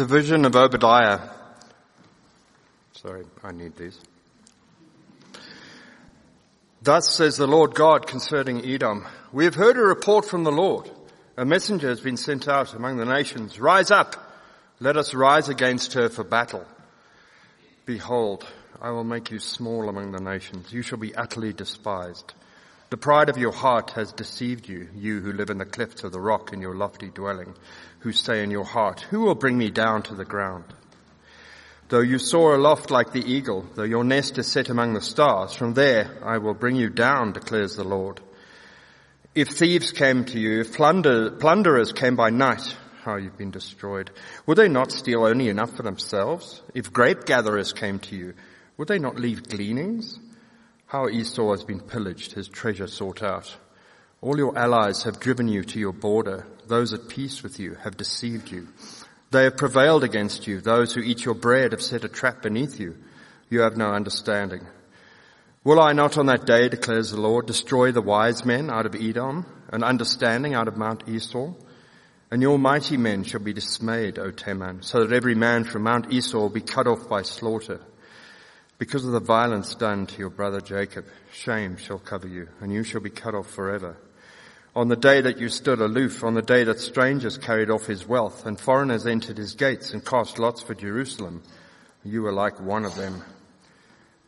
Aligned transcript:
The 0.00 0.06
vision 0.06 0.46
of 0.46 0.56
Obadiah. 0.56 1.20
Sorry, 2.92 3.22
I 3.44 3.52
need 3.52 3.76
these. 3.76 4.00
Thus 6.80 7.14
says 7.14 7.36
the 7.36 7.46
Lord 7.46 7.74
God 7.74 8.06
concerning 8.06 8.64
Edom. 8.64 9.06
We 9.30 9.44
have 9.44 9.56
heard 9.56 9.76
a 9.76 9.82
report 9.82 10.24
from 10.24 10.42
the 10.42 10.50
Lord. 10.50 10.90
A 11.36 11.44
messenger 11.44 11.90
has 11.90 12.00
been 12.00 12.16
sent 12.16 12.48
out 12.48 12.72
among 12.72 12.96
the 12.96 13.04
nations. 13.04 13.60
Rise 13.60 13.90
up. 13.90 14.16
Let 14.80 14.96
us 14.96 15.12
rise 15.12 15.50
against 15.50 15.92
her 15.92 16.08
for 16.08 16.24
battle. 16.24 16.64
Behold, 17.84 18.46
I 18.80 18.92
will 18.92 19.04
make 19.04 19.30
you 19.30 19.38
small 19.38 19.90
among 19.90 20.12
the 20.12 20.22
nations. 20.22 20.72
You 20.72 20.80
shall 20.80 20.96
be 20.96 21.14
utterly 21.14 21.52
despised. 21.52 22.32
The 22.90 22.96
pride 22.96 23.28
of 23.28 23.38
your 23.38 23.52
heart 23.52 23.92
has 23.92 24.12
deceived 24.12 24.68
you, 24.68 24.88
you 24.96 25.20
who 25.20 25.32
live 25.32 25.50
in 25.50 25.58
the 25.58 25.64
clefts 25.64 26.02
of 26.02 26.10
the 26.10 26.20
rock 26.20 26.52
in 26.52 26.60
your 26.60 26.74
lofty 26.74 27.08
dwelling, 27.08 27.54
who 28.00 28.10
say 28.10 28.42
in 28.42 28.50
your 28.50 28.64
heart, 28.64 29.02
who 29.02 29.20
will 29.20 29.36
bring 29.36 29.56
me 29.56 29.70
down 29.70 30.02
to 30.02 30.16
the 30.16 30.24
ground? 30.24 30.64
Though 31.88 32.00
you 32.00 32.18
soar 32.18 32.56
aloft 32.56 32.90
like 32.90 33.12
the 33.12 33.24
eagle, 33.24 33.64
though 33.76 33.84
your 33.84 34.02
nest 34.02 34.38
is 34.38 34.50
set 34.50 34.70
among 34.70 34.94
the 34.94 35.00
stars, 35.00 35.54
from 35.54 35.74
there 35.74 36.18
I 36.24 36.38
will 36.38 36.54
bring 36.54 36.74
you 36.74 36.90
down, 36.90 37.32
declares 37.32 37.76
the 37.76 37.84
Lord. 37.84 38.20
If 39.36 39.50
thieves 39.50 39.92
came 39.92 40.24
to 40.24 40.40
you, 40.40 40.60
if 40.60 40.74
plunder, 40.74 41.30
plunderers 41.30 41.92
came 41.92 42.16
by 42.16 42.30
night, 42.30 42.76
how 43.04 43.18
you've 43.18 43.38
been 43.38 43.52
destroyed. 43.52 44.10
Would 44.46 44.58
they 44.58 44.68
not 44.68 44.90
steal 44.90 45.24
only 45.24 45.48
enough 45.48 45.76
for 45.76 45.84
themselves? 45.84 46.60
If 46.74 46.92
grape 46.92 47.24
gatherers 47.24 47.72
came 47.72 48.00
to 48.00 48.16
you, 48.16 48.34
would 48.78 48.88
they 48.88 48.98
not 48.98 49.14
leave 49.14 49.48
gleanings? 49.48 50.18
How 50.90 51.08
Esau 51.08 51.52
has 51.52 51.62
been 51.62 51.78
pillaged, 51.78 52.32
his 52.32 52.48
treasure 52.48 52.88
sought 52.88 53.22
out. 53.22 53.56
All 54.20 54.36
your 54.36 54.58
allies 54.58 55.04
have 55.04 55.20
driven 55.20 55.46
you 55.46 55.62
to 55.62 55.78
your 55.78 55.92
border. 55.92 56.48
Those 56.66 56.92
at 56.92 57.08
peace 57.08 57.44
with 57.44 57.60
you 57.60 57.76
have 57.84 57.96
deceived 57.96 58.50
you. 58.50 58.66
They 59.30 59.44
have 59.44 59.56
prevailed 59.56 60.02
against 60.02 60.48
you. 60.48 60.60
Those 60.60 60.92
who 60.92 61.00
eat 61.00 61.24
your 61.24 61.36
bread 61.36 61.70
have 61.70 61.80
set 61.80 62.02
a 62.02 62.08
trap 62.08 62.42
beneath 62.42 62.80
you. 62.80 62.96
You 63.48 63.60
have 63.60 63.76
no 63.76 63.92
understanding. 63.92 64.66
Will 65.62 65.78
I 65.78 65.92
not 65.92 66.18
on 66.18 66.26
that 66.26 66.44
day, 66.44 66.68
declares 66.68 67.12
the 67.12 67.20
Lord, 67.20 67.46
destroy 67.46 67.92
the 67.92 68.02
wise 68.02 68.44
men 68.44 68.68
out 68.68 68.84
of 68.84 68.96
Edom 68.96 69.46
and 69.72 69.84
understanding 69.84 70.54
out 70.54 70.66
of 70.66 70.76
Mount 70.76 71.08
Esau? 71.08 71.52
And 72.32 72.42
your 72.42 72.58
mighty 72.58 72.96
men 72.96 73.22
shall 73.22 73.38
be 73.38 73.52
dismayed, 73.52 74.18
O 74.18 74.32
Teman, 74.32 74.82
so 74.82 75.04
that 75.06 75.14
every 75.14 75.36
man 75.36 75.62
from 75.62 75.84
Mount 75.84 76.12
Esau 76.12 76.38
will 76.38 76.48
be 76.48 76.60
cut 76.60 76.88
off 76.88 77.08
by 77.08 77.22
slaughter. 77.22 77.80
Because 78.80 79.04
of 79.04 79.12
the 79.12 79.20
violence 79.20 79.74
done 79.74 80.06
to 80.06 80.18
your 80.18 80.30
brother 80.30 80.62
Jacob, 80.62 81.04
shame 81.34 81.76
shall 81.76 81.98
cover 81.98 82.26
you, 82.26 82.48
and 82.62 82.72
you 82.72 82.82
shall 82.82 83.02
be 83.02 83.10
cut 83.10 83.34
off 83.34 83.50
forever. 83.50 83.94
On 84.74 84.88
the 84.88 84.96
day 84.96 85.20
that 85.20 85.36
you 85.36 85.50
stood 85.50 85.82
aloof, 85.82 86.24
on 86.24 86.32
the 86.32 86.40
day 86.40 86.64
that 86.64 86.80
strangers 86.80 87.36
carried 87.36 87.68
off 87.68 87.84
his 87.84 88.08
wealth, 88.08 88.46
and 88.46 88.58
foreigners 88.58 89.06
entered 89.06 89.36
his 89.36 89.54
gates 89.54 89.92
and 89.92 90.02
cast 90.02 90.38
lots 90.38 90.62
for 90.62 90.74
Jerusalem, 90.74 91.42
you 92.04 92.22
were 92.22 92.32
like 92.32 92.58
one 92.58 92.86
of 92.86 92.94
them. 92.94 93.22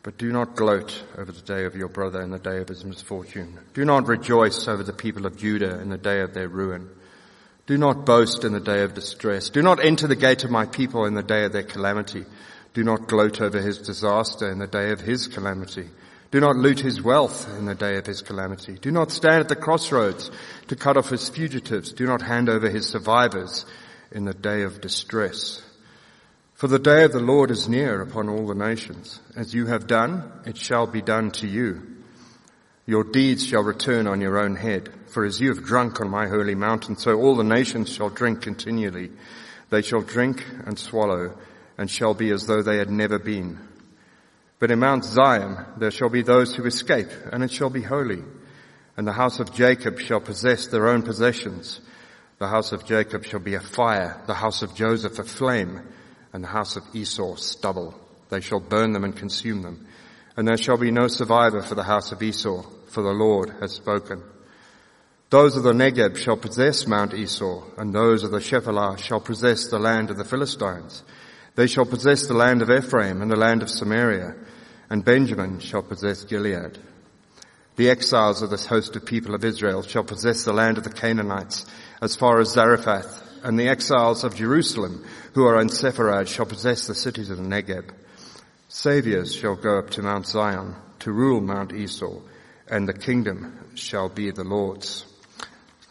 But 0.03 0.19
do 0.19 0.31
not 0.31 0.55
gloat 0.55 1.03
over 1.17 1.33
the 1.33 1.41
day 1.41 1.65
of 1.65 1.75
your 1.75 1.89
brother 1.89 2.21
and 2.21 2.31
the 2.31 2.39
day 2.39 2.59
of 2.59 2.69
his 2.69 2.85
misfortune. 2.85 3.59
Do 3.73 3.87
not 3.87 4.07
rejoice 4.07 4.69
over 4.69 4.83
the 4.83 4.93
people 4.93 5.25
of 5.25 5.39
Judah 5.39 5.81
in 5.81 5.89
the 5.89 5.97
day 5.97 6.21
of 6.21 6.35
their 6.35 6.49
ruin. 6.49 6.91
Do 7.65 7.79
not 7.79 8.05
boast 8.05 8.45
in 8.45 8.53
the 8.53 8.61
day 8.61 8.83
of 8.83 8.93
distress. 8.93 9.49
Do 9.49 9.63
not 9.63 9.83
enter 9.83 10.07
the 10.07 10.15
gate 10.15 10.45
of 10.45 10.51
my 10.51 10.67
people 10.67 11.07
in 11.07 11.15
the 11.15 11.23
day 11.23 11.45
of 11.45 11.55
their 11.55 11.63
calamity. 11.63 12.27
Do 12.75 12.85
not 12.85 13.09
gloat 13.09 13.41
over 13.41 13.61
his 13.61 13.79
disaster 13.79 14.51
in 14.51 14.59
the 14.59 14.67
day 14.67 14.91
of 14.91 15.01
his 15.01 15.29
calamity. 15.29 15.89
Do 16.31 16.41
not 16.41 16.57
loot 16.57 16.81
his 16.81 17.03
wealth 17.03 17.47
in 17.59 17.67
the 17.67 17.75
day 17.75 17.97
of 17.97 18.07
his 18.07 18.23
calamity. 18.23 18.79
Do 18.81 18.91
not 18.91 19.11
stand 19.11 19.41
at 19.41 19.49
the 19.51 19.57
crossroads 19.57 20.31
to 20.69 20.77
cut 20.77 20.97
off 20.97 21.11
his 21.11 21.29
fugitives. 21.29 21.93
Do 21.93 22.07
not 22.07 22.23
hand 22.23 22.49
over 22.49 22.71
his 22.71 22.87
survivors 22.89 23.67
in 24.11 24.25
the 24.25 24.33
day 24.33 24.63
of 24.63 24.81
distress. 24.81 25.63
For 26.55 26.69
the 26.69 26.79
day 26.79 27.05
of 27.05 27.13
the 27.13 27.21
Lord 27.21 27.51
is 27.51 27.69
near 27.69 28.01
upon 28.01 28.31
all 28.31 28.47
the 28.47 28.55
nations. 28.55 29.21
As 29.37 29.53
you 29.53 29.67
have 29.67 29.87
done, 29.87 30.33
it 30.47 30.57
shall 30.57 30.87
be 30.87 31.03
done 31.03 31.33
to 31.33 31.47
you. 31.47 31.83
Your 32.87 33.05
deeds 33.05 33.47
shall 33.47 33.63
return 33.63 34.07
on 34.07 34.23
your 34.23 34.39
own 34.39 34.57
head. 34.57 34.89
For 35.09 35.25
as 35.27 35.39
you 35.39 35.49
have 35.49 35.65
drunk 35.65 36.01
on 36.01 36.09
my 36.09 36.29
holy 36.29 36.55
mountain, 36.55 36.97
so 36.97 37.21
all 37.21 37.37
the 37.37 37.45
nations 37.45 37.93
shall 37.93 38.09
drink 38.09 38.41
continually. 38.41 39.11
They 39.69 39.83
shall 39.83 40.01
drink 40.01 40.45
and 40.65 40.79
swallow 40.79 41.37
and 41.83 41.91
shall 41.91 42.15
be 42.15 42.31
as 42.31 42.47
though 42.47 42.63
they 42.63 42.77
had 42.77 42.91
never 42.91 43.19
been. 43.19 43.59
But 44.61 44.71
in 44.71 44.79
Mount 44.79 45.05
Zion 45.05 45.57
there 45.79 45.91
shall 45.91 46.11
be 46.11 46.23
those 46.23 46.55
who 46.55 46.65
escape, 46.65 47.09
and 47.33 47.43
it 47.43 47.51
shall 47.51 47.71
be 47.71 47.83
holy. 47.83 48.23
And 48.97 49.05
the 49.05 49.13
house 49.13 49.41
of 49.41 49.53
Jacob 49.53 49.99
shall 49.99 50.21
possess 50.21 50.69
their 50.69 50.87
own 50.87 51.03
possessions. 51.03 51.81
The 52.39 52.47
house 52.47 52.71
of 52.71 52.87
Jacob 52.87 53.25
shall 53.25 53.41
be 53.41 53.57
a 53.57 53.61
fire, 53.61 54.23
the 54.29 54.35
house 54.35 54.63
of 54.63 54.77
Joseph 54.77 55.19
a 55.19 55.25
flame, 55.25 55.81
and 56.33 56.45
the 56.45 56.49
house 56.49 56.77
of 56.77 56.85
Esau 56.95 57.35
stubble. 57.35 58.01
They 58.31 58.41
shall 58.41 58.61
burn 58.61 58.93
them 58.93 59.03
and 59.03 59.17
consume 59.17 59.63
them. 59.63 59.85
And 60.37 60.47
there 60.47 60.59
shall 60.59 60.79
be 60.79 60.93
no 60.93 61.09
survivor 61.09 61.63
for 61.63 61.75
the 61.75 61.83
house 61.83 62.13
of 62.13 62.23
Esau, 62.23 62.63
for 62.91 63.03
the 63.03 63.11
Lord 63.11 63.51
has 63.61 63.73
spoken. 63.73 64.23
Those 65.31 65.57
of 65.57 65.65
the 65.65 65.73
Negeb 65.73 66.17
shall 66.17 66.37
possess 66.37 66.87
Mount 66.87 67.13
Esau, 67.13 67.65
and 67.77 67.93
those 67.93 68.23
of 68.23 68.31
the 68.31 68.39
Shephelah 68.39 68.99
shall 68.99 69.19
possess 69.19 69.67
the 69.67 69.81
land 69.81 70.11
of 70.11 70.17
the 70.17 70.25
Philistines. 70.25 71.03
They 71.55 71.67
shall 71.67 71.85
possess 71.85 72.27
the 72.27 72.35
land 72.35 72.63
of 72.63 72.71
Ephraim 72.71 73.21
and 73.21 73.31
the 73.31 73.37
land 73.37 73.63
of 73.63 73.71
Samaria, 73.71 74.35
and 74.89 75.05
Benjamin 75.05 75.59
shall 75.61 75.83
possess 75.83 76.25
Gilead. 76.25 76.79
The 77.77 77.91
exiles 77.91 78.43
of 78.43 78.51
this 78.51 78.67
host 78.67 78.97
of 78.97 79.07
people 79.07 79.35
of 79.35 79.45
Israel 79.45 79.83
shall 79.83 80.05
possess 80.05 80.45
the 80.45 80.53
land 80.53 80.79
of 80.79 80.85
the 80.85 80.91
Canaanites 80.91 81.67
as 82.01 82.17
far 82.17 82.41
as 82.41 82.53
Zarephath, 82.53 83.23
and 83.43 83.59
the 83.59 83.69
exiles 83.69 84.25
of 84.25 84.35
Jerusalem 84.35 85.05
who 85.35 85.45
are 85.45 85.61
in 85.61 85.69
Sepharad 85.69 86.29
shall 86.29 86.47
possess 86.47 86.87
the 86.87 86.95
cities 86.95 87.31
of 87.31 87.39
the 87.39 87.45
Negeb. 87.45 87.91
Saviors 88.69 89.35
shall 89.35 89.57
go 89.57 89.79
up 89.79 89.91
to 89.91 90.03
Mount 90.03 90.27
Zion 90.27 90.75
to 91.01 91.13
rule 91.13 91.41
Mount 91.41 91.73
Esau, 91.73 92.21
and 92.69 92.89
the 92.89 92.95
kingdom 92.95 93.59
shall 93.75 94.09
be 94.09 94.31
the 94.31 94.45
Lord's. 94.45 95.05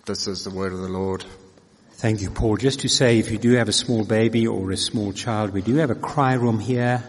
This 0.06 0.28
is 0.28 0.44
the 0.44 0.50
word 0.50 0.74
of 0.74 0.80
the 0.80 0.88
Lord. 0.88 1.26
Thank 2.02 2.22
you, 2.22 2.32
Paul. 2.32 2.58
Just 2.58 2.80
to 2.80 2.90
say, 2.90 3.20
if 3.20 3.30
you 3.30 3.38
do 3.38 3.52
have 3.58 3.70
a 3.70 3.72
small 3.72 4.04
baby 4.04 4.48
or 4.48 4.72
a 4.72 4.76
small 4.76 5.14
child, 5.14 5.52
we 5.52 5.62
do 5.62 5.76
have 5.76 5.92
a 5.92 5.96
cry 5.96 6.34
room 6.34 6.58
here 6.58 7.04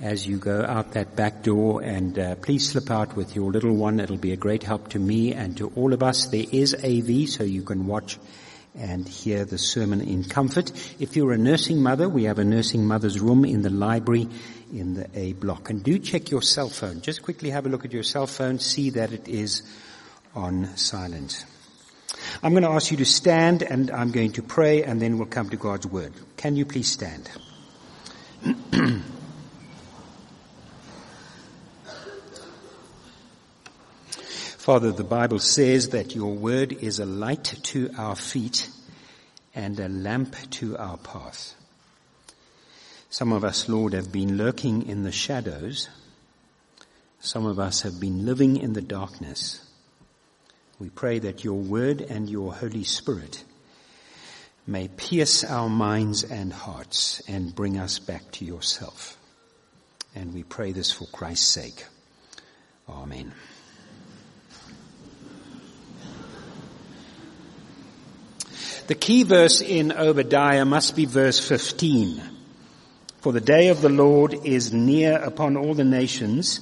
as 0.00 0.26
you 0.26 0.36
go 0.36 0.62
out 0.62 0.92
that 0.92 1.16
back 1.16 1.42
door 1.42 1.82
and 1.82 2.18
uh, 2.18 2.34
please 2.34 2.68
slip 2.68 2.90
out 2.90 3.16
with 3.16 3.34
your 3.34 3.50
little 3.50 3.74
one. 3.74 4.00
It'll 4.00 4.18
be 4.18 4.32
a 4.32 4.36
great 4.36 4.62
help 4.62 4.88
to 4.88 4.98
me 4.98 5.32
and 5.32 5.56
to 5.56 5.68
all 5.76 5.94
of 5.94 6.02
us. 6.02 6.26
There 6.26 6.44
is 6.52 6.74
AV 6.74 7.26
so 7.26 7.42
you 7.42 7.62
can 7.62 7.86
watch 7.86 8.18
and 8.74 9.08
hear 9.08 9.46
the 9.46 9.56
sermon 9.56 10.02
in 10.02 10.24
comfort. 10.24 10.72
If 11.00 11.16
you're 11.16 11.32
a 11.32 11.38
nursing 11.38 11.82
mother, 11.82 12.06
we 12.06 12.24
have 12.24 12.38
a 12.38 12.44
nursing 12.44 12.84
mother's 12.84 13.18
room 13.18 13.46
in 13.46 13.62
the 13.62 13.70
library 13.70 14.28
in 14.74 14.92
the 14.92 15.08
A 15.14 15.32
block. 15.32 15.70
And 15.70 15.82
do 15.82 15.98
check 15.98 16.30
your 16.30 16.42
cell 16.42 16.68
phone. 16.68 17.00
Just 17.00 17.22
quickly 17.22 17.48
have 17.48 17.64
a 17.64 17.70
look 17.70 17.86
at 17.86 17.94
your 17.94 18.02
cell 18.02 18.26
phone, 18.26 18.58
see 18.58 18.90
that 18.90 19.10
it 19.10 19.26
is 19.26 19.62
on 20.34 20.76
silent. 20.76 21.46
I'm 22.42 22.52
going 22.52 22.62
to 22.62 22.70
ask 22.70 22.90
you 22.90 22.96
to 22.98 23.04
stand 23.04 23.62
and 23.62 23.90
I'm 23.90 24.10
going 24.10 24.32
to 24.32 24.42
pray 24.42 24.82
and 24.82 25.00
then 25.00 25.18
we'll 25.18 25.26
come 25.26 25.50
to 25.50 25.56
God's 25.56 25.86
word. 25.86 26.12
Can 26.36 26.56
you 26.56 26.66
please 26.66 26.90
stand? 26.90 27.30
Father, 34.64 34.92
the 34.92 35.04
Bible 35.04 35.38
says 35.38 35.90
that 35.90 36.14
your 36.14 36.34
word 36.34 36.72
is 36.72 36.98
a 36.98 37.06
light 37.06 37.44
to 37.44 37.90
our 37.96 38.16
feet 38.16 38.70
and 39.54 39.78
a 39.78 39.88
lamp 39.88 40.36
to 40.50 40.76
our 40.76 40.96
path. 40.96 41.54
Some 43.10 43.32
of 43.32 43.44
us, 43.44 43.68
Lord, 43.68 43.92
have 43.92 44.10
been 44.10 44.36
lurking 44.36 44.88
in 44.88 45.02
the 45.02 45.12
shadows. 45.12 45.88
Some 47.20 47.46
of 47.46 47.58
us 47.58 47.82
have 47.82 48.00
been 48.00 48.26
living 48.26 48.56
in 48.56 48.72
the 48.72 48.82
darkness. 48.82 49.63
We 50.78 50.90
pray 50.90 51.20
that 51.20 51.44
your 51.44 51.54
word 51.54 52.00
and 52.00 52.28
your 52.28 52.52
Holy 52.52 52.84
Spirit 52.84 53.44
may 54.66 54.88
pierce 54.88 55.44
our 55.44 55.68
minds 55.68 56.24
and 56.24 56.52
hearts 56.52 57.22
and 57.28 57.54
bring 57.54 57.78
us 57.78 57.98
back 57.98 58.30
to 58.32 58.44
yourself. 58.44 59.16
And 60.14 60.32
we 60.32 60.42
pray 60.42 60.72
this 60.72 60.90
for 60.90 61.06
Christ's 61.06 61.46
sake. 61.48 61.84
Amen. 62.88 63.32
The 68.86 68.94
key 68.94 69.22
verse 69.22 69.60
in 69.60 69.92
Obadiah 69.92 70.64
must 70.64 70.94
be 70.94 71.06
verse 71.06 71.38
15. 71.38 72.22
For 73.20 73.32
the 73.32 73.40
day 73.40 73.68
of 73.68 73.80
the 73.80 73.88
Lord 73.88 74.34
is 74.44 74.72
near 74.72 75.16
upon 75.16 75.56
all 75.56 75.72
the 75.72 75.84
nations 75.84 76.60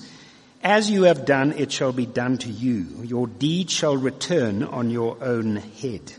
as 0.63 0.91
you 0.91 1.05
have 1.05 1.25
done, 1.25 1.53
it 1.53 1.73
shall 1.73 1.93
be 1.93 2.07
done 2.07 2.39
to 2.39 2.49
you. 2.49 2.87
Your 3.03 3.27
deed 3.27 3.71
shall 3.71 3.97
return 3.97 4.63
on 4.63 4.91
your 4.91 5.17
own 5.23 5.57
head. 5.57 6.13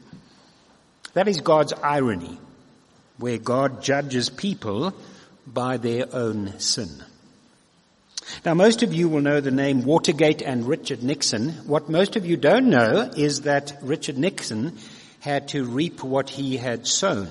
That 1.13 1.27
is 1.27 1.41
God's 1.41 1.73
irony, 1.73 2.37
where 3.17 3.37
God 3.37 3.83
judges 3.83 4.29
people 4.29 4.93
by 5.45 5.77
their 5.77 6.05
own 6.13 6.59
sin. 6.59 6.89
Now 8.45 8.53
most 8.53 8.83
of 8.83 8.93
you 8.93 9.09
will 9.09 9.21
know 9.21 9.41
the 9.41 9.51
name 9.51 9.83
Watergate 9.83 10.41
and 10.41 10.67
Richard 10.67 11.03
Nixon. 11.03 11.49
What 11.65 11.89
most 11.89 12.15
of 12.15 12.25
you 12.25 12.37
don't 12.37 12.69
know 12.69 13.11
is 13.15 13.41
that 13.41 13.77
Richard 13.81 14.17
Nixon 14.17 14.77
had 15.19 15.49
to 15.49 15.63
reap 15.65 16.03
what 16.03 16.29
he 16.29 16.57
had 16.57 16.87
sown. 16.87 17.29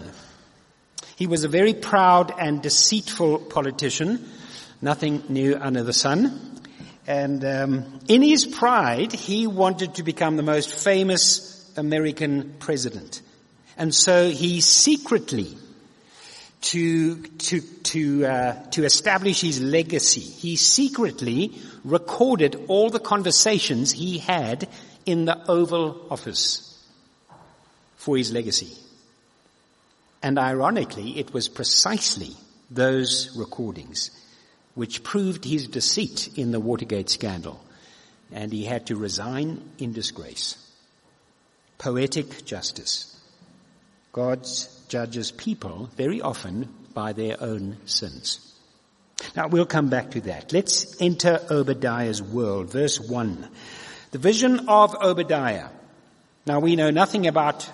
He 1.17 1.27
was 1.27 1.45
a 1.45 1.49
very 1.49 1.75
proud 1.75 2.33
and 2.39 2.63
deceitful 2.63 3.39
politician. 3.39 4.31
Nothing 4.81 5.23
new 5.29 5.57
under 5.57 5.83
the 5.83 5.93
sun. 5.93 6.52
And 7.07 7.45
um, 7.45 8.01
in 8.07 8.23
his 8.23 8.47
pride, 8.47 9.13
he 9.13 9.47
wanted 9.47 9.97
to 9.97 10.03
become 10.03 10.37
the 10.37 10.43
most 10.43 10.73
famous 10.73 11.73
American 11.77 12.55
president. 12.61 13.23
And 13.77 13.95
so 13.95 14.31
he 14.31 14.61
secretly, 14.61 15.57
to, 16.63 17.17
to, 17.23 17.61
to, 17.61 18.27
uh, 18.27 18.71
to 18.71 18.85
establish 18.85 19.41
his 19.41 19.61
legacy, 19.61 20.21
he 20.21 20.55
secretly 20.57 21.53
recorded 21.85 22.65
all 22.69 22.91
the 22.91 23.01
conversations 23.01 23.91
he 23.91 24.19
had 24.19 24.69
in 25.05 25.25
the 25.25 25.51
Oval 25.51 26.07
Office 26.11 26.69
for 27.97 28.17
his 28.17 28.33
legacy. 28.33 28.77
And 30.23 30.39
ironically, 30.39 31.19
it 31.19 31.35
was 31.35 31.49
precisely 31.49 32.37
those 32.71 33.37
recordings 33.37 34.11
which 34.75 35.03
proved 35.03 35.45
his 35.45 35.69
deceit 35.69 36.31
in 36.37 36.53
the 36.53 36.61
Watergate 36.61 37.11
scandal. 37.11 37.63
And 38.33 38.53
he 38.53 38.65
had 38.65 38.87
to 38.87 38.97
resign 38.97 39.63
in 39.79 39.93
disgrace. 39.93 40.57
Poetic 41.79 42.45
justice. 42.45 43.09
God 44.13 44.47
judges 44.89 45.31
people 45.31 45.91
very 45.97 46.21
often 46.21 46.69
by 46.95 47.13
their 47.13 47.37
own 47.41 47.77
sins. 47.87 48.49
Now 49.37 49.49
we'll 49.49 49.67
come 49.67 49.89
back 49.89 50.13
to 50.13 50.21
that. 50.23 50.53
Let's 50.53 51.01
enter 51.01 51.41
Obadiah's 51.51 52.23
world. 52.23 52.71
Verse 52.71 53.01
1. 53.01 53.49
The 54.11 54.19
vision 54.19 54.69
of 54.69 54.95
Obadiah. 54.95 55.69
Now 56.47 56.61
we 56.61 56.77
know 56.77 56.91
nothing 56.91 57.27
about 57.27 57.69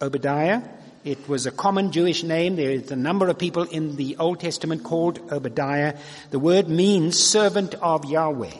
Obadiah. 0.00 0.62
It 1.04 1.28
was 1.28 1.44
a 1.44 1.50
common 1.50 1.92
Jewish 1.92 2.22
name. 2.22 2.56
There 2.56 2.70
is 2.70 2.90
a 2.90 2.96
number 2.96 3.28
of 3.28 3.38
people 3.38 3.64
in 3.64 3.96
the 3.96 4.16
Old 4.16 4.40
Testament 4.40 4.84
called 4.84 5.20
Obadiah. 5.30 5.98
The 6.30 6.38
word 6.38 6.66
means 6.66 7.18
servant 7.18 7.74
of 7.74 8.06
Yahweh. 8.06 8.54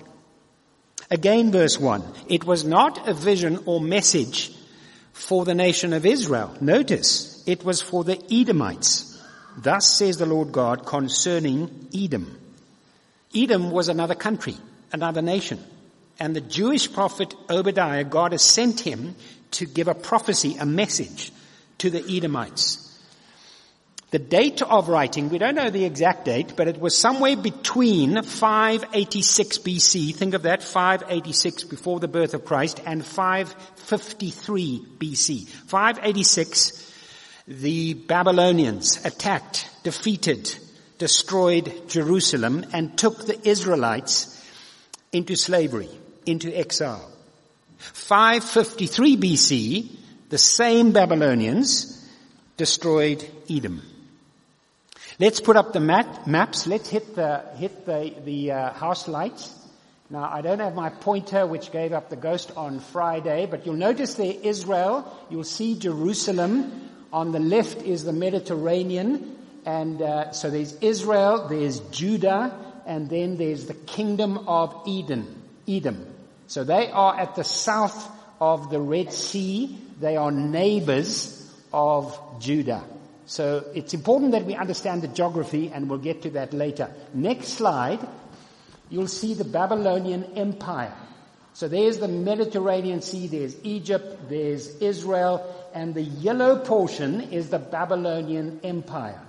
Again, 1.11 1.53
verse 1.53 1.81
1. 1.81 2.05
It 2.29 2.45
was 2.45 2.63
not 2.63 3.09
a 3.09 3.15
vision 3.15 3.61
or 3.65 3.81
message 3.81 4.55
for 5.15 5.47
the 5.47 5.55
nation 5.55 5.95
of 5.95 6.05
Israel. 6.05 6.55
Notice, 6.61 7.43
it 7.47 7.65
was 7.65 7.81
for 7.81 8.05
the 8.05 8.23
Edomites. 8.31 9.19
Thus 9.57 9.97
says 9.97 10.19
the 10.19 10.27
Lord 10.27 10.53
God 10.53 10.85
concerning 10.85 11.89
Edom. 11.95 12.39
Edom 13.35 13.71
was 13.71 13.89
another 13.89 14.15
country, 14.15 14.57
another 14.93 15.23
nation. 15.23 15.65
And 16.21 16.37
the 16.37 16.43
Jewish 16.43 16.93
prophet 16.93 17.35
Obadiah, 17.49 18.05
God 18.05 18.33
has 18.33 18.43
sent 18.43 18.81
him 18.81 19.17
to 19.53 19.65
give 19.65 19.89
a 19.89 19.95
prophecy, 19.95 20.57
a 20.61 20.67
message 20.67 21.33
to 21.79 21.91
the 21.91 22.05
Edomites. 22.17 22.81
The 24.15 24.21
date 24.21 24.63
of 24.63 24.89
writing, 24.89 25.29
we 25.29 25.39
don't 25.39 25.57
know 25.57 25.71
the 25.71 25.85
exact 25.85 26.25
date, 26.25 26.55
but 26.57 26.69
it 26.69 26.79
was 26.79 26.97
somewhere 26.97 27.37
between 27.37 28.23
586 28.23 29.59
BC, 29.59 30.15
think 30.15 30.35
of 30.35 30.43
that, 30.43 30.63
586 30.63 31.65
before 31.65 31.99
the 31.99 32.07
birth 32.07 32.33
of 32.33 32.45
Christ, 32.45 32.81
and 32.87 33.05
553 33.05 34.87
BC. 34.99 35.49
586, 35.49 36.93
the 37.49 37.95
Babylonians 37.95 39.05
attacked, 39.05 39.69
defeated, 39.83 40.55
destroyed 40.99 41.89
Jerusalem, 41.89 42.65
and 42.73 42.97
took 42.97 43.27
the 43.27 43.49
Israelites 43.49 44.41
into 45.13 45.35
slavery, 45.35 45.91
into 46.25 46.57
exile. 46.57 47.11
553 47.79 49.17
BC, 49.17 49.97
the 50.35 50.39
same 50.39 50.91
Babylonians 50.91 52.05
destroyed 52.57 53.25
Edom. 53.49 53.81
Let's 55.21 55.39
put 55.41 55.57
up 55.57 55.73
the 55.73 55.79
map, 55.79 56.27
maps. 56.27 56.67
Let's 56.67 56.91
hit 56.91 57.15
the, 57.15 57.45
hit 57.57 57.87
the, 57.87 58.13
the 58.25 58.51
uh, 58.51 58.73
house 58.73 59.07
lights. 59.07 59.57
Now, 60.11 60.29
I 60.29 60.41
don't 60.41 60.59
have 60.59 60.75
my 60.75 60.89
pointer, 60.89 61.47
which 61.47 61.71
gave 61.71 61.93
up 61.93 62.11
the 62.11 62.17
ghost 62.17 62.51
on 62.57 62.81
Friday, 62.81 63.47
but 63.47 63.65
you'll 63.65 63.77
notice 63.77 64.15
there 64.15 64.35
Israel. 64.43 65.07
You'll 65.31 65.45
see 65.45 65.79
Jerusalem. 65.79 66.91
On 67.13 67.31
the 67.31 67.39
left 67.39 67.83
is 67.83 68.03
the 68.03 68.13
Mediterranean. 68.13 69.37
And 69.65 70.03
uh, 70.03 70.33
so 70.33 70.51
there's 70.51 70.73
Israel, 70.81 71.47
there's 71.47 71.79
Judah, 71.79 72.59
and 72.87 73.09
then 73.09 73.37
there's 73.37 73.67
the 73.67 73.75
kingdom 73.75 74.49
of 74.49 74.75
Eden, 74.85 75.43
Edom. 75.69 76.13
So 76.49 76.65
they 76.65 76.91
are 76.91 77.17
at 77.17 77.37
the 77.37 77.45
south 77.45 78.11
of 78.41 78.71
the 78.71 78.81
Red 78.81 79.13
Sea. 79.13 79.79
They 80.01 80.17
are 80.17 80.31
neighbors 80.31 81.53
of 81.73 82.19
Judah. 82.41 82.85
So 83.27 83.65
it's 83.75 83.95
important 83.95 84.33
that 84.33 84.45
we 84.45 84.55
understand 84.55 85.03
the 85.03 85.09
geography 85.09 85.71
and 85.73 85.89
we'll 85.89 85.99
get 85.99 86.23
to 86.23 86.31
that 86.31 86.53
later. 86.53 86.91
Next 87.15 87.49
slide, 87.49 88.07
you'll 88.91 89.09
see 89.09 89.35
the 89.35 89.45
Babylonian 89.45 90.25
Empire. 90.37 90.95
So 91.55 91.69
there's 91.69 91.99
the 91.99 92.09
Mediterranean 92.09 93.01
Sea, 93.01 93.29
there's 93.29 93.57
Egypt, 93.63 94.29
there's 94.29 94.77
Israel, 94.79 95.55
and 95.73 95.95
the 95.95 96.03
yellow 96.03 96.59
portion 96.59 97.21
is 97.33 97.49
the 97.49 97.59
Babylonian 97.59 98.61
Empire. 98.63 99.21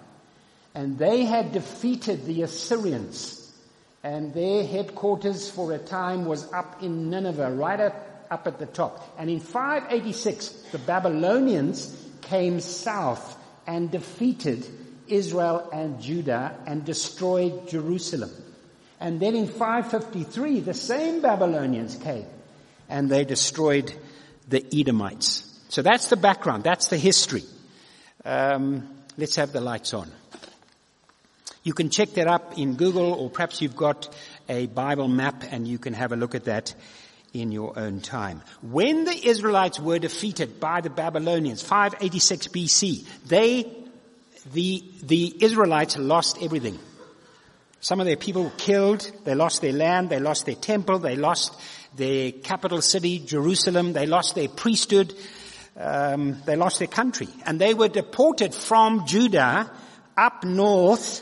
And 0.74 0.98
they 0.98 1.24
had 1.24 1.54
defeated 1.54 2.26
the 2.26 2.42
Assyrians. 2.42 3.42
And 4.04 4.34
their 4.34 4.66
headquarters 4.66 5.50
for 5.50 5.72
a 5.72 5.78
time 5.78 6.26
was 6.26 6.52
up 6.52 6.84
in 6.84 7.10
Nineveh, 7.10 7.52
right 7.52 7.80
up, 7.80 7.96
up 8.32 8.48
at 8.48 8.60
the 8.60 8.66
top. 8.66 9.16
And 9.18 9.30
in 9.30 9.40
586, 9.40 10.48
the 10.72 10.80
Babylonians 10.80 11.96
came 12.22 12.60
south 12.60 13.38
and 13.68 13.92
defeated 13.92 14.66
Israel 15.08 15.70
and 15.72 16.02
Judah 16.02 16.58
and 16.66 16.84
destroyed 16.84 17.68
Jerusalem. 17.68 18.32
And 19.00 19.20
then 19.20 19.36
in 19.36 19.48
553, 19.48 20.62
the 20.62 20.74
same 20.74 21.22
Babylonians 21.22 21.96
came 21.96 22.26
and 22.90 23.10
they 23.10 23.26
destroyed 23.26 23.94
the 24.48 24.66
Edomites. 24.74 25.44
So 25.70 25.82
that's 25.82 26.10
the 26.10 26.18
background. 26.18 26.64
That's 26.64 26.88
the 26.88 26.98
history. 26.98 27.44
Um, 28.24 28.88
let's 29.18 29.36
have 29.36 29.52
the 29.52 29.62
lights 29.62 29.94
on. 29.94 30.12
You 31.64 31.74
can 31.74 31.90
check 31.90 32.12
that 32.12 32.28
up 32.28 32.58
in 32.58 32.76
Google 32.76 33.14
or 33.14 33.30
perhaps 33.30 33.62
you've 33.62 33.76
got 33.76 34.14
a 34.48 34.68
Bible 34.68 35.08
map 35.08 35.44
and 35.50 35.68
you 35.68 35.80
can 35.80 35.94
have 35.94 36.12
a 36.12 36.16
look 36.16 36.36
at 36.36 36.46
that 36.46 36.76
in 37.42 37.52
your 37.52 37.78
own 37.78 38.00
time. 38.00 38.42
When 38.62 39.04
the 39.04 39.28
Israelites 39.28 39.80
were 39.80 40.00
defeated 40.00 40.60
by 40.60 40.82
the 40.82 40.90
Babylonians, 40.90 41.62
586 41.62 42.48
BC, 42.48 43.06
they, 43.28 43.72
the, 44.54 44.84
the 45.04 45.36
Israelites 45.42 45.98
lost 45.98 46.38
everything. 46.42 46.80
Some 47.82 48.00
of 48.00 48.06
their 48.06 48.16
people 48.16 48.46
were 48.46 48.58
killed, 48.58 49.12
they 49.26 49.36
lost 49.36 49.62
their 49.62 49.74
land, 49.74 50.10
they 50.10 50.20
lost 50.20 50.46
their 50.46 50.56
temple, 50.56 51.00
they 51.00 51.16
lost 51.16 51.54
their 51.96 52.32
capital 52.32 52.82
city, 52.82 53.20
Jerusalem, 53.20 53.94
they 53.94 54.06
lost 54.06 54.34
their 54.34 54.48
priesthood, 54.48 55.14
um, 55.78 56.42
they 56.46 56.56
lost 56.56 56.80
their 56.80 56.88
country. 56.88 57.28
And 57.46 57.60
they 57.60 57.74
were 57.74 57.90
deported 57.90 58.56
from 58.56 59.06
Judah 59.06 59.70
up 60.18 60.44
north 60.46 61.22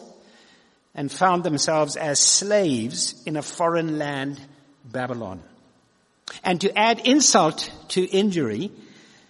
and 0.94 1.12
found 1.12 1.44
themselves 1.44 1.96
as 1.96 2.20
slaves 2.20 3.24
in 3.26 3.36
a 3.36 3.42
foreign 3.42 3.98
land, 3.98 4.40
Babylon. 4.86 5.42
And 6.44 6.62
to 6.62 6.78
add 6.78 7.06
insult 7.06 7.72
to 7.90 8.04
injury, 8.04 8.72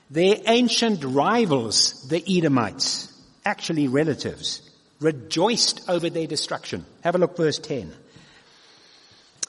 their 0.10 0.38
ancient 0.46 1.04
rivals, 1.04 2.08
the 2.08 2.24
Edomites, 2.38 3.12
actually 3.46 3.88
relatives, 3.88 4.62
rejoiced 5.00 5.90
over 5.90 6.10
their 6.10 6.28
destruction. 6.28 6.86
Have 7.04 7.16
a 7.16 7.18
look 7.18 7.36
verse 7.36 7.60
10. 7.60 7.94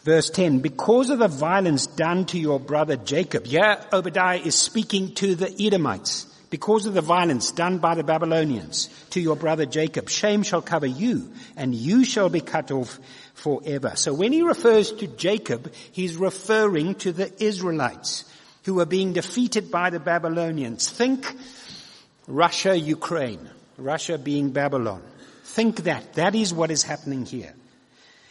Verse 0.05 0.29
10, 0.31 0.59
because 0.59 1.09
of 1.09 1.19
the 1.19 1.29
violence 1.29 1.87
done 1.87 2.27
to 2.27 2.39
your 2.39 2.61
brother 2.61 2.97
Jacob. 2.97 3.47
Yeah, 3.47 3.83
Obadiah 3.93 4.39
is 4.39 4.55
speaking 4.55 5.15
to 5.15 5.35
the 5.35 5.55
Edomites. 5.59 6.27
Because 6.55 6.87
of 6.87 6.95
the 6.95 7.01
violence 7.01 7.51
done 7.51 7.79
by 7.79 7.97
the 7.97 8.05
Babylonians 8.05 8.89
to 9.11 9.21
your 9.21 9.35
brother 9.35 9.67
Jacob, 9.67 10.09
shame 10.09 10.45
shall 10.45 10.63
cover 10.63 10.87
you 10.87 11.33
and 11.57 11.75
you 11.75 12.05
shall 12.05 12.29
be 12.29 12.41
cut 12.41 12.71
off 12.71 13.01
forever. 13.35 13.95
So 13.97 14.15
when 14.15 14.33
he 14.33 14.43
refers 14.43 14.93
to 14.93 15.09
Jacob, 15.09 15.73
he's 15.91 16.17
referring 16.17 16.95
to 17.03 17.11
the 17.11 17.33
Israelites 17.43 18.25
who 18.67 18.79
are 18.79 18.87
being 18.87 19.15
defeated 19.15 19.73
by 19.73 19.91
the 19.91 19.99
Babylonians. 19.99 20.89
Think 20.89 21.27
Russia, 22.29 22.79
Ukraine. 22.79 23.51
Russia 23.77 24.17
being 24.17 24.51
Babylon. 24.51 25.03
Think 25.43 25.79
that. 25.79 26.13
That 26.13 26.37
is 26.37 26.55
what 26.55 26.71
is 26.71 26.85
happening 26.85 27.27
here. 27.27 27.53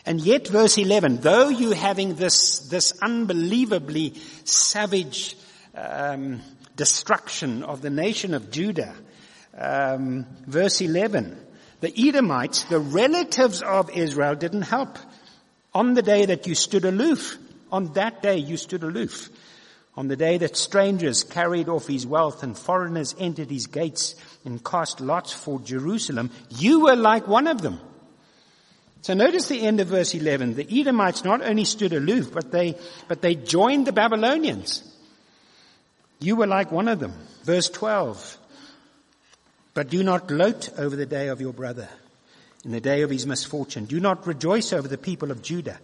And 0.05 0.21
yet 0.21 0.47
verse 0.47 0.77
11, 0.77 1.17
though 1.17 1.49
you 1.49 1.71
having 1.71 2.15
this, 2.15 2.59
this 2.69 2.93
unbelievably 3.01 4.13
savage, 4.45 5.35
um, 5.75 6.41
destruction 6.75 7.63
of 7.63 7.81
the 7.81 7.89
nation 7.89 8.33
of 8.33 8.51
Judah. 8.51 8.93
Um, 9.57 10.25
verse 10.47 10.81
11, 10.81 11.37
the 11.81 11.93
Edomites, 11.95 12.63
the 12.63 12.79
relatives 12.79 13.61
of 13.61 13.91
Israel 13.91 14.35
didn't 14.35 14.63
help. 14.63 14.97
On 15.73 15.93
the 15.93 16.01
day 16.01 16.25
that 16.25 16.47
you 16.47 16.55
stood 16.55 16.85
aloof, 16.85 17.37
on 17.71 17.93
that 17.93 18.21
day 18.21 18.37
you 18.37 18.57
stood 18.57 18.83
aloof. 18.83 19.29
On 19.95 20.07
the 20.07 20.15
day 20.15 20.39
that 20.39 20.57
strangers 20.57 21.23
carried 21.23 21.69
off 21.69 21.87
his 21.87 22.07
wealth 22.07 22.41
and 22.41 22.57
foreigners 22.57 23.15
entered 23.19 23.51
his 23.51 23.67
gates 23.67 24.15
and 24.43 24.63
cast 24.63 25.01
lots 25.01 25.33
for 25.33 25.59
Jerusalem, 25.59 26.31
you 26.49 26.85
were 26.85 26.95
like 26.95 27.27
one 27.27 27.45
of 27.45 27.61
them. 27.61 27.79
So 29.01 29.13
notice 29.13 29.49
the 29.49 29.61
end 29.61 29.81
of 29.81 29.89
verse 29.89 30.15
11. 30.15 30.55
The 30.55 30.79
Edomites 30.79 31.23
not 31.23 31.43
only 31.43 31.65
stood 31.65 31.93
aloof, 31.93 32.31
but 32.33 32.51
they, 32.51 32.75
but 33.07 33.21
they 33.21 33.35
joined 33.35 33.85
the 33.85 33.91
Babylonians. 33.91 34.89
You 36.23 36.37
were 36.37 36.47
like 36.47 36.71
one 36.71 36.87
of 36.87 36.99
them. 36.99 37.13
Verse 37.43 37.69
12. 37.69 38.37
But 39.73 39.89
do 39.89 40.03
not 40.03 40.27
gloat 40.27 40.69
over 40.77 40.95
the 40.95 41.05
day 41.05 41.27
of 41.27 41.41
your 41.41 41.51
brother, 41.51 41.89
in 42.63 42.71
the 42.71 42.79
day 42.79 43.01
of 43.01 43.09
his 43.09 43.27
misfortune. 43.27 43.85
Do 43.85 43.99
not 43.99 44.25
rejoice 44.25 44.71
over 44.71 44.87
the 44.87 44.97
people 44.97 45.31
of 45.31 45.41
Judah 45.41 45.79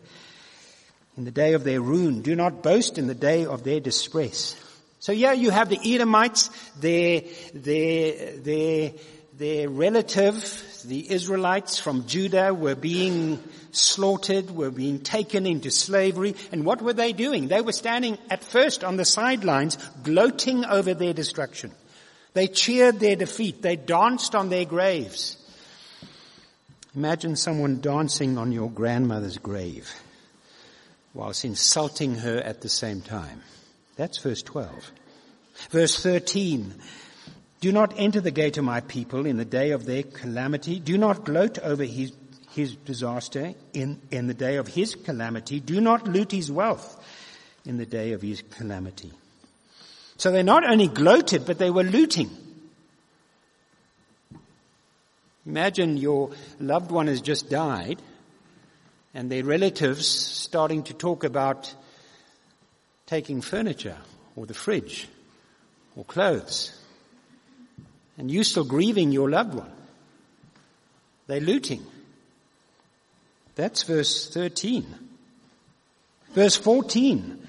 in 1.18 1.26
the 1.26 1.32
day 1.32 1.54
of 1.54 1.66
their 1.66 1.82
ruin. 1.82 2.22
Do 2.22 2.34
not 2.34 2.64
boast 2.64 2.98
in 2.98 3.08
the 3.08 3.14
day 3.14 3.46
of 3.46 3.66
their 3.66 3.82
distress. 3.82 4.56
So 5.00 5.12
yeah, 5.12 5.34
you 5.34 5.50
have 5.50 5.68
the 5.68 5.80
Edomites, 5.94 6.50
their, 6.80 7.24
their, 7.54 8.38
their, 8.38 8.92
their 9.40 9.70
relative, 9.70 10.84
the 10.86 11.12
Israelites 11.12 11.80
from 11.80 12.06
Judah 12.06 12.54
were 12.54 12.76
being 12.76 13.42
slaughtered, 13.72 14.52
were 14.52 14.70
being 14.70 15.00
taken 15.00 15.46
into 15.46 15.72
slavery. 15.72 16.36
And 16.52 16.66
what 16.66 16.82
were 16.82 16.94
they 16.94 17.14
doing? 17.14 17.48
They 17.48 17.62
were 17.62 17.72
standing 17.72 18.18
at 18.30 18.44
first 18.44 18.84
on 18.84 18.98
the 18.98 19.06
sidelines, 19.06 19.78
gloating 20.04 20.66
over 20.66 20.94
their 20.94 21.14
destruction. 21.14 21.72
They 22.34 22.48
cheered 22.48 23.00
their 23.00 23.16
defeat. 23.16 23.62
They 23.62 23.78
danced 23.78 24.36
on 24.36 24.50
their 24.50 24.66
graves. 24.66 25.38
Imagine 26.94 27.38
someone 27.38 27.80
dancing 27.80 28.38
on 28.38 28.52
your 28.52 28.70
grandmother's 28.70 29.38
grave 29.38 29.90
whilst 31.14 31.46
insulting 31.46 32.16
her 32.16 32.40
at 32.40 32.60
the 32.60 32.70
same 32.70 33.02
time. 33.02 33.42
That's 33.96 34.18
verse 34.18 34.44
12. 34.44 34.92
Verse 35.70 36.04
13. 36.04 36.74
Do 37.60 37.72
not 37.72 37.94
enter 37.98 38.22
the 38.22 38.32
gate 38.32 38.58
of 38.58 38.64
my 38.64 38.80
people 38.82 39.26
in 39.26 39.38
the 39.38 39.46
day 39.46 39.72
of 39.72 39.86
their 39.86 40.04
calamity. 40.04 40.80
Do 40.80 40.98
not 40.98 41.26
gloat 41.26 41.60
over 41.60 41.84
his, 41.84 42.14
his 42.52 42.76
disaster 42.76 43.54
in, 43.74 44.02
in 44.12 44.28
the 44.28 44.34
day 44.34 44.56
of 44.56 44.68
his 44.68 44.96
calamity. 44.96 45.60
Do 45.60 45.82
not 45.82 46.08
loot 46.08 46.32
his 46.32 46.50
wealth 46.50 47.04
in 47.66 47.78
the 47.78 47.86
day 47.86 48.14
of 48.14 48.22
his 48.22 48.42
calamity. 48.42 49.12
So 50.18 50.32
they 50.32 50.44
not 50.44 50.70
only 50.70 50.88
gloated, 50.88 51.46
but 51.46 51.60
they 51.60 51.70
were 51.70 51.84
looting. 51.84 52.30
Imagine 55.46 55.98
your 55.98 56.32
loved 56.60 56.92
one 56.92 57.08
has 57.08 57.22
just 57.22 57.50
died 57.50 58.02
and 59.14 59.30
their 59.30 59.44
relatives 59.44 60.08
starting 60.08 60.84
to 60.84 60.94
talk 60.94 61.24
about 61.24 61.74
taking 63.06 63.42
furniture 63.42 63.98
or 64.36 64.46
the 64.46 64.54
fridge 64.54 65.08
or 65.96 66.06
clothes. 66.06 66.79
And 68.20 68.30
you 68.30 68.44
still 68.44 68.66
grieving 68.66 69.12
your 69.12 69.30
loved 69.30 69.56
one. 69.56 69.72
They're 71.28 71.40
looting. 71.40 71.86
That's 73.56 73.84
verse 73.84 74.30
13. 74.30 74.86
Verse 76.34 76.58
14. 76.58 77.48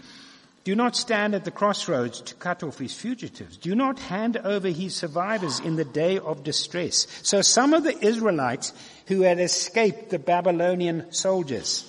Do 0.63 0.77
not 0.77 0.95
stand 0.95 1.35
at 1.35 1.45
the 1.45 1.51
crossroads 1.51 2.21
to 2.21 2.35
cut 2.37 2.63
off 2.63 2.79
his 2.79 2.95
fugitives. 2.95 3.57
Do 3.57 3.75
not 3.75 3.99
hand 3.99 4.37
over 4.37 4.69
his 4.69 4.95
survivors 4.95 5.59
in 5.59 5.75
the 5.75 5.85
day 5.85 6.19
of 6.19 6.45
distress. 6.45 7.07
So 7.23 7.43
some 7.43 7.75
of 7.75 7.83
the 7.83 7.99
Israelites 8.05 8.73
who 9.07 9.23
had 9.23 9.41
escaped 9.41 10.11
the 10.11 10.19
Babylonian 10.19 11.13
soldiers 11.13 11.85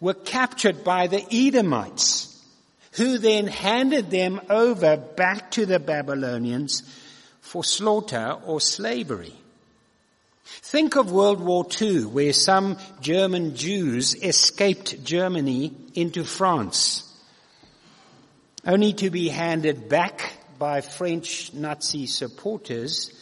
were 0.00 0.14
captured 0.14 0.84
by 0.84 1.06
the 1.06 1.24
Edomites, 1.32 2.28
who 2.92 3.16
then 3.16 3.46
handed 3.46 4.10
them 4.10 4.40
over 4.50 4.98
back 4.98 5.52
to 5.52 5.64
the 5.64 5.78
Babylonians 5.78 6.82
for 7.52 7.62
slaughter 7.62 8.38
or 8.46 8.62
slavery. 8.62 9.34
Think 10.46 10.96
of 10.96 11.12
World 11.12 11.38
War 11.38 11.66
II, 11.82 12.06
where 12.06 12.32
some 12.32 12.78
German 13.02 13.56
Jews 13.56 14.14
escaped 14.14 15.04
Germany 15.04 15.70
into 15.92 16.24
France 16.24 17.06
only 18.64 18.94
to 18.94 19.10
be 19.10 19.28
handed 19.28 19.90
back 19.90 20.32
by 20.58 20.80
French 20.80 21.52
Nazi 21.52 22.06
supporters 22.06 23.12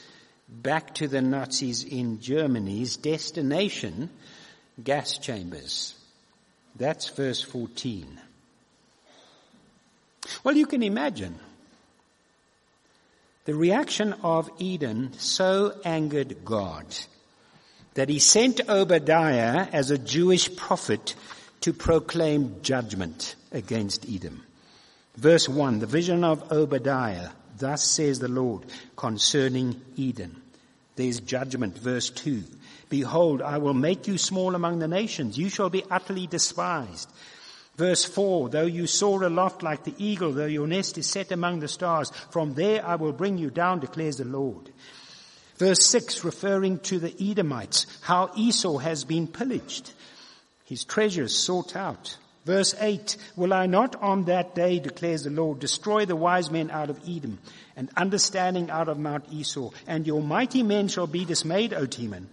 back 0.48 0.94
to 0.94 1.08
the 1.08 1.22
Nazis 1.22 1.82
in 1.82 2.20
Germany's 2.20 2.98
destination, 2.98 4.10
gas 4.80 5.18
chambers. 5.18 5.96
That's 6.76 7.08
verse 7.08 7.42
14. 7.42 8.20
Well, 10.44 10.56
you 10.56 10.66
can 10.66 10.84
imagine 10.84 11.36
the 13.50 13.56
reaction 13.56 14.12
of 14.22 14.48
Edom 14.60 15.10
so 15.14 15.74
angered 15.84 16.44
God 16.44 16.86
that 17.94 18.08
he 18.08 18.20
sent 18.20 18.60
Obadiah 18.68 19.66
as 19.72 19.90
a 19.90 19.98
Jewish 19.98 20.54
prophet 20.54 21.16
to 21.62 21.72
proclaim 21.72 22.62
judgment 22.62 23.34
against 23.50 24.08
Edom. 24.08 24.44
Verse 25.16 25.48
1, 25.48 25.80
the 25.80 25.86
vision 25.86 26.22
of 26.22 26.52
Obadiah. 26.52 27.30
Thus 27.58 27.82
says 27.82 28.20
the 28.20 28.28
Lord 28.28 28.66
concerning 28.94 29.80
Edom. 29.98 30.40
There's 30.94 31.18
judgment. 31.18 31.76
Verse 31.76 32.08
2. 32.08 32.44
Behold, 32.88 33.42
I 33.42 33.58
will 33.58 33.74
make 33.74 34.06
you 34.06 34.16
small 34.16 34.54
among 34.54 34.78
the 34.78 34.86
nations. 34.86 35.36
You 35.36 35.48
shall 35.48 35.70
be 35.70 35.82
utterly 35.90 36.28
despised. 36.28 37.10
Verse 37.76 38.04
4, 38.04 38.50
though 38.50 38.66
you 38.66 38.86
soar 38.86 39.22
aloft 39.22 39.62
like 39.62 39.84
the 39.84 39.94
eagle, 39.96 40.32
though 40.32 40.46
your 40.46 40.66
nest 40.66 40.98
is 40.98 41.06
set 41.06 41.32
among 41.32 41.60
the 41.60 41.68
stars, 41.68 42.10
from 42.30 42.54
there 42.54 42.84
I 42.84 42.96
will 42.96 43.12
bring 43.12 43.38
you 43.38 43.50
down, 43.50 43.80
declares 43.80 44.18
the 44.18 44.24
Lord. 44.24 44.70
Verse 45.56 45.86
6, 45.86 46.24
referring 46.24 46.78
to 46.80 46.98
the 46.98 47.14
Edomites, 47.20 47.86
how 48.02 48.30
Esau 48.36 48.78
has 48.78 49.04
been 49.04 49.26
pillaged, 49.26 49.92
his 50.64 50.84
treasures 50.84 51.36
sought 51.36 51.76
out. 51.76 52.16
Verse 52.46 52.74
8, 52.80 53.16
Will 53.36 53.52
I 53.52 53.66
not 53.66 53.96
on 53.96 54.24
that 54.24 54.54
day, 54.54 54.78
declares 54.78 55.24
the 55.24 55.30
Lord, 55.30 55.58
destroy 55.58 56.06
the 56.06 56.16
wise 56.16 56.50
men 56.50 56.70
out 56.70 56.88
of 56.88 57.00
Edom 57.06 57.38
and 57.76 57.90
understanding 57.96 58.70
out 58.70 58.88
of 58.88 58.98
Mount 58.98 59.24
Esau, 59.30 59.70
and 59.86 60.06
your 60.06 60.22
mighty 60.22 60.62
men 60.62 60.88
shall 60.88 61.06
be 61.06 61.24
dismayed, 61.24 61.74
O 61.74 61.86
Teman, 61.86 62.26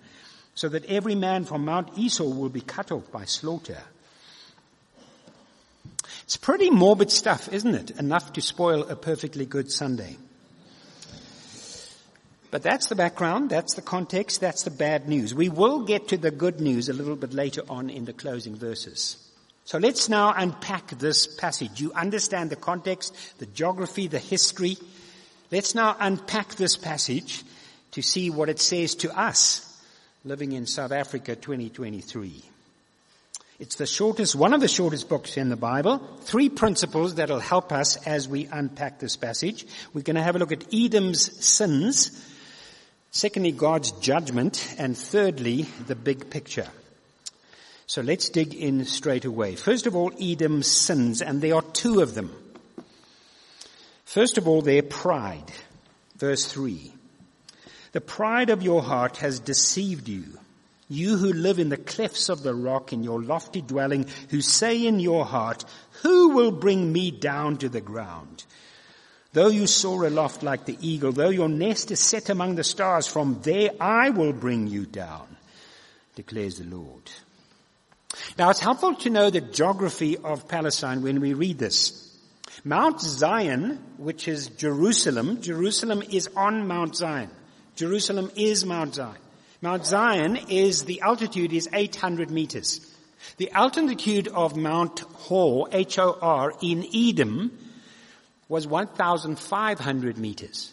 so 0.55 0.69
that 0.69 0.85
every 0.85 1.15
man 1.15 1.43
from 1.43 1.65
Mount 1.65 1.97
Esau 1.97 2.23
will 2.23 2.49
be 2.49 2.61
cut 2.61 2.91
off 2.91 3.11
by 3.11 3.25
slaughter. 3.25 3.83
It's 6.27 6.35
pretty 6.35 6.69
morbid 6.69 7.09
stuff, 7.09 7.47
isn't 7.53 7.73
it? 7.73 7.91
Enough 7.91 8.33
to 8.33 8.41
spoil 8.41 8.83
a 8.83 8.97
perfectly 8.97 9.45
good 9.45 9.71
Sunday. 9.71 10.17
But 12.51 12.63
that's 12.63 12.87
the 12.87 12.95
background, 12.95 13.49
that's 13.49 13.75
the 13.75 13.81
context, 13.81 14.41
that's 14.41 14.63
the 14.63 14.69
bad 14.69 15.07
news. 15.07 15.33
We 15.33 15.47
will 15.47 15.85
get 15.85 16.09
to 16.09 16.17
the 16.17 16.29
good 16.29 16.59
news 16.59 16.89
a 16.89 16.93
little 16.93 17.15
bit 17.15 17.33
later 17.33 17.61
on 17.69 17.89
in 17.89 18.03
the 18.03 18.11
closing 18.11 18.57
verses. 18.57 19.15
So 19.63 19.77
let's 19.77 20.09
now 20.09 20.33
unpack 20.35 20.89
this 20.99 21.27
passage. 21.27 21.79
You 21.79 21.93
understand 21.93 22.49
the 22.49 22.57
context, 22.57 23.15
the 23.39 23.45
geography, 23.45 24.07
the 24.07 24.19
history. 24.19 24.75
Let's 25.49 25.75
now 25.75 25.95
unpack 25.97 26.55
this 26.55 26.75
passage 26.75 27.45
to 27.91 28.01
see 28.01 28.29
what 28.31 28.49
it 28.49 28.59
says 28.59 28.95
to 28.95 29.17
us 29.17 29.81
living 30.25 30.51
in 30.51 30.65
South 30.65 30.91
Africa 30.91 31.37
2023. 31.37 32.43
It's 33.59 33.75
the 33.75 33.87
shortest, 33.87 34.35
one 34.35 34.53
of 34.53 34.61
the 34.61 34.67
shortest 34.67 35.09
books 35.09 35.35
in 35.35 35.49
the 35.49 35.55
Bible. 35.55 35.97
Three 36.21 36.47
principles 36.47 37.15
that'll 37.15 37.39
help 37.39 37.71
us 37.71 37.95
as 38.05 38.27
we 38.27 38.45
unpack 38.45 38.99
this 38.99 39.15
passage. 39.15 39.65
We're 39.93 40.03
going 40.03 40.15
to 40.15 40.21
have 40.21 40.35
a 40.35 40.39
look 40.39 40.51
at 40.51 40.71
Edom's 40.71 41.43
sins. 41.43 42.11
Secondly, 43.09 43.51
God's 43.51 43.93
judgment. 43.93 44.75
And 44.77 44.95
thirdly, 44.95 45.63
the 45.87 45.95
big 45.95 46.29
picture. 46.29 46.67
So 47.87 48.01
let's 48.01 48.29
dig 48.29 48.53
in 48.53 48.85
straight 48.85 49.25
away. 49.25 49.55
First 49.55 49.87
of 49.87 49.95
all, 49.95 50.11
Edom's 50.21 50.67
sins, 50.67 51.23
and 51.23 51.41
there 51.41 51.55
are 51.55 51.63
two 51.63 52.01
of 52.01 52.13
them. 52.13 52.31
First 54.05 54.37
of 54.37 54.47
all, 54.47 54.61
their 54.61 54.83
pride. 54.83 55.51
Verse 56.15 56.45
3. 56.45 56.93
The 57.93 58.01
pride 58.01 58.51
of 58.51 58.61
your 58.61 58.83
heart 58.83 59.17
has 59.17 59.39
deceived 59.39 60.07
you. 60.07 60.37
You 60.89 61.17
who 61.17 61.33
live 61.33 61.59
in 61.59 61.69
the 61.69 61.77
clefts 61.77 62.29
of 62.29 62.43
the 62.43 62.55
rock 62.55 62.93
in 62.93 63.03
your 63.03 63.21
lofty 63.21 63.61
dwelling, 63.61 64.07
who 64.29 64.41
say 64.41 64.85
in 64.85 64.99
your 64.99 65.25
heart, 65.25 65.65
who 66.01 66.29
will 66.29 66.51
bring 66.51 66.91
me 66.93 67.11
down 67.11 67.57
to 67.57 67.69
the 67.69 67.81
ground? 67.81 68.45
Though 69.33 69.49
you 69.49 69.67
soar 69.67 70.05
aloft 70.05 70.43
like 70.43 70.65
the 70.65 70.77
eagle, 70.79 71.11
though 71.11 71.29
your 71.29 71.49
nest 71.49 71.91
is 71.91 71.99
set 71.99 72.29
among 72.29 72.55
the 72.55 72.63
stars, 72.63 73.05
from 73.05 73.39
there 73.41 73.71
I 73.79 74.11
will 74.11 74.33
bring 74.33 74.67
you 74.67 74.85
down, 74.85 75.27
declares 76.15 76.59
the 76.59 76.75
Lord. 76.75 77.11
Now 78.37 78.49
it's 78.49 78.61
helpful 78.61 78.95
to 78.95 79.09
know 79.09 79.29
the 79.29 79.41
geography 79.41 80.17
of 80.17 80.47
Palestine 80.47 81.01
when 81.01 81.19
we 81.19 81.33
read 81.33 81.59
this. 81.59 82.17
Mount 82.63 83.01
Zion, 83.01 83.83
which 83.97 84.27
is 84.27 84.47
Jerusalem, 84.47 85.41
Jerusalem 85.41 86.01
is 86.09 86.29
on 86.35 86.65
Mount 86.67 86.95
Zion. 86.95 87.29
Jerusalem 87.75 88.31
is 88.35 88.65
Mount 88.65 88.95
Zion. 88.95 89.17
Mount 89.61 89.85
Zion 89.85 90.37
is, 90.49 90.85
the 90.85 91.01
altitude 91.01 91.51
is 91.51 91.67
800 91.73 92.29
meters. 92.29 92.81
The 93.37 93.51
altitude 93.51 94.27
of 94.27 94.55
Mount 94.55 94.99
Hor, 94.99 95.67
H-O-R, 95.71 96.53
in 96.61 96.85
Edom, 96.93 97.57
was 98.47 98.67
1,500 98.67 100.17
meters. 100.17 100.71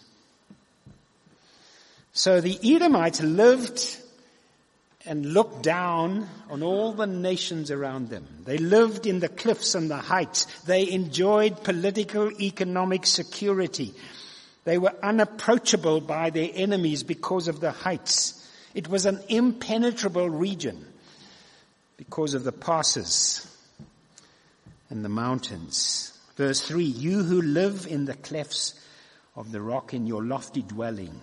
So 2.13 2.41
the 2.41 2.59
Edomites 2.63 3.21
lived 3.21 3.99
and 5.07 5.27
looked 5.27 5.63
down 5.63 6.29
on 6.49 6.63
all 6.63 6.93
the 6.93 7.07
nations 7.07 7.71
around 7.71 8.09
them. 8.09 8.27
They 8.45 8.59
lived 8.59 9.07
in 9.07 9.21
the 9.21 9.29
cliffs 9.29 9.75
and 9.75 9.91
the 9.91 9.97
heights. 9.97 10.45
They 10.63 10.91
enjoyed 10.91 11.65
political, 11.65 12.31
economic 12.41 13.05
security. 13.05 13.95
They 14.65 14.79
were 14.79 14.95
unapproachable 15.03 16.01
by 16.01 16.31
their 16.31 16.51
enemies 16.55 17.03
because 17.03 17.49
of 17.49 17.61
the 17.61 17.73
heights. 17.73 18.44
It 18.75 18.89
was 18.89 19.07
an 19.07 19.21
impenetrable 19.29 20.29
region 20.29 20.85
because 21.97 22.35
of 22.35 22.45
the 22.45 22.53
passes 22.53 23.47
and 24.91 25.05
the 25.05 25.09
mountains. 25.09 26.13
Verse 26.37 26.61
3, 26.61 26.85
you 26.85 27.23
who 27.23 27.41
live 27.41 27.87
in 27.87 28.05
the 28.05 28.15
clefts 28.15 28.75
of 29.37 29.53
the 29.53 29.61
rock 29.61 29.95
in 29.95 30.07
your 30.07 30.25
lofty 30.25 30.63
dwelling, 30.63 31.21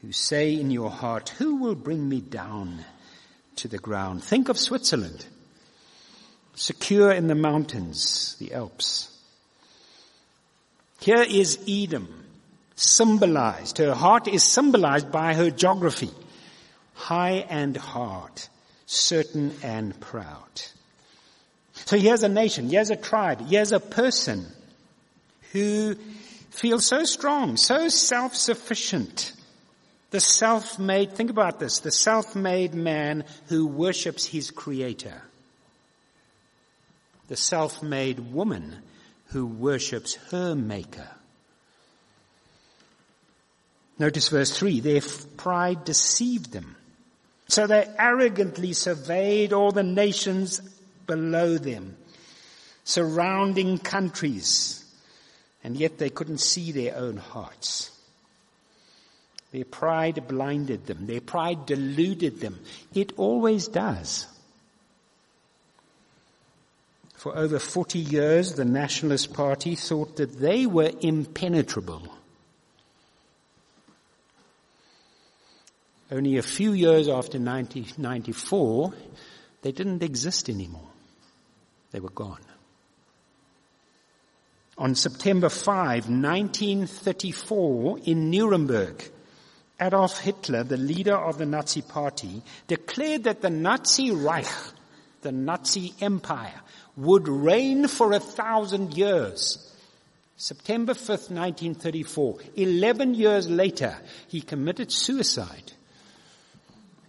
who 0.00 0.12
say 0.12 0.54
in 0.54 0.70
your 0.70 0.90
heart, 0.90 1.30
who 1.30 1.56
will 1.56 1.74
bring 1.74 2.08
me 2.08 2.20
down 2.20 2.84
to 3.56 3.66
the 3.66 3.78
ground? 3.78 4.22
Think 4.22 4.48
of 4.48 4.58
Switzerland, 4.58 5.26
secure 6.54 7.10
in 7.10 7.26
the 7.26 7.34
mountains, 7.34 8.36
the 8.38 8.54
Alps. 8.54 9.10
Here 11.00 11.22
is 11.22 11.58
Edom, 11.68 12.24
symbolized. 12.76 13.78
Her 13.78 13.94
heart 13.94 14.28
is 14.28 14.44
symbolized 14.44 15.10
by 15.10 15.34
her 15.34 15.50
geography. 15.50 16.10
High 16.94 17.44
and 17.48 17.76
hard, 17.76 18.32
certain 18.86 19.54
and 19.62 19.98
proud. 20.00 20.62
So 21.74 21.98
here's 21.98 22.22
a 22.22 22.28
nation, 22.28 22.70
here's 22.70 22.90
a 22.90 22.96
tribe, 22.96 23.46
here's 23.46 23.72
a 23.72 23.80
person 23.80 24.46
who 25.52 25.96
feels 26.50 26.86
so 26.86 27.04
strong, 27.04 27.56
so 27.56 27.88
self-sufficient, 27.88 29.32
the 30.10 30.20
self-made, 30.20 31.12
think 31.12 31.30
about 31.30 31.58
this, 31.58 31.80
the 31.80 31.90
self-made 31.90 32.74
man 32.74 33.24
who 33.48 33.66
worships 33.66 34.24
his 34.24 34.52
creator. 34.52 35.22
The 37.26 37.36
self-made 37.36 38.32
woman 38.32 38.76
who 39.28 39.46
worships 39.46 40.14
her 40.30 40.54
maker. 40.54 41.08
Notice 43.98 44.28
verse 44.28 44.56
3, 44.56 44.80
their 44.80 45.00
pride 45.36 45.84
deceived 45.84 46.52
them. 46.52 46.76
So 47.48 47.66
they 47.66 47.88
arrogantly 47.98 48.72
surveyed 48.72 49.52
all 49.52 49.70
the 49.70 49.82
nations 49.82 50.60
below 51.06 51.58
them, 51.58 51.96
surrounding 52.84 53.78
countries, 53.78 54.84
and 55.62 55.76
yet 55.76 55.98
they 55.98 56.10
couldn't 56.10 56.38
see 56.38 56.72
their 56.72 56.96
own 56.96 57.16
hearts. 57.16 57.90
Their 59.52 59.64
pride 59.64 60.26
blinded 60.26 60.86
them. 60.86 61.06
Their 61.06 61.20
pride 61.20 61.64
deluded 61.66 62.40
them. 62.40 62.58
It 62.92 63.12
always 63.16 63.68
does. 63.68 64.26
For 67.14 67.36
over 67.36 67.58
40 67.58 67.98
years, 68.00 68.54
the 68.54 68.64
Nationalist 68.64 69.32
Party 69.32 69.76
thought 69.76 70.16
that 70.16 70.40
they 70.40 70.66
were 70.66 70.90
impenetrable. 71.00 72.02
Only 76.10 76.36
a 76.36 76.42
few 76.42 76.72
years 76.72 77.08
after 77.08 77.38
1994, 77.38 78.92
they 79.62 79.72
didn't 79.72 80.02
exist 80.02 80.50
anymore. 80.50 80.90
They 81.92 82.00
were 82.00 82.10
gone. 82.10 82.40
On 84.76 84.94
September 84.94 85.48
5, 85.48 86.10
1934, 86.10 88.00
in 88.04 88.30
Nuremberg, 88.30 89.02
Adolf 89.80 90.18
Hitler, 90.20 90.64
the 90.64 90.76
leader 90.76 91.16
of 91.16 91.38
the 91.38 91.46
Nazi 91.46 91.80
party, 91.80 92.42
declared 92.66 93.24
that 93.24 93.40
the 93.40 93.50
Nazi 93.50 94.10
Reich, 94.10 94.46
the 95.22 95.32
Nazi 95.32 95.94
empire, 96.00 96.60
would 96.96 97.28
reign 97.28 97.88
for 97.88 98.12
a 98.12 98.20
thousand 98.20 98.94
years. 98.94 99.72
September 100.36 100.94
5th, 100.94 101.30
1934. 101.30 102.38
Eleven 102.56 103.14
years 103.14 103.48
later, 103.48 103.96
he 104.28 104.40
committed 104.40 104.90
suicide 104.90 105.73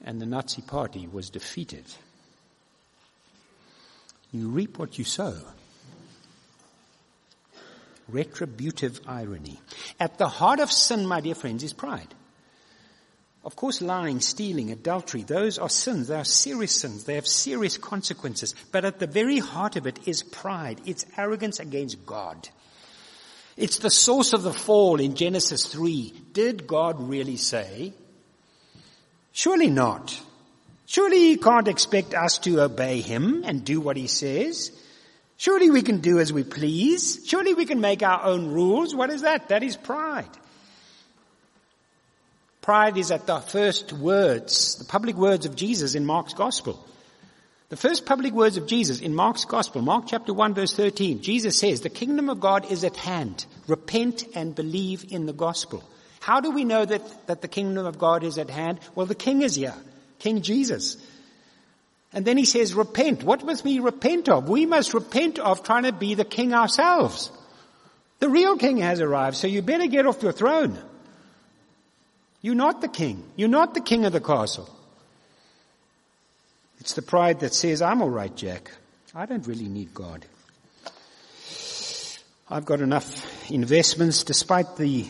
and 0.05 0.21
the 0.21 0.25
Nazi 0.25 0.61
party 0.61 1.07
was 1.11 1.29
defeated. 1.29 1.83
You 4.31 4.49
reap 4.49 4.77
what 4.77 4.97
you 4.97 5.03
sow. 5.03 5.35
Retributive 8.07 9.01
irony. 9.07 9.59
At 9.99 10.19
the 10.19 10.27
heart 10.27 10.59
of 10.59 10.71
sin, 10.71 11.07
my 11.07 11.21
dear 11.21 11.33
friends, 11.33 11.63
is 11.63 11.73
pride. 11.73 12.13
Of 13.43 13.55
course, 13.55 13.81
lying, 13.81 14.21
stealing, 14.21 14.71
adultery, 14.71 15.23
those 15.23 15.57
are 15.57 15.69
sins. 15.69 16.07
They 16.07 16.15
are 16.15 16.23
serious 16.23 16.71
sins. 16.71 17.03
They 17.03 17.15
have 17.15 17.27
serious 17.27 17.77
consequences. 17.77 18.53
But 18.71 18.85
at 18.85 18.99
the 18.99 19.07
very 19.07 19.39
heart 19.39 19.75
of 19.75 19.87
it 19.87 20.07
is 20.07 20.23
pride. 20.23 20.81
It's 20.85 21.05
arrogance 21.17 21.59
against 21.59 22.05
God. 22.05 22.49
It's 23.57 23.79
the 23.79 23.89
source 23.89 24.33
of 24.33 24.43
the 24.43 24.53
fall 24.53 24.99
in 24.99 25.15
Genesis 25.15 25.65
3. 25.65 26.13
Did 26.33 26.67
God 26.67 27.07
really 27.07 27.37
say? 27.37 27.93
Surely 29.35 29.69
not. 29.69 30.17
Surely 30.85 31.19
he 31.19 31.35
can't 31.35 31.67
expect 31.67 32.13
us 32.13 32.37
to 32.37 32.61
obey 32.61 33.01
him 33.01 33.43
and 33.45 33.65
do 33.65 33.81
what 33.81 33.97
he 33.97 34.07
says. 34.07 34.71
Surely 35.35 35.69
we 35.69 35.81
can 35.81 35.99
do 35.99 36.19
as 36.19 36.31
we 36.31 36.45
please. 36.45 37.19
Surely 37.27 37.53
we 37.53 37.65
can 37.65 37.81
make 37.81 38.01
our 38.01 38.23
own 38.23 38.53
rules. 38.53 38.95
What 38.95 39.09
is 39.09 39.23
that? 39.23 39.49
That 39.49 39.61
is 39.61 39.75
pride. 39.75 40.29
Pride 42.61 42.97
is 42.97 43.11
at 43.11 43.27
the 43.27 43.41
first 43.41 43.91
words, 43.91 44.77
the 44.77 44.85
public 44.85 45.17
words 45.17 45.45
of 45.45 45.57
Jesus 45.57 45.95
in 45.95 46.05
Mark's 46.05 46.33
gospel. 46.33 46.81
The 47.67 47.75
first 47.75 48.05
public 48.05 48.31
words 48.31 48.55
of 48.55 48.67
Jesus 48.67 49.01
in 49.01 49.13
Mark's 49.13 49.43
gospel, 49.43 49.81
Mark 49.81 50.05
chapter 50.07 50.33
1 50.33 50.53
verse 50.53 50.73
13, 50.73 51.21
Jesus 51.21 51.59
says, 51.59 51.81
the 51.81 51.89
kingdom 51.89 52.29
of 52.29 52.39
God 52.39 52.71
is 52.71 52.85
at 52.85 52.95
hand. 52.95 53.45
Repent 53.67 54.23
and 54.33 54.55
believe 54.55 55.11
in 55.11 55.25
the 55.25 55.33
gospel. 55.33 55.83
How 56.25 56.39
do 56.39 56.49
we 56.49 56.63
know 56.63 56.83
that, 56.83 57.27
that 57.27 57.43
the 57.43 57.47
kingdom 57.47 57.85
of 57.85 57.99
God 57.99 58.23
is 58.23 58.39
at 58.39 58.49
hand? 58.49 58.79
Well, 58.95 59.05
the 59.05 59.13
king 59.13 59.43
is 59.43 59.53
here. 59.53 59.75
King 60.17 60.41
Jesus. 60.41 60.97
And 62.13 62.25
then 62.25 62.35
he 62.35 62.45
says, 62.45 62.73
repent. 62.73 63.21
What 63.21 63.45
must 63.45 63.63
we 63.63 63.77
repent 63.79 64.27
of? 64.27 64.49
We 64.49 64.65
must 64.65 64.95
repent 64.95 65.37
of 65.37 65.61
trying 65.61 65.83
to 65.83 65.91
be 65.91 66.15
the 66.15 66.25
king 66.25 66.51
ourselves. 66.51 67.31
The 68.17 68.27
real 68.27 68.57
king 68.57 68.77
has 68.77 69.01
arrived, 69.01 69.37
so 69.37 69.45
you 69.45 69.61
better 69.61 69.85
get 69.85 70.07
off 70.07 70.23
your 70.23 70.31
throne. 70.31 70.79
You're 72.41 72.55
not 72.55 72.81
the 72.81 72.87
king. 72.87 73.23
You're 73.35 73.47
not 73.47 73.75
the 73.75 73.81
king 73.81 74.05
of 74.05 74.11
the 74.11 74.19
castle. 74.19 74.67
It's 76.79 76.93
the 76.93 77.03
pride 77.03 77.41
that 77.41 77.53
says, 77.53 77.83
I'm 77.83 78.01
alright, 78.01 78.35
Jack. 78.35 78.71
I 79.13 79.27
don't 79.27 79.45
really 79.45 79.69
need 79.69 79.93
God. 79.93 80.25
I've 82.49 82.65
got 82.65 82.81
enough 82.81 83.51
investments 83.51 84.23
despite 84.23 84.75
the 84.77 85.05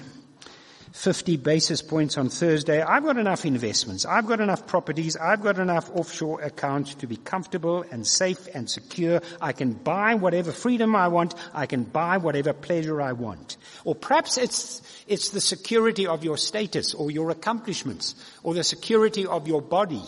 50 0.96 1.36
basis 1.36 1.82
points 1.82 2.18
on 2.18 2.30
Thursday. 2.30 2.82
I've 2.82 3.04
got 3.04 3.18
enough 3.18 3.46
investments. 3.46 4.06
I've 4.06 4.26
got 4.28 4.40
enough 4.40 4.66
properties. 4.66 5.18
I've 5.18 5.42
got 5.42 5.60
enough 5.60 5.92
offshore 5.94 6.40
accounts 6.42 6.96
to 6.96 7.08
be 7.08 7.18
comfortable 7.18 7.84
and 7.92 8.08
safe 8.08 8.48
and 8.56 8.70
secure. 8.70 9.20
I 9.42 9.52
can 9.52 9.74
buy 9.74 10.16
whatever 10.16 10.54
freedom 10.54 10.96
I 10.96 11.10
want. 11.10 11.36
I 11.54 11.66
can 11.66 11.84
buy 11.84 12.16
whatever 12.16 12.54
pleasure 12.54 13.02
I 13.02 13.12
want. 13.12 13.58
Or 13.84 13.94
perhaps 13.94 14.38
it's, 14.38 14.82
it's 15.06 15.32
the 15.32 15.42
security 15.42 16.08
of 16.08 16.24
your 16.24 16.38
status 16.38 16.94
or 16.94 17.12
your 17.12 17.30
accomplishments 17.30 18.16
or 18.42 18.54
the 18.54 18.64
security 18.64 19.28
of 19.28 19.50
your 19.50 19.62
body 19.62 20.04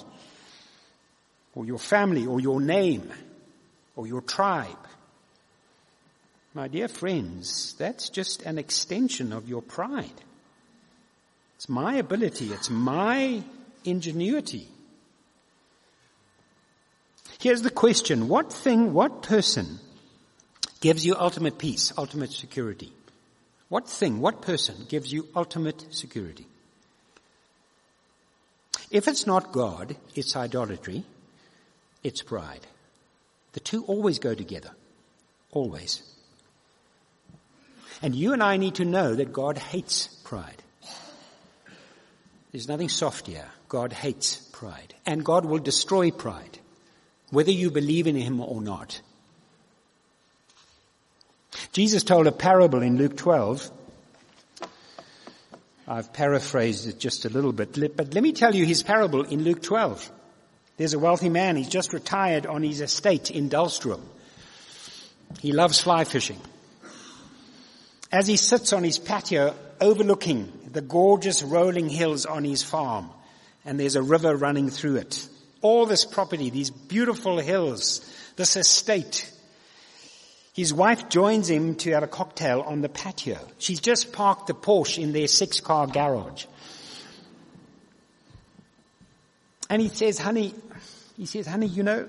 or 1.53 1.65
your 1.65 1.79
family 1.79 2.25
or 2.25 2.39
your 2.39 2.61
name 2.61 3.11
or 3.97 4.07
your 4.07 4.21
tribe. 4.21 4.87
My 6.53 6.69
dear 6.69 6.87
friends, 6.87 7.75
that's 7.77 8.07
just 8.07 8.41
an 8.43 8.57
extension 8.57 9.33
of 9.33 9.49
your 9.49 9.61
pride. 9.61 10.23
It's 11.57 11.67
my 11.67 11.95
ability. 11.95 12.53
It's 12.53 12.69
my 12.69 13.43
ingenuity. 13.83 14.69
Here's 17.39 17.63
the 17.63 17.71
question. 17.71 18.27
What 18.27 18.53
thing, 18.53 18.93
what 18.93 19.23
person 19.23 19.79
gives 20.81 21.05
you 21.05 21.15
ultimate 21.15 21.57
peace, 21.57 21.91
ultimate 21.97 22.31
security? 22.31 22.93
What 23.69 23.89
thing, 23.89 24.21
what 24.21 24.41
person 24.41 24.85
gives 24.87 25.11
you 25.11 25.27
ultimate 25.35 25.93
security? 25.93 26.47
If 28.89 29.07
it's 29.07 29.27
not 29.27 29.51
God, 29.51 29.97
it's 30.15 30.35
idolatry, 30.35 31.03
it's 32.03 32.21
pride. 32.21 32.65
The 33.53 33.59
two 33.59 33.83
always 33.85 34.19
go 34.19 34.33
together. 34.33 34.71
Always. 35.51 36.03
And 38.01 38.15
you 38.15 38.33
and 38.33 38.43
I 38.43 38.57
need 38.57 38.75
to 38.75 38.85
know 38.85 39.15
that 39.15 39.33
God 39.33 39.57
hates 39.57 40.07
pride. 40.23 40.61
There's 42.57 42.67
nothing 42.67 42.89
soft 42.89 43.27
here. 43.27 43.45
God 43.69 43.93
hates 43.93 44.37
pride. 44.37 44.95
And 45.05 45.23
God 45.23 45.45
will 45.45 45.59
destroy 45.59 46.09
pride, 46.09 46.57
whether 47.29 47.51
you 47.51 47.69
believe 47.69 48.07
in 48.07 48.15
Him 48.15 48.41
or 48.41 48.63
not. 48.63 48.99
Jesus 51.71 52.01
told 52.01 52.25
a 52.25 52.31
parable 52.31 52.81
in 52.81 52.97
Luke 52.97 53.15
12. 53.15 53.69
I've 55.87 56.11
paraphrased 56.11 56.87
it 56.87 56.97
just 56.97 57.25
a 57.25 57.29
little 57.29 57.53
bit, 57.53 57.73
but 57.95 58.15
let 58.15 58.23
me 58.23 58.31
tell 58.31 58.55
you 58.55 58.65
his 58.65 58.81
parable 58.81 59.21
in 59.21 59.43
Luke 59.43 59.61
12. 59.61 60.09
There's 60.77 60.95
a 60.95 60.99
wealthy 60.99 61.29
man, 61.29 61.57
he's 61.57 61.69
just 61.69 61.93
retired 61.93 62.47
on 62.47 62.63
his 62.63 62.81
estate 62.81 63.29
in 63.29 63.51
Dullstroom. 63.51 64.01
He 65.41 65.51
loves 65.51 65.79
fly 65.79 66.05
fishing. 66.05 66.41
As 68.11 68.27
he 68.27 68.37
sits 68.37 68.73
on 68.73 68.83
his 68.83 68.99
patio 68.99 69.53
overlooking 69.81 70.51
the 70.71 70.81
gorgeous 70.81 71.43
rolling 71.43 71.89
hills 71.89 72.25
on 72.25 72.43
his 72.43 72.63
farm, 72.63 73.09
and 73.65 73.79
there's 73.79 73.95
a 73.95 74.01
river 74.01 74.35
running 74.35 74.69
through 74.69 74.97
it. 74.97 75.27
All 75.61 75.85
this 75.85 76.05
property, 76.05 76.49
these 76.49 76.69
beautiful 76.69 77.39
hills, 77.39 78.01
this 78.35 78.55
estate. 78.55 79.31
His 80.53 80.73
wife 80.73 81.09
joins 81.09 81.49
him 81.49 81.75
to 81.75 81.91
have 81.91 82.03
a 82.03 82.07
cocktail 82.07 82.61
on 82.61 82.81
the 82.81 82.89
patio. 82.89 83.39
She's 83.59 83.79
just 83.79 84.13
parked 84.13 84.47
the 84.47 84.53
Porsche 84.53 85.03
in 85.03 85.11
their 85.11 85.27
six 85.27 85.59
car 85.59 85.85
garage. 85.85 86.45
And 89.69 89.81
he 89.81 89.89
says, 89.89 90.17
honey, 90.17 90.53
he 91.17 91.25
says, 91.25 91.45
honey, 91.45 91.67
you 91.67 91.83
know, 91.83 92.07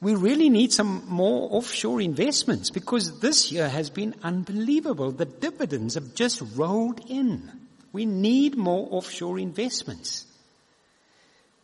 we 0.00 0.14
really 0.14 0.48
need 0.48 0.72
some 0.72 1.04
more 1.08 1.48
offshore 1.52 2.00
investments 2.00 2.70
because 2.70 3.20
this 3.20 3.52
year 3.52 3.68
has 3.68 3.90
been 3.90 4.14
unbelievable. 4.22 5.12
The 5.12 5.26
dividends 5.26 5.94
have 5.94 6.14
just 6.14 6.42
rolled 6.56 7.02
in. 7.10 7.50
We 7.92 8.06
need 8.06 8.56
more 8.56 8.88
offshore 8.90 9.38
investments. 9.38 10.24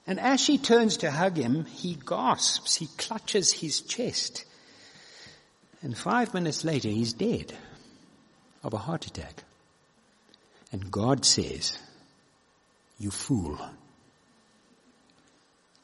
And 0.07 0.21
as 0.21 0.41
she 0.41 0.59
turns 0.59 0.99
to 0.99 1.11
hug 1.11 1.37
him, 1.37 1.65
he 1.65 1.95
gasps, 1.95 2.77
he 2.77 2.89
clutches 2.99 3.53
his 3.53 3.81
chest. 3.81 4.45
And 5.83 5.97
five 5.97 6.35
minutes 6.35 6.65
later, 6.65 6.89
he's 6.89 7.13
dead 7.13 7.53
of 8.63 8.75
a 8.75 8.79
heart 8.79 9.07
attack. 9.07 9.45
And 10.73 10.91
God 10.91 11.25
says, 11.25 11.79
you 12.99 13.11
fool. 13.11 13.59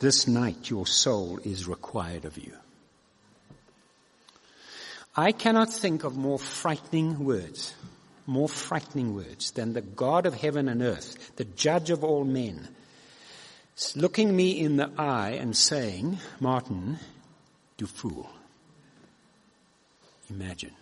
This 0.03 0.27
night 0.27 0.69
your 0.69 0.85
soul 0.85 1.39
is 1.45 1.69
required 1.69 2.25
of 2.25 2.37
you. 2.37 2.53
I 5.17 5.31
cannot 5.31 5.73
think 5.73 6.03
of 6.03 6.17
more 6.17 6.41
frightening 6.41 7.25
words, 7.25 7.73
more 8.27 8.49
frightening 8.49 9.15
words 9.15 9.53
than 9.53 9.75
the 9.75 9.81
God 9.81 10.27
of 10.27 10.35
heaven 10.35 10.69
and 10.69 10.83
earth, 10.83 11.37
the 11.37 11.45
judge 11.45 11.91
of 11.91 12.03
all 12.03 12.25
men, 12.25 12.67
looking 13.95 14.35
me 14.35 14.59
in 14.59 14.77
the 14.77 14.91
eye 14.99 15.39
and 15.41 15.57
saying, 15.57 16.19
Martin, 16.41 16.99
du 17.77 17.87
fool. 17.87 18.29
Imagine. 20.29 20.75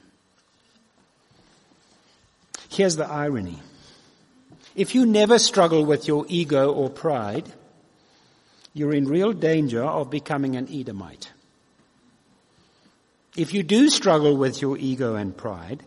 Here's 2.71 2.97
the 2.97 3.07
irony. 3.07 3.59
If 4.75 4.95
you 4.95 5.05
never 5.05 5.39
struggle 5.39 5.85
with 5.85 6.09
your 6.09 6.25
ego 6.27 6.73
or 6.73 6.89
pride, 6.89 7.53
you're 8.73 8.95
in 8.95 9.07
real 9.07 9.33
danger 9.33 9.83
of 9.83 10.11
becoming 10.11 10.57
an 10.57 10.69
Edomite. 10.73 11.33
If 13.37 13.55
you 13.55 13.63
do 13.63 13.91
struggle 13.91 14.37
with 14.37 14.61
your 14.61 14.77
ego 14.77 15.15
and 15.15 15.37
pride, 15.37 15.83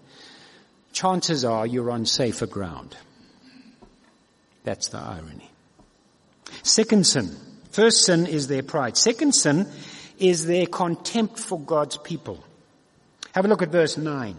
chances 0.92 1.46
are 1.46 1.68
you're 1.68 1.92
on 1.92 2.06
safer 2.06 2.48
ground. 2.48 2.96
That's 4.64 4.90
the 4.90 5.00
irony. 5.00 5.50
Second 6.64 7.06
sin. 7.06 7.36
First 7.72 8.06
sin 8.06 8.28
is 8.28 8.48
their 8.48 8.64
pride. 8.64 8.98
Second 8.98 9.34
sin 9.34 9.68
is 10.20 10.46
their 10.46 10.68
contempt 10.68 11.40
for 11.40 11.60
God's 11.60 11.98
people. 11.98 12.44
Have 13.34 13.46
a 13.46 13.48
look 13.48 13.62
at 13.62 13.70
verse 13.70 13.98
9. 13.98 14.38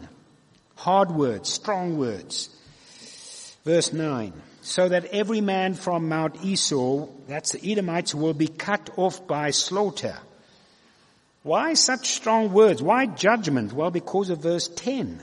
Hard 0.76 1.11
words, 1.11 1.52
strong 1.52 1.98
words. 1.98 2.48
Verse 3.64 3.92
9 3.92 4.33
so 4.64 4.88
that 4.88 5.05
every 5.07 5.42
man 5.42 5.74
from 5.74 6.09
Mount 6.09 6.42
Esau, 6.42 7.07
that's 7.29 7.53
the 7.53 7.70
Edomites, 7.70 8.14
will 8.14 8.33
be 8.33 8.48
cut 8.48 8.88
off 8.96 9.27
by 9.27 9.50
slaughter. 9.50 10.16
Why 11.42 11.74
such 11.74 12.09
strong 12.09 12.50
words? 12.50 12.83
Why 12.83 13.05
judgment? 13.05 13.74
Well, 13.74 13.90
because 13.90 14.31
of 14.31 14.38
verse 14.38 14.68
10. 14.68 15.22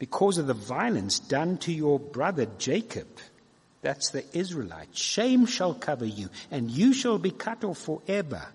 Because 0.00 0.38
of 0.38 0.48
the 0.48 0.54
violence 0.54 1.20
done 1.20 1.58
to 1.58 1.72
your 1.72 2.00
brother 2.00 2.48
Jacob. 2.58 3.06
That's 3.82 4.10
the 4.10 4.24
Israelites. 4.36 4.98
Shame 4.98 5.46
shall 5.46 5.72
cover 5.72 6.04
you, 6.06 6.28
and 6.50 6.68
you 6.68 6.92
shall 6.92 7.18
be 7.18 7.30
cut 7.30 7.62
off 7.62 7.78
forever. 7.78 8.48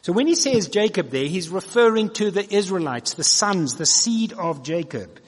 So 0.00 0.14
when 0.14 0.26
he 0.26 0.36
says 0.36 0.68
Jacob 0.68 1.10
there, 1.10 1.26
he's 1.26 1.50
referring 1.50 2.08
to 2.14 2.30
the 2.30 2.50
Israelites, 2.52 3.12
the 3.12 3.24
sons, 3.24 3.76
the 3.76 3.84
seed 3.84 4.32
of 4.32 4.62
Jacob. 4.62 5.20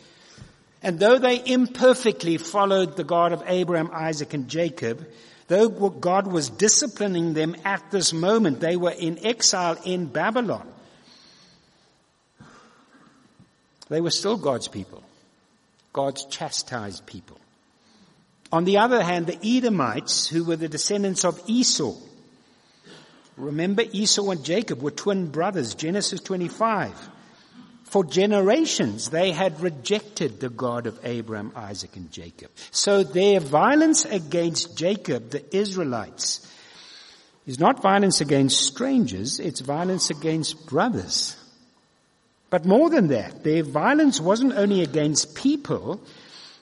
And 0.84 1.00
though 1.00 1.18
they 1.18 1.42
imperfectly 1.42 2.36
followed 2.36 2.94
the 2.94 3.04
God 3.04 3.32
of 3.32 3.42
Abraham, 3.46 3.90
Isaac, 3.90 4.34
and 4.34 4.48
Jacob, 4.48 5.08
though 5.48 5.70
God 5.70 6.26
was 6.26 6.50
disciplining 6.50 7.32
them 7.32 7.56
at 7.64 7.90
this 7.90 8.12
moment, 8.12 8.60
they 8.60 8.76
were 8.76 8.90
in 8.90 9.24
exile 9.24 9.78
in 9.86 10.04
Babylon. 10.04 10.70
They 13.88 14.02
were 14.02 14.10
still 14.10 14.36
God's 14.36 14.68
people. 14.68 15.02
God's 15.94 16.26
chastised 16.26 17.06
people. 17.06 17.38
On 18.52 18.64
the 18.64 18.76
other 18.76 19.02
hand, 19.02 19.26
the 19.26 19.38
Edomites, 19.42 20.28
who 20.28 20.44
were 20.44 20.56
the 20.56 20.68
descendants 20.68 21.24
of 21.24 21.40
Esau, 21.46 21.94
remember 23.38 23.84
Esau 23.90 24.28
and 24.30 24.44
Jacob 24.44 24.82
were 24.82 24.90
twin 24.90 25.28
brothers, 25.28 25.74
Genesis 25.74 26.20
25. 26.20 27.08
For 27.94 28.02
generations 28.02 29.10
they 29.10 29.30
had 29.30 29.60
rejected 29.60 30.40
the 30.40 30.48
God 30.48 30.88
of 30.88 30.98
Abraham, 31.04 31.52
Isaac, 31.54 31.94
and 31.94 32.10
Jacob. 32.10 32.50
So 32.72 33.04
their 33.04 33.38
violence 33.38 34.04
against 34.04 34.76
Jacob, 34.76 35.30
the 35.30 35.56
Israelites, 35.56 36.44
is 37.46 37.60
not 37.60 37.80
violence 37.80 38.20
against 38.20 38.60
strangers, 38.60 39.38
it's 39.38 39.60
violence 39.60 40.10
against 40.10 40.66
brothers. 40.66 41.36
But 42.50 42.64
more 42.64 42.90
than 42.90 43.06
that, 43.14 43.44
their 43.44 43.62
violence 43.62 44.20
wasn't 44.20 44.54
only 44.54 44.82
against 44.82 45.36
people, 45.36 46.00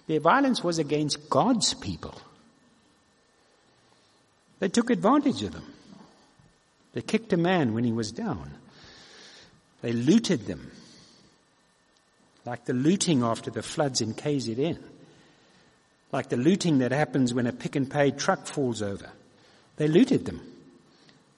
their 0.09 0.21
violence 0.21 0.63
was 0.63 0.79
against 0.79 1.31
God's 1.31 1.73
people. 1.73 2.21
They 4.59 4.69
took 4.69 4.91
advantage 4.91 5.43
of 5.45 5.53
them. 5.53 5.73
They 6.93 7.01
kicked 7.01 7.33
a 7.33 7.39
man 7.39 7.73
when 7.73 7.85
he 7.85 7.93
was 7.93 8.13
down. 8.13 8.51
They 9.81 9.93
looted 9.93 10.45
them 10.45 10.73
like 12.45 12.65
the 12.65 12.73
looting 12.73 13.23
after 13.23 13.51
the 13.51 13.63
floods 13.63 14.01
in 14.01 14.15
KZN, 14.15 14.79
like 16.11 16.29
the 16.29 16.37
looting 16.37 16.79
that 16.79 16.93
happens 16.93 17.33
when 17.33 17.47
a 17.47 17.53
Pick 17.53 17.77
n 17.77 17.87
Pay 17.87 18.11
truck 18.11 18.47
falls 18.47 18.83
over. 18.83 19.11
They 19.77 19.89
looted 19.89 20.25
them. 20.25 20.41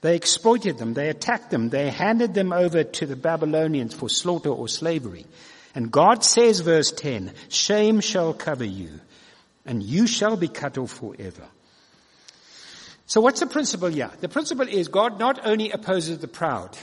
They 0.00 0.16
exploited 0.16 0.76
them. 0.78 0.92
They 0.92 1.08
attacked 1.08 1.50
them. 1.50 1.70
They 1.70 1.90
handed 1.90 2.34
them 2.34 2.52
over 2.52 2.84
to 2.84 3.06
the 3.06 3.16
Babylonians 3.16 3.94
for 3.94 4.10
slaughter 4.10 4.50
or 4.50 4.68
slavery. 4.68 5.24
And 5.74 5.90
God 5.90 6.22
says, 6.22 6.60
verse 6.60 6.92
10, 6.92 7.32
shame 7.48 8.00
shall 8.00 8.34
cover 8.34 8.64
you 8.64 9.00
and 9.64 9.82
you 9.82 10.06
shall 10.06 10.36
be 10.36 10.48
cut 10.48 10.76
off 10.78 10.92
forever. 10.92 11.46
So 13.06 13.20
what's 13.20 13.40
the 13.40 13.46
principle 13.46 13.88
here? 13.88 14.10
The 14.20 14.28
principle 14.28 14.68
is 14.68 14.88
God 14.88 15.18
not 15.18 15.46
only 15.46 15.70
opposes 15.70 16.18
the 16.18 16.28
proud, 16.28 16.76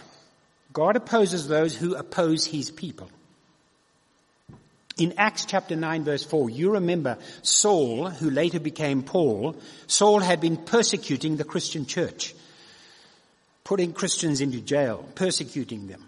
God 0.73 0.95
opposes 0.95 1.47
those 1.47 1.75
who 1.75 1.95
oppose 1.95 2.45
his 2.45 2.71
people. 2.71 3.09
In 5.01 5.15
Acts 5.17 5.45
chapter 5.45 5.75
9 5.75 6.03
verse 6.03 6.23
4, 6.23 6.51
you 6.51 6.73
remember 6.73 7.17
Saul, 7.41 8.11
who 8.11 8.29
later 8.29 8.59
became 8.59 9.01
Paul, 9.01 9.55
Saul 9.87 10.19
had 10.19 10.39
been 10.39 10.57
persecuting 10.57 11.37
the 11.37 11.43
Christian 11.43 11.87
church, 11.87 12.35
putting 13.63 13.93
Christians 13.93 14.41
into 14.41 14.61
jail, 14.61 15.03
persecuting 15.15 15.87
them. 15.87 16.05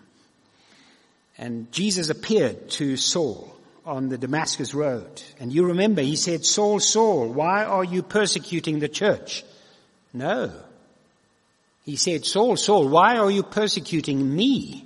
And 1.39 1.71
Jesus 1.71 2.11
appeared 2.11 2.69
to 2.77 2.95
Saul 2.95 3.57
on 3.83 4.09
the 4.09 4.17
Damascus 4.19 4.75
road. 4.75 5.23
And 5.39 5.51
you 5.51 5.65
remember 5.65 6.03
he 6.03 6.15
said, 6.15 6.45
Saul, 6.45 6.79
Saul, 6.79 7.29
why 7.29 7.63
are 7.63 7.83
you 7.83 8.03
persecuting 8.03 8.77
the 8.77 8.89
church? 8.89 9.43
No. 10.13 10.51
He 11.83 11.95
said, 11.95 12.25
Saul, 12.25 12.57
Saul, 12.57 12.89
why 12.89 13.17
are 13.17 13.31
you 13.31 13.41
persecuting 13.41 14.35
me? 14.35 14.85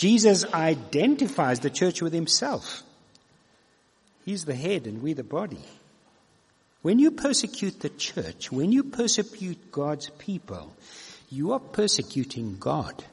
Jesus 0.00 0.46
identifies 0.54 1.60
the 1.60 1.68
church 1.68 2.00
with 2.00 2.14
himself. 2.14 2.82
He's 4.24 4.46
the 4.46 4.54
head 4.54 4.86
and 4.86 5.02
we 5.02 5.12
the 5.12 5.22
body. 5.22 5.62
When 6.80 6.98
you 6.98 7.10
persecute 7.10 7.80
the 7.80 7.90
church, 7.90 8.50
when 8.50 8.72
you 8.72 8.82
persecute 8.82 9.70
God's 9.70 10.08
people, 10.16 10.74
you 11.28 11.52
are 11.52 11.60
persecuting 11.60 12.56
God. 12.58 13.04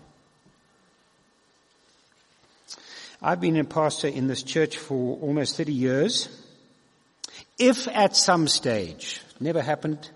I've 3.21 3.41
been 3.41 3.57
a 3.57 3.65
pastor 3.65 4.07
in 4.07 4.27
this 4.27 4.41
church 4.41 4.77
for 4.77 5.17
almost 5.17 5.57
30 5.57 5.73
years. 5.73 6.29
If 7.59 7.89
at 7.89 8.15
some 8.15 8.47
stage, 8.47 9.19
never 9.41 9.61
happened, 9.61 10.09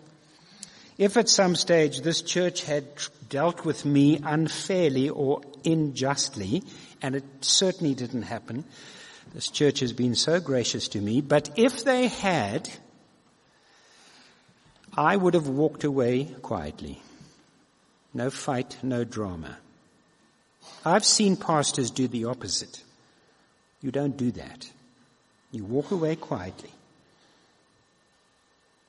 If 1.01 1.17
at 1.17 1.29
some 1.29 1.55
stage 1.55 2.01
this 2.01 2.21
church 2.21 2.63
had 2.63 2.85
dealt 3.27 3.65
with 3.65 3.85
me 3.85 4.19
unfairly 4.23 5.09
or 5.09 5.41
unjustly, 5.65 6.61
and 7.01 7.15
it 7.15 7.23
certainly 7.41 7.95
didn't 7.95 8.21
happen, 8.21 8.65
this 9.33 9.49
church 9.49 9.79
has 9.79 9.93
been 9.93 10.13
so 10.13 10.39
gracious 10.39 10.89
to 10.89 11.01
me, 11.01 11.21
but 11.21 11.49
if 11.57 11.83
they 11.83 12.07
had, 12.07 12.69
I 14.95 15.15
would 15.15 15.33
have 15.33 15.47
walked 15.47 15.85
away 15.85 16.25
quietly. 16.43 17.01
No 18.13 18.29
fight, 18.29 18.77
no 18.83 19.03
drama. 19.03 19.57
I've 20.85 21.03
seen 21.03 21.35
pastors 21.35 21.89
do 21.89 22.07
the 22.07 22.25
opposite. 22.25 22.83
You 23.81 23.89
don't 23.89 24.17
do 24.17 24.29
that. 24.33 24.69
You 25.51 25.65
walk 25.65 25.89
away 25.89 26.15
quietly. 26.15 26.69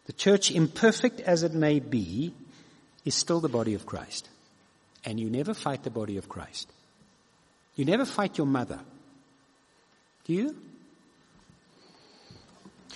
The 0.06 0.12
church, 0.12 0.50
imperfect 0.50 1.20
as 1.20 1.42
it 1.42 1.52
may 1.52 1.78
be, 1.78 2.34
is 3.04 3.14
still 3.14 3.40
the 3.40 3.48
body 3.48 3.74
of 3.74 3.86
Christ. 3.86 4.28
And 5.04 5.18
you 5.18 5.30
never 5.30 5.54
fight 5.54 5.82
the 5.82 5.90
body 5.90 6.16
of 6.16 6.28
Christ. 6.28 6.70
You 7.76 7.84
never 7.84 8.04
fight 8.04 8.38
your 8.38 8.46
mother. 8.46 8.80
Do 10.24 10.32
you? 10.32 10.56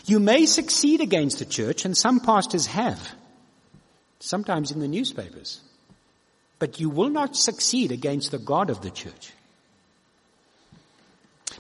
You 0.05 0.21
may 0.21 0.47
succeed 0.47 1.01
against 1.01 1.39
the 1.39 1.45
church, 1.45 1.85
and 1.85 1.97
some 1.97 2.21
pastors 2.21 2.67
have, 2.67 3.15
sometimes 4.21 4.71
in 4.71 4.81
the 4.81 4.89
newspapers. 4.89 5.61
But 6.59 6.81
you 6.81 6.89
will 6.89 7.11
not 7.11 7.37
succeed 7.37 7.91
against 7.91 8.31
the 8.31 8.39
God 8.39 8.71
of 8.71 8.83
the 8.83 8.91
church. 8.91 9.33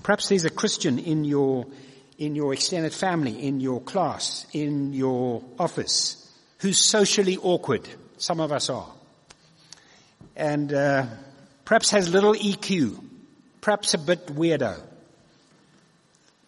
Perhaps 0.02 0.28
there's 0.28 0.44
a 0.44 0.50
Christian 0.50 0.98
in 0.98 1.24
your 1.24 1.66
in 2.18 2.34
your 2.34 2.52
extended 2.52 2.92
family, 2.92 3.46
in 3.46 3.60
your 3.60 3.80
class, 3.80 4.46
in 4.52 4.92
your 4.92 5.42
office, 5.58 6.30
who's 6.58 6.78
socially 6.78 7.36
awkward. 7.38 7.86
Some 8.16 8.40
of 8.40 8.52
us 8.52 8.70
are. 8.70 8.90
And 10.34 10.72
uh, 10.72 11.06
perhaps 11.64 11.90
has 11.90 12.08
little 12.08 12.34
EQ, 12.34 13.02
perhaps 13.60 13.94
a 13.94 13.98
bit 13.98 14.26
weirdo. 14.26 14.80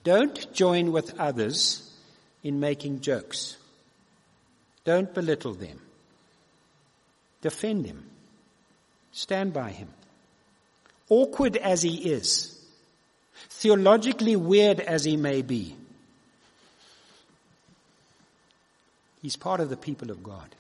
Don't 0.05 0.53
join 0.53 0.93
with 0.93 1.19
others 1.19 1.83
in 2.43 2.61
making 2.61 3.01
jokes. 3.01 3.57
Don't 4.85 5.13
belittle 5.13 5.55
them. 5.55 5.81
Defend 7.43 7.85
him. 7.85 8.07
Stand 9.13 9.53
by 9.53 9.71
him. 9.71 9.89
Awkward 11.11 11.57
as 11.57 11.83
he 11.83 12.11
is, 12.11 12.58
theologically 13.49 14.37
weird 14.37 14.81
as 14.81 15.05
he 15.05 15.17
may 15.17 15.43
be, 15.43 15.75
he's 19.23 19.37
part 19.37 19.61
of 19.61 19.69
the 19.69 19.77
people 19.77 20.11
of 20.11 20.23
God. 20.23 20.55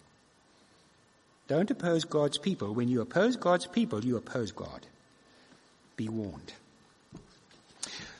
Don't 1.48 1.70
oppose 1.70 2.04
God's 2.04 2.36
people. 2.36 2.74
When 2.74 2.88
you 2.88 3.00
oppose 3.00 3.36
God's 3.36 3.66
people, 3.66 4.04
you 4.04 4.16
oppose 4.16 4.52
God. 4.52 4.86
Be 5.96 6.08
warned. 6.08 6.52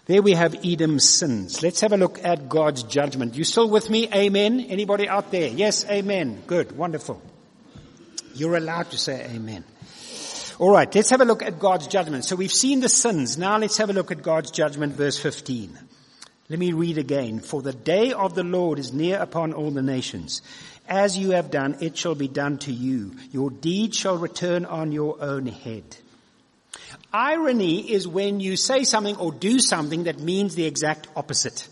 There 0.07 0.23
we 0.23 0.33
have 0.33 0.65
Edom's 0.65 1.07
sins. 1.07 1.63
Let's 1.63 1.83
have 1.83 1.93
a 1.93 1.99
look 1.99 2.25
at 2.25 2.49
God's 2.49 2.83
judgment. 2.83 3.35
You 3.35 3.45
still 3.45 3.69
with 3.69 3.91
me? 3.91 4.09
Amen. 4.15 4.61
Anybody 4.61 5.07
out 5.07 5.31
there? 5.31 5.49
Yes, 5.49 5.85
amen. 5.85 6.43
Good, 6.47 6.75
wonderful. 6.75 7.21
You're 8.35 8.57
allowed 8.57 8.91
to 8.93 8.97
say 8.97 9.23
amen. 9.35 9.65
All 10.59 10.73
right, 10.73 10.93
let's 10.93 11.11
have 11.11 11.21
a 11.21 11.25
look 11.25 11.45
at 11.45 11.61
God's 11.61 11.87
judgment. 11.87 12.25
So 12.25 12.35
we've 12.35 12.53
seen 12.53 12.81
the 12.81 12.89
sins. 12.89 13.39
Now 13.39 13.59
let's 13.59 13.77
have 13.77 13.91
a 13.91 13.93
look 13.93 14.11
at 14.11 14.23
God's 14.23 14.51
judgment, 14.51 14.95
verse 14.95 15.17
15. 15.17 15.79
Let 16.49 16.59
me 16.59 16.73
read 16.73 16.99
again. 16.99 17.39
For 17.39 17.63
the 17.63 17.73
day 17.73 18.13
of 18.13 18.35
the 18.35 18.43
Lord 18.43 18.81
is 18.81 18.93
near 18.93 19.21
upon 19.21 19.53
all 19.53 19.71
the 19.71 19.83
nations. 19.83 20.43
As 20.89 21.17
you 21.17 21.31
have 21.31 21.53
done, 21.53 21.77
it 21.81 21.97
shall 21.97 22.17
be 22.17 22.27
done 22.27 22.59
to 22.59 22.73
you. 22.73 23.15
Your 23.31 23.51
deed 23.51 23.95
shall 23.95 24.19
return 24.19 24.65
on 24.65 24.91
your 24.91 25.23
own 25.23 25.47
head. 25.47 25.85
Irony 27.13 27.93
is 27.93 28.09
when 28.09 28.41
you 28.41 28.57
say 28.57 28.83
something 28.83 29.17
or 29.17 29.31
do 29.31 29.61
something 29.61 30.05
that 30.05 30.19
means 30.19 30.57
the 30.57 30.67
exact 30.67 31.07
opposite. 31.15 31.69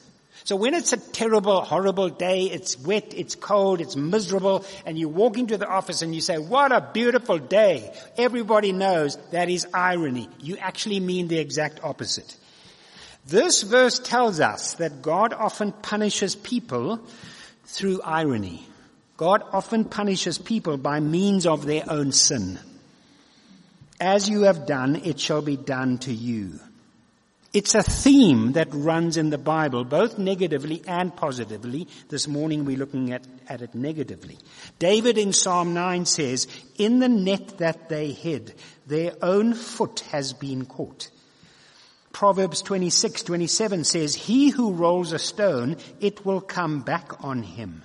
So 0.46 0.54
when 0.54 0.74
it's 0.74 0.92
a 0.92 0.96
terrible, 0.96 1.60
horrible 1.62 2.08
day, 2.08 2.42
it's 2.44 2.78
wet, 2.78 3.12
it's 3.16 3.34
cold, 3.34 3.80
it's 3.80 3.96
miserable, 3.96 4.64
and 4.86 4.96
you 4.96 5.08
walk 5.08 5.38
into 5.38 5.58
the 5.58 5.66
office 5.66 6.02
and 6.02 6.14
you 6.14 6.20
say, 6.20 6.38
what 6.38 6.70
a 6.70 6.88
beautiful 6.92 7.38
day. 7.38 7.92
Everybody 8.16 8.70
knows 8.70 9.18
that 9.32 9.50
is 9.50 9.66
irony. 9.74 10.28
You 10.38 10.56
actually 10.58 11.00
mean 11.00 11.26
the 11.26 11.40
exact 11.40 11.80
opposite. 11.82 12.36
This 13.26 13.62
verse 13.62 13.98
tells 13.98 14.38
us 14.38 14.74
that 14.74 15.02
God 15.02 15.32
often 15.32 15.72
punishes 15.72 16.36
people 16.36 17.00
through 17.64 18.02
irony. 18.02 18.64
God 19.16 19.42
often 19.52 19.84
punishes 19.84 20.38
people 20.38 20.76
by 20.76 21.00
means 21.00 21.44
of 21.44 21.66
their 21.66 21.90
own 21.90 22.12
sin. 22.12 22.60
As 24.00 24.28
you 24.28 24.42
have 24.42 24.64
done, 24.64 24.94
it 24.94 25.18
shall 25.18 25.42
be 25.42 25.56
done 25.56 25.98
to 26.06 26.14
you. 26.14 26.60
It's 27.56 27.74
a 27.74 27.82
theme 27.82 28.52
that 28.52 28.68
runs 28.70 29.16
in 29.16 29.30
the 29.30 29.38
Bible, 29.38 29.82
both 29.86 30.18
negatively 30.18 30.82
and 30.86 31.16
positively. 31.16 31.88
This 32.10 32.28
morning 32.28 32.66
we're 32.66 32.76
looking 32.76 33.14
at, 33.14 33.26
at 33.48 33.62
it 33.62 33.74
negatively. 33.74 34.36
David 34.78 35.16
in 35.16 35.32
Psalm 35.32 35.72
9 35.72 36.04
says, 36.04 36.48
in 36.76 36.98
the 36.98 37.08
net 37.08 37.56
that 37.56 37.88
they 37.88 38.10
hid, 38.10 38.52
their 38.86 39.14
own 39.22 39.54
foot 39.54 40.00
has 40.12 40.34
been 40.34 40.66
caught. 40.66 41.08
Proverbs 42.12 42.60
26, 42.60 43.22
27 43.22 43.84
says, 43.84 44.14
he 44.14 44.50
who 44.50 44.74
rolls 44.74 45.12
a 45.12 45.18
stone, 45.18 45.78
it 45.98 46.26
will 46.26 46.42
come 46.42 46.82
back 46.82 47.24
on 47.24 47.42
him. 47.42 47.84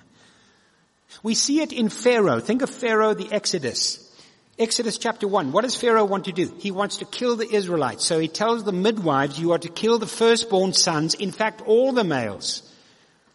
We 1.22 1.34
see 1.34 1.62
it 1.62 1.72
in 1.72 1.88
Pharaoh. 1.88 2.40
Think 2.40 2.60
of 2.60 2.68
Pharaoh, 2.68 3.14
the 3.14 3.32
Exodus. 3.32 4.11
Exodus 4.58 4.98
chapter 4.98 5.26
1. 5.26 5.52
What 5.52 5.62
does 5.62 5.76
Pharaoh 5.76 6.04
want 6.04 6.26
to 6.26 6.32
do? 6.32 6.52
He 6.58 6.70
wants 6.70 6.98
to 6.98 7.04
kill 7.04 7.36
the 7.36 7.50
Israelites. 7.50 8.04
So 8.04 8.18
he 8.18 8.28
tells 8.28 8.64
the 8.64 8.72
midwives, 8.72 9.38
you 9.38 9.52
are 9.52 9.58
to 9.58 9.68
kill 9.68 9.98
the 9.98 10.06
firstborn 10.06 10.72
sons, 10.74 11.14
in 11.14 11.32
fact 11.32 11.62
all 11.62 11.92
the 11.92 12.04
males, 12.04 12.62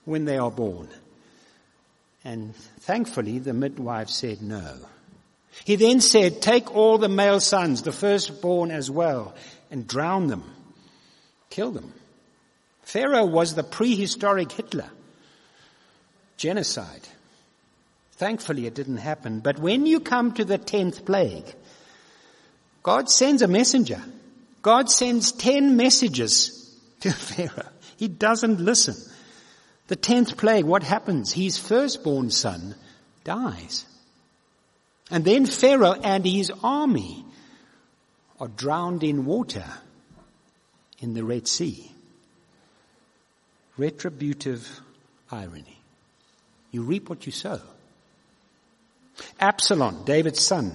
when 0.06 0.26
they 0.26 0.38
are 0.38 0.52
born. 0.52 0.88
And 2.24 2.56
thankfully 2.56 3.40
the 3.40 3.54
midwife 3.54 4.10
said 4.10 4.42
no. 4.42 4.78
He 5.66 5.76
then 5.76 6.02
said, 6.02 6.42
take 6.42 6.76
all 6.76 7.00
the 7.00 7.10
male 7.10 7.40
sons, 7.40 7.82
the 7.82 7.92
firstborn 7.92 8.70
as 8.70 8.92
well, 8.92 9.34
and 9.72 9.88
drown 9.88 10.28
them. 10.28 10.44
Kill 11.50 11.72
them. 11.72 11.94
Pharaoh 12.84 13.26
was 13.26 13.56
the 13.56 13.64
prehistoric 13.64 14.52
Hitler. 14.52 14.90
Genocide. 16.38 17.08
Thankfully 18.18 18.66
it 18.66 18.74
didn't 18.74 18.98
happen. 18.98 19.40
But 19.40 19.60
when 19.60 19.86
you 19.86 20.00
come 20.00 20.34
to 20.34 20.46
the 20.46 20.58
tenth 20.58 21.06
plague, 21.06 21.46
God 22.82 23.10
sends 23.10 23.44
a 23.44 23.48
messenger. 23.48 24.02
God 24.64 24.90
sends 24.90 25.32
ten 25.32 25.78
messages 25.78 26.76
to 27.02 27.12
Pharaoh. 27.14 27.70
He 27.98 28.08
doesn't 28.08 28.60
listen. 28.60 28.96
The 29.88 29.96
tenth 29.96 30.36
plague, 30.36 30.66
what 30.66 30.84
happens? 30.84 31.32
His 31.32 31.58
firstborn 31.58 32.32
son 32.32 32.76
dies. 33.24 33.86
And 35.10 35.24
then 35.24 35.46
Pharaoh 35.46 35.94
and 35.94 36.26
his 36.26 36.52
army 36.64 37.24
are 38.40 38.48
drowned 38.48 39.04
in 39.04 39.26
water 39.26 39.66
in 41.00 41.14
the 41.14 41.24
Red 41.24 41.48
Sea. 41.48 41.92
Retributive 43.78 44.82
irony. 45.32 45.80
You 46.72 46.82
reap 46.82 47.10
what 47.10 47.26
you 47.26 47.32
sow. 47.32 47.62
Absalom, 49.40 50.04
David's 50.06 50.42
son, 50.42 50.74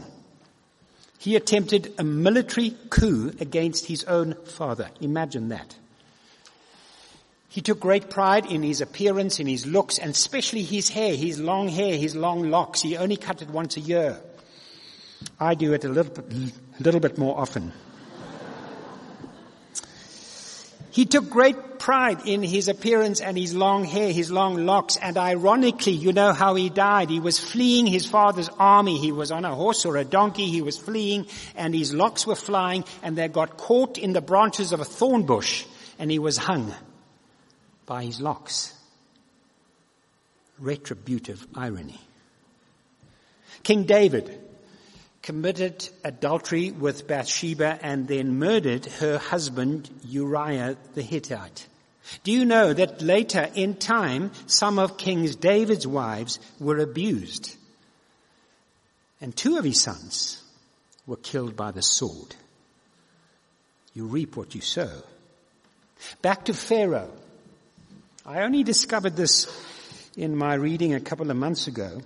he 1.19 1.37
attempted 1.37 1.95
a 1.99 2.05
military 2.05 2.75
coup 2.91 3.33
against 3.39 3.87
his 3.87 4.05
own 4.05 4.35
father. 4.45 4.91
Imagine 5.01 5.51
that. 5.51 5.77
He 7.49 7.61
took 7.61 7.79
great 7.79 8.09
pride 8.09 8.47
in 8.47 8.63
his 8.63 8.81
appearance, 8.81 9.39
in 9.39 9.47
his 9.47 9.67
looks, 9.67 9.99
and 9.99 10.11
especially 10.11 10.63
his 10.63 10.89
hair, 10.89 11.15
his 11.15 11.39
long 11.39 11.69
hair, 11.69 11.97
his 11.97 12.17
long 12.17 12.51
locks. 12.51 12.81
He 12.83 12.97
only 12.97 13.17
cut 13.17 13.43
it 13.43 13.51
once 13.51 13.77
a 13.77 13.81
year. 13.81 14.19
I 15.39 15.55
do 15.55 15.73
it 15.75 15.85
a 15.85 15.89
little 15.89 16.13
bit, 16.13 16.33
a 16.81 16.83
little 16.83 17.01
bit 17.01 17.19
more 17.19 17.39
often. 17.39 17.73
He 20.93 21.07
took 21.07 21.31
great 21.31 21.79
pride 21.79 22.27
in 22.27 22.43
his 22.43 22.69
appearance 22.69 23.23
and 23.23 23.37
his 23.37 23.55
long 23.55 23.85
hair, 23.85 24.13
his 24.13 24.31
long 24.31 24.67
locks, 24.67 24.99
and 24.99 25.17
ironically, 25.17 25.95
you 25.95 26.13
know 26.13 26.35
how 26.35 26.55
he 26.55 26.69
died. 26.69 27.09
He 27.09 27.19
was 27.19 27.39
fleeing 27.39 27.87
his 27.87 28.05
father's 28.05 28.51
army. 28.59 28.99
He 28.99 29.11
was 29.11 29.31
on 29.31 29.47
a 29.47 29.55
horse 29.55 29.87
or 29.87 29.97
a 29.97 30.05
donkey. 30.05 30.51
He 30.51 30.61
was 30.61 30.77
fleeing 30.77 31.27
and 31.57 31.75
his 31.75 31.95
locks 31.95 32.27
were 32.27 32.37
flying 32.37 32.85
and 33.03 33.17
they 33.17 33.29
got 33.29 33.57
caught 33.57 33.97
in 33.97 34.13
the 34.13 34.21
branches 34.21 34.75
of 34.75 34.81
a 34.81 34.85
thorn 34.85 35.23
bush 35.23 35.65
and 35.99 36.11
he 36.11 36.19
was 36.19 36.37
hung 36.37 36.75
by 37.87 38.05
his 38.05 38.21
locks. 38.21 38.75
Retributive 40.59 41.47
irony. 41.55 42.01
King 43.63 43.85
David, 43.85 44.42
committed 45.23 45.89
adultery 46.03 46.73
with 46.73 47.07
Bathsheba 47.07 47.79
and 47.83 48.09
then 48.09 48.39
murdered 48.39 48.87
her 48.87 49.19
husband 49.19 49.89
Uriah 50.05 50.77
the 50.95 51.03
Hittite. 51.03 51.67
Do 52.25 52.33
you 52.33 52.45
know 52.45 52.73
that 52.73 53.01
later 53.01 53.49
in 53.55 53.77
time, 53.77 54.33
some 54.47 54.79
of 54.79 54.99
King 54.99 55.25
David's 55.27 55.87
wives 55.87 56.41
were 56.59 56.79
abused? 56.79 57.57
And 59.21 59.35
two 59.37 59.57
of 59.57 59.65
his 59.65 59.81
sons 59.81 60.43
were 61.07 61.17
killed 61.17 61.57
by 61.57 61.71
the 61.71 61.83
sword. 61.83 62.35
You 63.95 64.07
reap 64.07 64.37
what 64.37 64.55
you 64.55 64.61
sow. 64.61 64.91
Back 66.23 66.47
to 66.47 66.55
Pharaoh. 66.55 67.11
I 68.27 68.43
only 68.43 68.65
discovered 68.65 69.15
this 69.15 69.47
in 70.17 70.37
my 70.37 70.55
reading 70.55 70.95
a 70.95 71.01
couple 71.01 71.31
of 71.31 71.37
months 71.37 71.69
ago. 71.69 72.01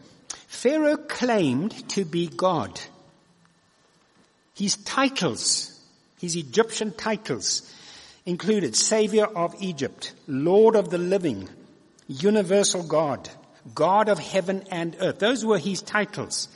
Pharaoh 0.46 0.96
claimed 0.98 1.88
to 1.90 2.04
be 2.04 2.26
God. 2.26 2.78
His 4.56 4.76
titles, 4.76 5.78
his 6.18 6.34
Egyptian 6.34 6.92
titles, 6.92 7.72
included 8.24 8.74
Savior 8.74 9.26
of 9.26 9.54
Egypt, 9.60 10.12
Lord 10.26 10.76
of 10.76 10.90
the 10.90 10.98
living, 10.98 11.48
Universal 12.08 12.84
God, 12.84 13.28
God 13.74 14.08
of 14.08 14.18
heaven 14.18 14.64
and 14.70 14.96
earth. 15.00 15.18
Those 15.18 15.44
were 15.44 15.58
his 15.58 15.82
titles. 15.82 16.48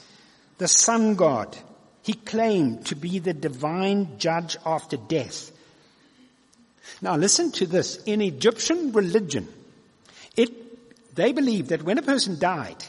The 0.59 0.69
Sun 0.69 1.17
God. 1.17 1.57
He 2.03 2.15
claimed 2.15 2.87
to 2.87 2.97
be 2.97 3.19
the 3.19 3.35
divine 3.35 4.19
judge 4.19 4.57
after 4.65 4.97
death. 4.97 5.53
Now 7.03 7.17
listen 7.17 7.53
to 7.53 7.67
this. 7.67 7.97
In 8.05 8.23
Egyptian 8.23 8.93
religion, 8.93 9.47
it, 10.37 11.15
they 11.15 11.33
believed 11.33 11.69
that 11.69 11.83
when 11.83 11.99
a 11.99 12.03
person 12.03 12.39
died, 12.39 12.83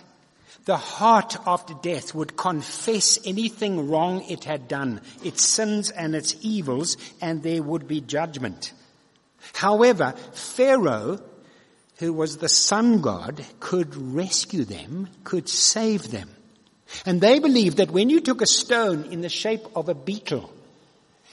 the 0.65 0.77
heart 0.77 1.37
after 1.45 1.73
death 1.73 2.13
would 2.13 2.37
confess 2.37 3.19
anything 3.25 3.89
wrong 3.89 4.23
it 4.29 4.43
had 4.43 4.67
done, 4.67 5.01
its 5.23 5.45
sins 5.45 5.89
and 5.89 6.15
its 6.15 6.35
evils, 6.41 6.97
and 7.19 7.41
there 7.41 7.63
would 7.63 7.87
be 7.87 8.01
judgment. 8.01 8.73
However, 9.53 10.13
Pharaoh, 10.33 11.19
who 11.97 12.13
was 12.13 12.37
the 12.37 12.49
sun 12.49 13.01
god, 13.01 13.43
could 13.59 13.95
rescue 13.95 14.65
them, 14.65 15.09
could 15.23 15.49
save 15.49 16.11
them. 16.11 16.29
And 17.05 17.21
they 17.21 17.39
believed 17.39 17.77
that 17.77 17.91
when 17.91 18.09
you 18.09 18.19
took 18.19 18.41
a 18.41 18.47
stone 18.47 19.05
in 19.05 19.21
the 19.21 19.29
shape 19.29 19.65
of 19.75 19.89
a 19.89 19.95
beetle 19.95 20.53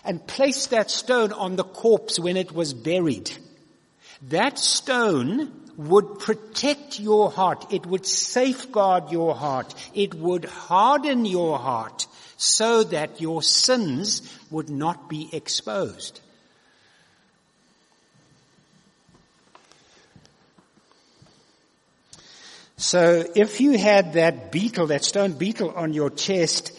and 0.05 0.27
placed 0.27 0.71
that 0.71 0.91
stone 0.91 1.33
on 1.33 1.57
the 1.57 1.65
corpse 1.65 2.19
when 2.19 2.37
it 2.37 2.53
was 2.53 2.73
buried, 2.73 3.31
that 4.23 4.59
stone 4.59 5.58
would 5.79 6.19
protect 6.19 7.01
your 7.01 7.31
heart. 7.31 7.73
It 7.73 7.87
would 7.87 8.05
safeguard 8.05 9.11
your 9.11 9.35
heart. 9.35 9.75
It 9.95 10.13
would 10.13 10.45
harden 10.45 11.25
your 11.25 11.59
heart 11.59 12.07
so 12.37 12.83
that 12.85 13.21
your 13.21 13.43
sins 13.43 14.39
would 14.51 14.69
not 14.69 15.09
be 15.09 15.31
exposed. 15.33 16.21
So 22.77 23.25
if 23.35 23.61
you 23.61 23.77
had 23.77 24.13
that 24.13 24.53
beetle, 24.53 24.89
that 24.89 25.05
stone 25.05 25.33
beetle 25.33 25.71
on 25.71 25.93
your 25.93 26.11
chest, 26.11 26.78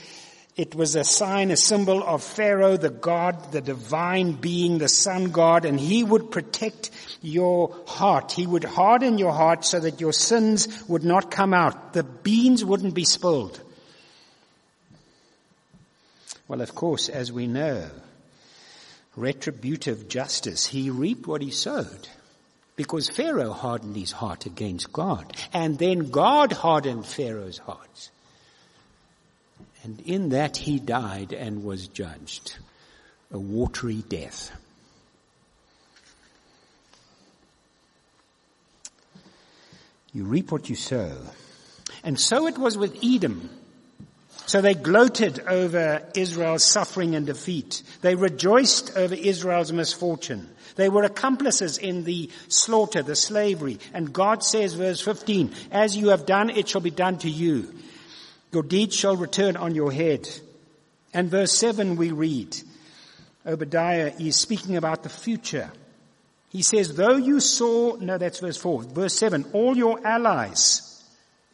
it 0.59 0.75
was 0.75 0.97
a 0.97 1.05
sign, 1.05 1.51
a 1.51 1.55
symbol 1.55 2.03
of 2.03 2.21
Pharaoh, 2.21 2.75
the 2.75 2.89
God, 2.89 3.53
the 3.53 3.61
divine 3.61 4.33
being, 4.33 4.77
the 4.77 4.89
sun 4.89 5.31
God, 5.31 5.63
and 5.63 5.79
he 5.79 6.03
would 6.03 6.31
protect 6.31 6.91
your 7.21 7.73
heart. 7.87 8.33
He 8.33 8.45
would 8.45 8.65
harden 8.65 9.17
your 9.17 9.31
heart 9.31 9.63
so 9.63 9.79
that 9.79 10.01
your 10.01 10.11
sins 10.11 10.83
would 10.89 11.05
not 11.05 11.31
come 11.31 11.53
out. 11.53 11.93
The 11.93 12.03
beans 12.03 12.65
wouldn't 12.65 12.93
be 12.93 13.05
spilled. 13.05 13.61
Well, 16.49 16.59
of 16.59 16.75
course, 16.75 17.07
as 17.07 17.31
we 17.31 17.47
know, 17.47 17.89
retributive 19.15 20.09
justice, 20.09 20.65
he 20.65 20.89
reaped 20.89 21.25
what 21.25 21.41
he 21.41 21.51
sowed. 21.51 22.09
Because 22.75 23.07
Pharaoh 23.07 23.53
hardened 23.53 23.95
his 23.95 24.11
heart 24.11 24.45
against 24.45 24.91
God. 24.91 25.37
And 25.53 25.77
then 25.77 26.09
God 26.09 26.51
hardened 26.51 27.05
Pharaoh's 27.05 27.59
heart. 27.59 28.09
And 29.89 30.01
in 30.01 30.29
that 30.29 30.55
he 30.55 30.77
died 30.77 31.33
and 31.33 31.63
was 31.63 31.87
judged. 31.87 32.57
A 33.31 33.39
watery 33.39 34.03
death. 34.07 34.51
You 40.13 40.25
reap 40.25 40.51
what 40.51 40.69
you 40.69 40.75
sow. 40.75 41.17
And 42.03 42.19
so 42.19 42.45
it 42.45 42.59
was 42.59 42.77
with 42.77 43.03
Edom. 43.03 43.49
So 44.45 44.61
they 44.61 44.75
gloated 44.75 45.39
over 45.47 46.03
Israel's 46.13 46.63
suffering 46.63 47.15
and 47.15 47.25
defeat. 47.25 47.81
They 48.01 48.13
rejoiced 48.13 48.95
over 48.95 49.15
Israel's 49.15 49.73
misfortune. 49.73 50.47
They 50.75 50.89
were 50.89 51.03
accomplices 51.03 51.79
in 51.79 52.03
the 52.03 52.29
slaughter, 52.47 53.01
the 53.01 53.15
slavery. 53.15 53.79
And 53.91 54.13
God 54.13 54.43
says, 54.43 54.75
verse 54.75 55.01
15, 55.01 55.51
as 55.71 55.97
you 55.97 56.09
have 56.09 56.27
done, 56.27 56.51
it 56.51 56.67
shall 56.67 56.81
be 56.81 56.91
done 56.91 57.17
to 57.19 57.29
you. 57.29 57.73
Your 58.51 58.63
deeds 58.63 58.95
shall 58.95 59.15
return 59.15 59.57
on 59.57 59.75
your 59.75 59.91
head. 59.91 60.27
And 61.13 61.29
verse 61.29 61.53
7 61.53 61.95
we 61.95 62.11
read, 62.11 62.55
Obadiah 63.45 64.13
is 64.19 64.35
speaking 64.35 64.77
about 64.77 65.03
the 65.03 65.09
future. 65.09 65.71
He 66.49 66.63
says, 66.63 66.95
though 66.95 67.15
you 67.15 67.39
saw, 67.39 67.95
no, 67.97 68.17
that's 68.17 68.39
verse 68.39 68.57
4. 68.57 68.83
Verse 68.83 69.13
7, 69.15 69.45
all 69.53 69.77
your 69.77 70.05
allies, 70.05 71.03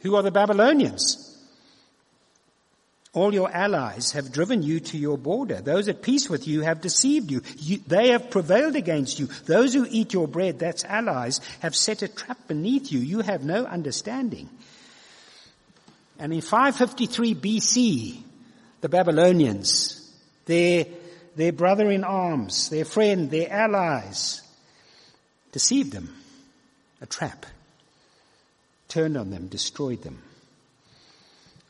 who 0.02 0.16
are 0.16 0.24
the 0.24 0.32
Babylonians, 0.32 1.26
all 3.16 3.34
your 3.34 3.50
allies 3.50 4.12
have 4.12 4.32
driven 4.32 4.62
you 4.62 4.82
to 4.82 4.98
your 4.98 5.18
border. 5.18 5.62
Those 5.62 5.88
at 5.88 6.02
peace 6.02 6.30
with 6.30 6.48
you 6.48 6.62
have 6.62 6.82
deceived 6.82 7.32
you. 7.32 7.42
you. 7.58 7.80
They 7.88 8.10
have 8.10 8.30
prevailed 8.30 8.76
against 8.76 9.20
you. 9.20 9.28
Those 9.46 9.74
who 9.74 9.88
eat 9.90 10.12
your 10.12 10.28
bread, 10.28 10.60
that's 10.60 10.84
allies, 10.84 11.40
have 11.62 11.76
set 11.76 12.02
a 12.02 12.10
trap 12.10 12.48
beneath 12.50 12.92
you. 12.92 13.00
You 13.00 13.22
have 13.22 13.44
no 13.44 13.66
understanding. 13.66 14.50
And 16.20 16.34
in 16.34 16.42
553 16.42 17.36
BC, 17.36 18.22
the 18.82 18.90
Babylonians, 18.90 20.02
their, 20.46 20.86
their 21.36 21.52
brother 21.52 21.92
in 21.92 22.04
arms, 22.04 22.70
their 22.70 22.86
friend, 22.86 23.30
their 23.30 23.52
allies, 23.52 24.42
deceived 25.52 25.92
them. 25.92 26.16
A 27.02 27.06
trap. 27.06 27.46
Turned 28.88 29.18
on 29.18 29.30
them, 29.30 29.48
destroyed 29.48 30.02
them. 30.04 30.22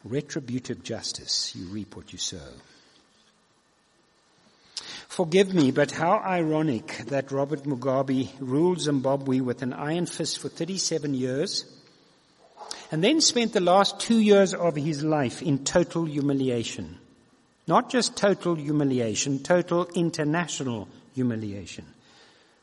Retributive 0.03 0.84
justice. 0.84 1.55
You 1.55 1.65
reap 1.67 1.95
what 1.95 2.13
you 2.13 2.19
sow. 2.19 2.51
Forgive 5.08 5.53
me, 5.53 5.71
but 5.71 5.91
how 5.91 6.19
ironic 6.19 7.05
that 7.08 7.31
Robert 7.31 7.63
Mugabe 7.63 8.29
ruled 8.39 8.81
Zimbabwe 8.81 9.39
with 9.39 9.62
an 9.62 9.73
iron 9.73 10.05
fist 10.05 10.39
for 10.39 10.49
37 10.49 11.13
years 11.13 11.65
and 12.91 13.03
then 13.03 13.21
spent 13.21 13.53
the 13.53 13.59
last 13.59 13.99
two 13.99 14.19
years 14.19 14.53
of 14.53 14.75
his 14.75 15.03
life 15.03 15.41
in 15.41 15.63
total 15.63 16.05
humiliation. 16.05 16.97
Not 17.67 17.89
just 17.89 18.15
total 18.15 18.55
humiliation, 18.55 19.39
total 19.39 19.85
international 19.95 20.87
humiliation. 21.13 21.85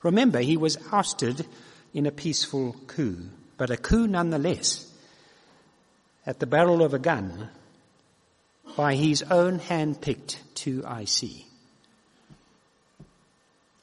Remember, 0.03 0.41
he 0.41 0.57
was 0.57 0.79
ousted 0.93 1.47
in 1.93 2.07
a 2.07 2.13
peaceful 2.13 2.77
coup, 2.87 3.19
but 3.57 3.71
a 3.71 3.77
coup 3.77 4.07
nonetheless, 4.07 4.91
at 6.25 6.39
the 6.39 6.47
barrel 6.47 6.83
of 6.83 6.95
a 6.95 6.99
gun, 6.99 7.49
by 8.77 8.95
his 8.95 9.23
own 9.25 9.59
hand-picked 9.59 10.43
2IC. 10.55 11.45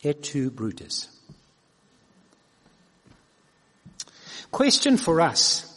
Et 0.03 0.23
tu, 0.23 0.49
Brutus. 0.49 1.09
Question 4.51 4.97
for 4.97 5.21
us. 5.21 5.68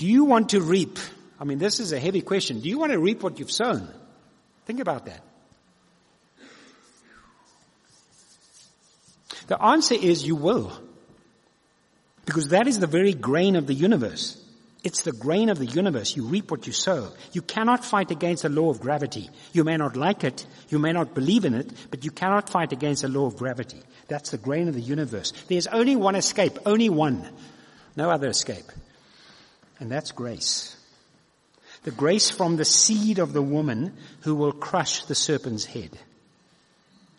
Do 0.00 0.06
you 0.06 0.24
want 0.24 0.48
to 0.50 0.62
reap? 0.62 0.98
I 1.38 1.44
mean, 1.44 1.58
this 1.58 1.78
is 1.78 1.92
a 1.92 2.00
heavy 2.00 2.22
question. 2.22 2.60
Do 2.60 2.70
you 2.70 2.78
want 2.78 2.92
to 2.92 2.98
reap 2.98 3.22
what 3.22 3.38
you've 3.38 3.52
sown? 3.52 3.86
Think 4.64 4.80
about 4.80 5.04
that. 5.04 5.20
The 9.46 9.62
answer 9.62 9.94
is 9.94 10.26
you 10.26 10.36
will. 10.36 10.72
Because 12.24 12.48
that 12.48 12.66
is 12.66 12.78
the 12.78 12.86
very 12.86 13.12
grain 13.12 13.56
of 13.56 13.66
the 13.66 13.74
universe. 13.74 14.42
It's 14.82 15.02
the 15.02 15.12
grain 15.12 15.50
of 15.50 15.58
the 15.58 15.66
universe. 15.66 16.16
You 16.16 16.24
reap 16.24 16.50
what 16.50 16.66
you 16.66 16.72
sow. 16.72 17.12
You 17.32 17.42
cannot 17.42 17.84
fight 17.84 18.10
against 18.10 18.44
the 18.44 18.48
law 18.48 18.70
of 18.70 18.80
gravity. 18.80 19.28
You 19.52 19.64
may 19.64 19.76
not 19.76 19.96
like 19.96 20.24
it, 20.24 20.46
you 20.70 20.78
may 20.78 20.92
not 20.92 21.12
believe 21.12 21.44
in 21.44 21.52
it, 21.52 21.70
but 21.90 22.06
you 22.06 22.10
cannot 22.10 22.48
fight 22.48 22.72
against 22.72 23.02
the 23.02 23.08
law 23.08 23.26
of 23.26 23.36
gravity. 23.36 23.82
That's 24.08 24.30
the 24.30 24.38
grain 24.38 24.68
of 24.68 24.74
the 24.74 24.80
universe. 24.80 25.34
There's 25.48 25.66
only 25.66 25.94
one 25.94 26.14
escape, 26.14 26.58
only 26.64 26.88
one. 26.88 27.28
No 27.96 28.08
other 28.08 28.28
escape. 28.28 28.64
And 29.80 29.90
that's 29.90 30.12
grace. 30.12 30.76
The 31.84 31.90
grace 31.90 32.30
from 32.30 32.56
the 32.56 32.64
seed 32.64 33.18
of 33.18 33.32
the 33.32 33.42
woman 33.42 33.96
who 34.20 34.34
will 34.34 34.52
crush 34.52 35.04
the 35.06 35.14
serpent's 35.14 35.64
head. 35.64 35.90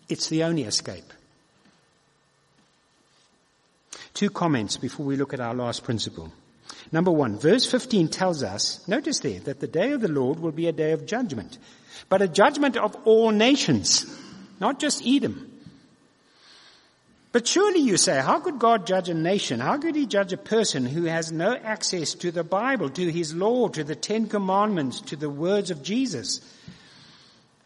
It's 0.07 0.29
the 0.29 0.43
only 0.43 0.63
escape. 0.63 1.11
Two 4.13 4.29
comments 4.29 4.77
before 4.77 5.05
we 5.05 5.15
look 5.15 5.33
at 5.33 5.39
our 5.39 5.55
last 5.55 5.83
principle. 5.83 6.31
Number 6.91 7.11
one, 7.11 7.39
verse 7.39 7.65
15 7.69 8.09
tells 8.09 8.43
us, 8.43 8.87
notice 8.87 9.19
there, 9.19 9.39
that 9.41 9.59
the 9.59 9.67
day 9.67 9.91
of 9.91 10.01
the 10.01 10.07
Lord 10.07 10.39
will 10.39 10.51
be 10.51 10.67
a 10.67 10.73
day 10.73 10.91
of 10.91 11.05
judgment, 11.05 11.57
but 12.09 12.21
a 12.21 12.27
judgment 12.27 12.77
of 12.77 12.95
all 13.05 13.31
nations, 13.31 14.05
not 14.59 14.79
just 14.79 15.05
Edom. 15.05 15.50
But 17.31 17.47
surely 17.47 17.79
you 17.79 17.95
say, 17.95 18.19
how 18.19 18.39
could 18.41 18.59
God 18.59 18.85
judge 18.85 19.07
a 19.07 19.13
nation? 19.13 19.61
How 19.61 19.77
could 19.77 19.95
he 19.95 20.05
judge 20.05 20.33
a 20.33 20.37
person 20.37 20.85
who 20.85 21.05
has 21.05 21.31
no 21.31 21.55
access 21.55 22.13
to 22.15 22.31
the 22.31 22.43
Bible, 22.43 22.89
to 22.89 23.09
his 23.09 23.33
law, 23.33 23.69
to 23.69 23.85
the 23.85 23.95
Ten 23.95 24.27
Commandments, 24.27 24.99
to 25.01 25.15
the 25.15 25.29
words 25.29 25.71
of 25.71 25.81
Jesus? 25.81 26.41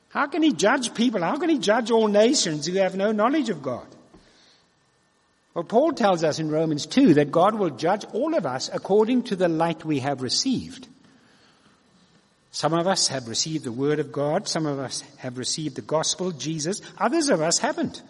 How 0.10 0.28
can 0.28 0.44
he 0.44 0.54
judge 0.54 0.94
people? 0.94 1.22
How 1.22 1.38
can 1.38 1.50
he 1.50 1.58
judge 1.58 1.90
all 1.90 2.08
nations 2.08 2.68
who 2.68 2.74
have 2.76 2.96
no 2.96 3.12
knowledge 3.12 3.50
of 3.50 3.64
God? 3.64 3.88
Well, 5.56 5.64
Paul 5.64 5.94
tells 5.94 6.24
us 6.24 6.38
in 6.38 6.52
Romans 6.52 6.86
2 6.86 7.16
that 7.16 7.32
God 7.32 7.56
will 7.56 7.72
judge 7.72 8.06
all 8.14 8.36
of 8.36 8.46
us 8.46 8.70
according 8.72 9.24
to 9.24 9.36
the 9.36 9.48
light 9.48 9.84
we 9.84 10.00
have 10.00 10.22
received. 10.22 10.88
Some 12.52 12.74
of 12.74 12.88
us 12.88 13.08
have 13.08 13.28
received 13.28 13.64
the 13.64 13.72
Word 13.72 14.00
of 14.00 14.12
God. 14.12 14.48
Some 14.48 14.66
of 14.66 14.80
us 14.80 15.02
have 15.18 15.38
received 15.38 15.76
the 15.76 15.82
gospel, 15.82 16.32
Jesus. 16.32 16.82
Others 16.98 17.30
of 17.30 17.42
us 17.42 17.58
haven't. 17.58 18.02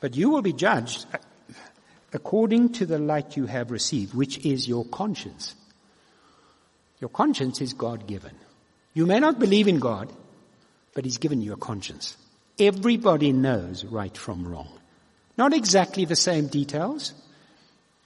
But 0.00 0.16
you 0.16 0.30
will 0.30 0.42
be 0.42 0.52
judged 0.52 1.06
according 2.12 2.72
to 2.74 2.86
the 2.86 2.98
light 2.98 3.36
you 3.36 3.46
have 3.46 3.70
received, 3.70 4.14
which 4.14 4.38
is 4.44 4.68
your 4.68 4.84
conscience. 4.84 5.54
Your 7.00 7.10
conscience 7.10 7.60
is 7.60 7.72
God 7.72 8.06
given. 8.06 8.34
You 8.94 9.06
may 9.06 9.20
not 9.20 9.38
believe 9.38 9.68
in 9.68 9.78
God, 9.78 10.12
but 10.94 11.04
He's 11.04 11.18
given 11.18 11.40
you 11.40 11.52
a 11.52 11.56
conscience. 11.56 12.16
Everybody 12.58 13.32
knows 13.32 13.84
right 13.84 14.16
from 14.16 14.46
wrong. 14.46 14.68
Not 15.36 15.52
exactly 15.52 16.04
the 16.04 16.16
same 16.16 16.48
details, 16.48 17.14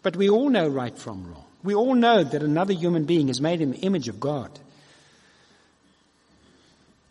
but 0.02 0.16
we 0.16 0.28
all 0.28 0.50
know 0.50 0.68
right 0.68 0.96
from 0.96 1.26
wrong. 1.26 1.44
We 1.62 1.74
all 1.74 1.94
know 1.94 2.24
that 2.24 2.42
another 2.42 2.74
human 2.74 3.04
being 3.04 3.28
is 3.28 3.40
made 3.40 3.60
in 3.60 3.70
the 3.70 3.78
image 3.78 4.08
of 4.08 4.20
God. 4.20 4.50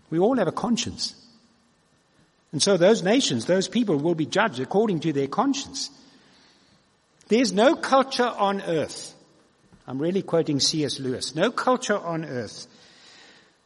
We 0.09 0.19
all 0.19 0.35
have 0.37 0.47
a 0.47 0.51
conscience. 0.51 1.15
And 2.51 2.61
so 2.61 2.77
those 2.77 3.01
nations, 3.03 3.45
those 3.45 3.67
people 3.67 3.97
will 3.97 4.15
be 4.15 4.25
judged 4.25 4.59
according 4.59 4.99
to 5.01 5.13
their 5.13 5.27
conscience. 5.27 5.89
There's 7.29 7.53
no 7.53 7.75
culture 7.75 8.27
on 8.27 8.61
earth. 8.61 9.13
I'm 9.87 9.99
really 9.99 10.21
quoting 10.21 10.59
C.S. 10.59 10.99
Lewis. 10.99 11.33
No 11.33 11.49
culture 11.49 11.97
on 11.97 12.25
earth 12.25 12.67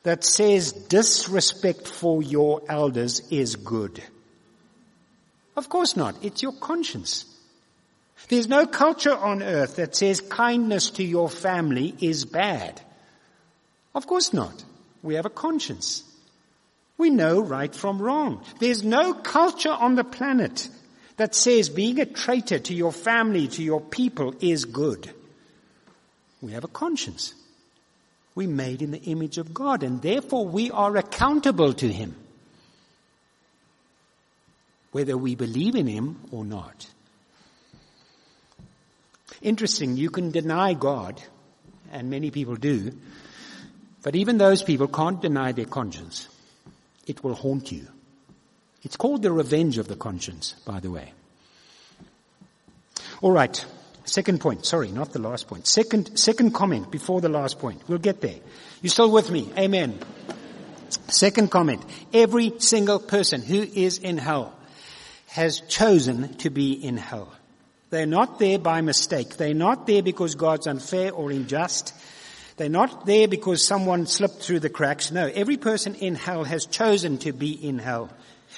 that 0.04 0.24
says 0.24 0.72
disrespect 0.72 1.88
for 1.88 2.22
your 2.22 2.62
elders 2.70 3.22
is 3.32 3.56
good. 3.56 4.04
Of 5.56 5.68
course 5.68 5.96
not. 5.96 6.24
It's 6.24 6.44
your 6.44 6.54
conscience. 6.54 7.26
There's 8.30 8.48
no 8.48 8.68
culture 8.68 9.16
on 9.16 9.42
earth 9.42 9.78
that 9.78 9.96
says 9.96 10.22
kindness 10.22 10.92
to 10.92 11.04
your 11.04 11.30
family 11.30 11.96
is 12.02 12.24
bad. 12.24 12.80
Of 13.96 14.06
course 14.06 14.32
not. 14.32 14.64
We 15.02 15.16
have 15.16 15.26
a 15.26 15.32
conscience. 15.32 16.04
We 16.98 17.10
know 17.10 17.42
right 17.42 17.74
from 17.74 18.02
wrong. 18.02 18.44
There's 18.60 18.84
no 18.84 19.14
culture 19.14 19.72
on 19.72 19.96
the 19.96 20.04
planet 20.04 20.70
that 21.18 21.36
says 21.36 21.70
being 21.70 22.00
a 22.00 22.06
traitor 22.06 22.60
to 22.60 22.74
your 22.74 22.92
family, 22.92 23.48
to 23.50 23.64
your 23.64 23.82
people 23.82 24.34
is 24.40 24.66
good. 24.66 25.10
We 26.42 26.54
have 26.54 26.64
a 26.64 26.70
conscience. 26.70 27.34
We're 28.34 28.48
made 28.50 28.82
in 28.82 28.92
the 28.92 29.02
image 29.04 29.38
of 29.38 29.54
God 29.54 29.84
and 29.84 30.02
therefore 30.02 30.46
we 30.46 30.72
are 30.72 30.96
accountable 30.98 31.74
to 31.74 31.92
Him. 31.92 32.16
Whether 34.92 35.18
we 35.18 35.36
believe 35.36 35.76
in 35.76 35.88
Him 35.88 36.20
or 36.32 36.46
not. 36.46 36.88
Interesting, 39.42 39.98
you 39.98 40.10
can 40.10 40.32
deny 40.32 40.74
God, 40.74 41.22
and 41.92 42.10
many 42.10 42.32
people 42.32 42.56
do, 42.56 42.94
but 44.02 44.16
even 44.16 44.38
those 44.38 44.64
people 44.64 44.88
can't 44.88 45.22
deny 45.22 45.52
their 45.52 45.66
conscience 45.66 46.30
it 47.06 47.24
will 47.24 47.36
haunt 47.36 47.72
you. 47.72 47.88
It's 48.84 48.98
called 48.98 49.24
the 49.24 49.32
revenge 49.32 49.78
of 49.78 49.88
the 49.88 49.96
conscience, 49.96 50.56
by 50.66 50.80
the 50.80 50.92
way. 50.92 51.12
All 53.22 53.32
right. 53.32 53.66
Second 54.06 54.40
point. 54.40 54.66
Sorry, 54.66 54.92
not 54.92 55.12
the 55.12 55.20
last 55.20 55.48
point. 55.48 55.66
Second, 55.66 56.18
second 56.18 56.52
comment 56.52 56.92
before 56.92 57.22
the 57.22 57.30
last 57.30 57.58
point. 57.58 57.82
We'll 57.88 57.98
get 57.98 58.22
there. 58.22 58.40
You 58.82 58.90
still 58.90 59.12
with 59.12 59.32
me? 59.32 59.50
Amen. 59.58 59.98
Second 61.08 61.50
comment. 61.50 61.84
Every 62.14 62.54
single 62.60 63.00
person 63.00 63.42
who 63.42 63.64
is 63.64 63.98
in 63.98 64.18
hell 64.18 64.54
has 65.28 65.62
chosen 65.62 66.36
to 66.36 66.50
be 66.52 66.74
in 66.74 66.98
hell. 66.98 67.34
They're 67.90 68.06
not 68.06 68.40
there 68.40 68.60
by 68.60 68.82
mistake. 68.82 69.38
They're 69.38 69.54
not 69.54 69.88
there 69.88 70.04
because 70.04 70.36
God's 70.36 70.68
unfair 70.68 71.12
or 71.12 71.32
unjust. 71.32 71.94
They're 72.58 72.70
not 72.70 73.06
there 73.06 73.28
because 73.28 73.66
someone 73.66 74.06
slipped 74.06 74.42
through 74.42 74.62
the 74.62 74.70
cracks. 74.70 75.12
No, 75.12 75.28
every 75.28 75.58
person 75.58 75.96
in 75.96 76.16
hell 76.16 76.44
has 76.46 76.66
chosen 76.66 77.18
to 77.20 77.34
be 77.34 77.52
in 77.52 77.80
hell. 77.80 78.10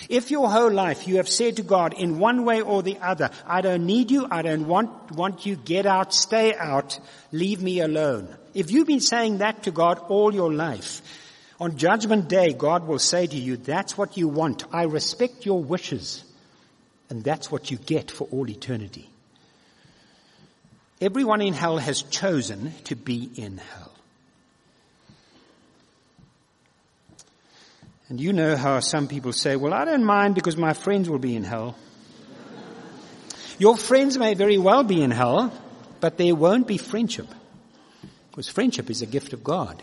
If 0.10 0.30
your 0.30 0.50
whole 0.50 0.72
life 0.72 1.08
you 1.08 1.18
have 1.18 1.28
said 1.28 1.56
to 1.56 1.64
God 1.64 1.94
in 1.94 2.20
one 2.20 2.46
way 2.46 2.62
or 2.62 2.84
the 2.84 3.00
other, 3.00 3.32
I 3.48 3.62
don't 3.62 3.88
need 3.88 4.12
you, 4.12 4.28
I 4.30 4.44
don't 4.44 4.68
want, 4.68 5.12
want 5.12 5.46
you, 5.48 5.56
get 5.56 5.88
out, 5.88 6.14
stay 6.14 6.54
out, 6.56 7.00
leave 7.32 7.64
me 7.64 7.80
alone. 7.80 8.36
If 8.54 8.70
you've 8.70 8.88
been 8.88 9.00
saying 9.00 9.40
that 9.40 9.64
to 9.64 9.72
God 9.72 10.00
all 10.08 10.34
your 10.34 10.54
life, 10.54 11.02
on 11.60 11.78
judgment 11.78 12.28
day, 12.28 12.54
God 12.54 12.86
will 12.86 13.00
say 13.00 13.26
to 13.26 13.36
you, 13.36 13.58
that's 13.58 13.98
what 13.98 14.16
you 14.16 14.28
want. 14.28 14.64
I 14.72 14.84
respect 14.84 15.46
your 15.46 15.64
wishes. 15.64 16.24
And 17.10 17.24
that's 17.24 17.52
what 17.52 17.72
you 17.72 17.78
get 17.78 18.12
for 18.12 18.28
all 18.32 18.50
eternity. 18.50 19.10
Everyone 21.02 21.42
in 21.42 21.54
hell 21.54 21.78
has 21.78 22.04
chosen 22.04 22.74
to 22.86 22.96
be 22.96 23.30
in 23.36 23.58
hell. 23.58 23.87
And 28.10 28.22
you 28.22 28.32
know 28.32 28.56
how 28.56 28.80
some 28.80 29.08
people 29.08 29.34
say, 29.34 29.56
well, 29.56 29.74
I 29.74 29.86
don't 29.86 30.06
mind 30.06 30.36
because 30.36 30.56
my 30.56 30.74
friends 30.74 31.10
will 31.10 31.20
be 31.20 31.36
in 31.36 31.44
hell. 31.44 31.76
Your 33.60 33.76
friends 33.76 34.18
may 34.18 34.34
very 34.34 34.58
well 34.58 34.84
be 34.84 35.02
in 35.02 35.12
hell, 35.12 35.52
but 36.00 36.18
there 36.18 36.36
won't 36.36 36.68
be 36.68 36.78
friendship. 36.78 37.28
Because 38.30 38.48
friendship 38.48 38.90
is 38.90 39.02
a 39.02 39.08
gift 39.08 39.34
of 39.34 39.44
God. 39.44 39.82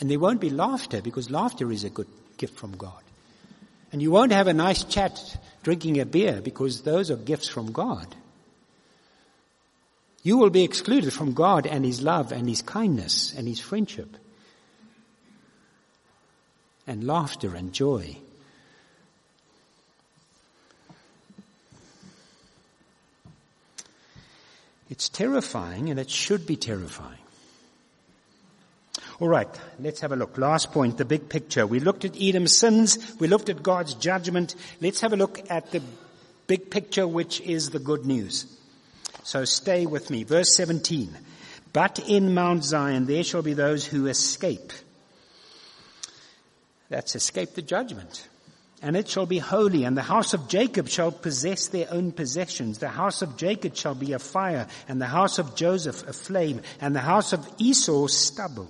And 0.00 0.10
there 0.10 0.18
won't 0.18 0.40
be 0.40 0.50
laughter 0.50 1.02
because 1.02 1.30
laughter 1.30 1.70
is 1.70 1.84
a 1.84 1.90
good 1.90 2.08
gift 2.38 2.58
from 2.58 2.76
God. 2.76 3.02
And 3.92 4.00
you 4.00 4.10
won't 4.10 4.32
have 4.32 4.46
a 4.46 4.54
nice 4.54 4.84
chat 4.84 5.36
drinking 5.62 6.00
a 6.00 6.06
beer 6.06 6.40
because 6.40 6.82
those 6.82 7.10
are 7.10 7.16
gifts 7.16 7.48
from 7.48 7.72
God. 7.72 8.06
You 10.22 10.38
will 10.38 10.50
be 10.50 10.62
excluded 10.62 11.12
from 11.12 11.34
God 11.34 11.66
and 11.66 11.84
His 11.84 12.00
love 12.00 12.32
and 12.32 12.48
His 12.48 12.62
kindness 12.62 13.34
and 13.36 13.46
His 13.46 13.60
friendship. 13.60 14.16
And 16.86 17.04
laughter 17.04 17.54
and 17.54 17.72
joy. 17.72 18.16
It's 24.90 25.08
terrifying 25.08 25.88
and 25.88 25.98
it 25.98 26.10
should 26.10 26.46
be 26.46 26.56
terrifying. 26.56 27.18
All 29.20 29.28
right, 29.28 29.48
let's 29.78 30.00
have 30.00 30.12
a 30.12 30.16
look. 30.16 30.36
Last 30.36 30.72
point, 30.72 30.98
the 30.98 31.04
big 31.04 31.28
picture. 31.28 31.66
We 31.66 31.80
looked 31.80 32.04
at 32.04 32.20
Edom's 32.20 32.58
sins. 32.58 32.98
We 33.18 33.28
looked 33.28 33.48
at 33.48 33.62
God's 33.62 33.94
judgment. 33.94 34.54
Let's 34.80 35.00
have 35.00 35.12
a 35.12 35.16
look 35.16 35.40
at 35.48 35.70
the 35.70 35.80
big 36.46 36.70
picture, 36.70 37.06
which 37.06 37.40
is 37.40 37.70
the 37.70 37.78
good 37.78 38.04
news. 38.04 38.46
So 39.22 39.44
stay 39.44 39.86
with 39.86 40.10
me. 40.10 40.24
Verse 40.24 40.54
17. 40.56 41.16
But 41.72 42.00
in 42.08 42.34
Mount 42.34 42.64
Zion 42.64 43.06
there 43.06 43.24
shall 43.24 43.42
be 43.42 43.54
those 43.54 43.86
who 43.86 44.08
escape. 44.08 44.72
That's 46.92 47.16
escaped 47.16 47.54
the 47.54 47.62
judgment. 47.62 48.28
And 48.82 48.98
it 48.98 49.08
shall 49.08 49.24
be 49.24 49.38
holy, 49.38 49.84
and 49.84 49.96
the 49.96 50.02
house 50.02 50.34
of 50.34 50.46
Jacob 50.46 50.90
shall 50.90 51.10
possess 51.10 51.68
their 51.68 51.86
own 51.90 52.12
possessions. 52.12 52.80
The 52.80 52.88
house 52.88 53.22
of 53.22 53.38
Jacob 53.38 53.76
shall 53.76 53.94
be 53.94 54.12
a 54.12 54.18
fire, 54.18 54.66
and 54.88 55.00
the 55.00 55.06
house 55.06 55.38
of 55.38 55.56
Joseph 55.56 56.06
a 56.06 56.12
flame, 56.12 56.60
and 56.82 56.94
the 56.94 57.00
house 57.00 57.32
of 57.32 57.48
Esau 57.56 58.08
stubble. 58.08 58.68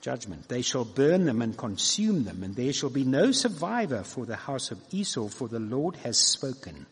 Judgment. 0.00 0.48
They 0.48 0.62
shall 0.62 0.84
burn 0.84 1.24
them 1.24 1.40
and 1.40 1.56
consume 1.56 2.24
them, 2.24 2.42
and 2.42 2.56
there 2.56 2.72
shall 2.72 2.90
be 2.90 3.04
no 3.04 3.30
survivor 3.30 4.02
for 4.02 4.26
the 4.26 4.34
house 4.34 4.72
of 4.72 4.82
Esau, 4.90 5.28
for 5.28 5.46
the 5.46 5.60
Lord 5.60 5.94
has 5.98 6.18
spoken. 6.18 6.86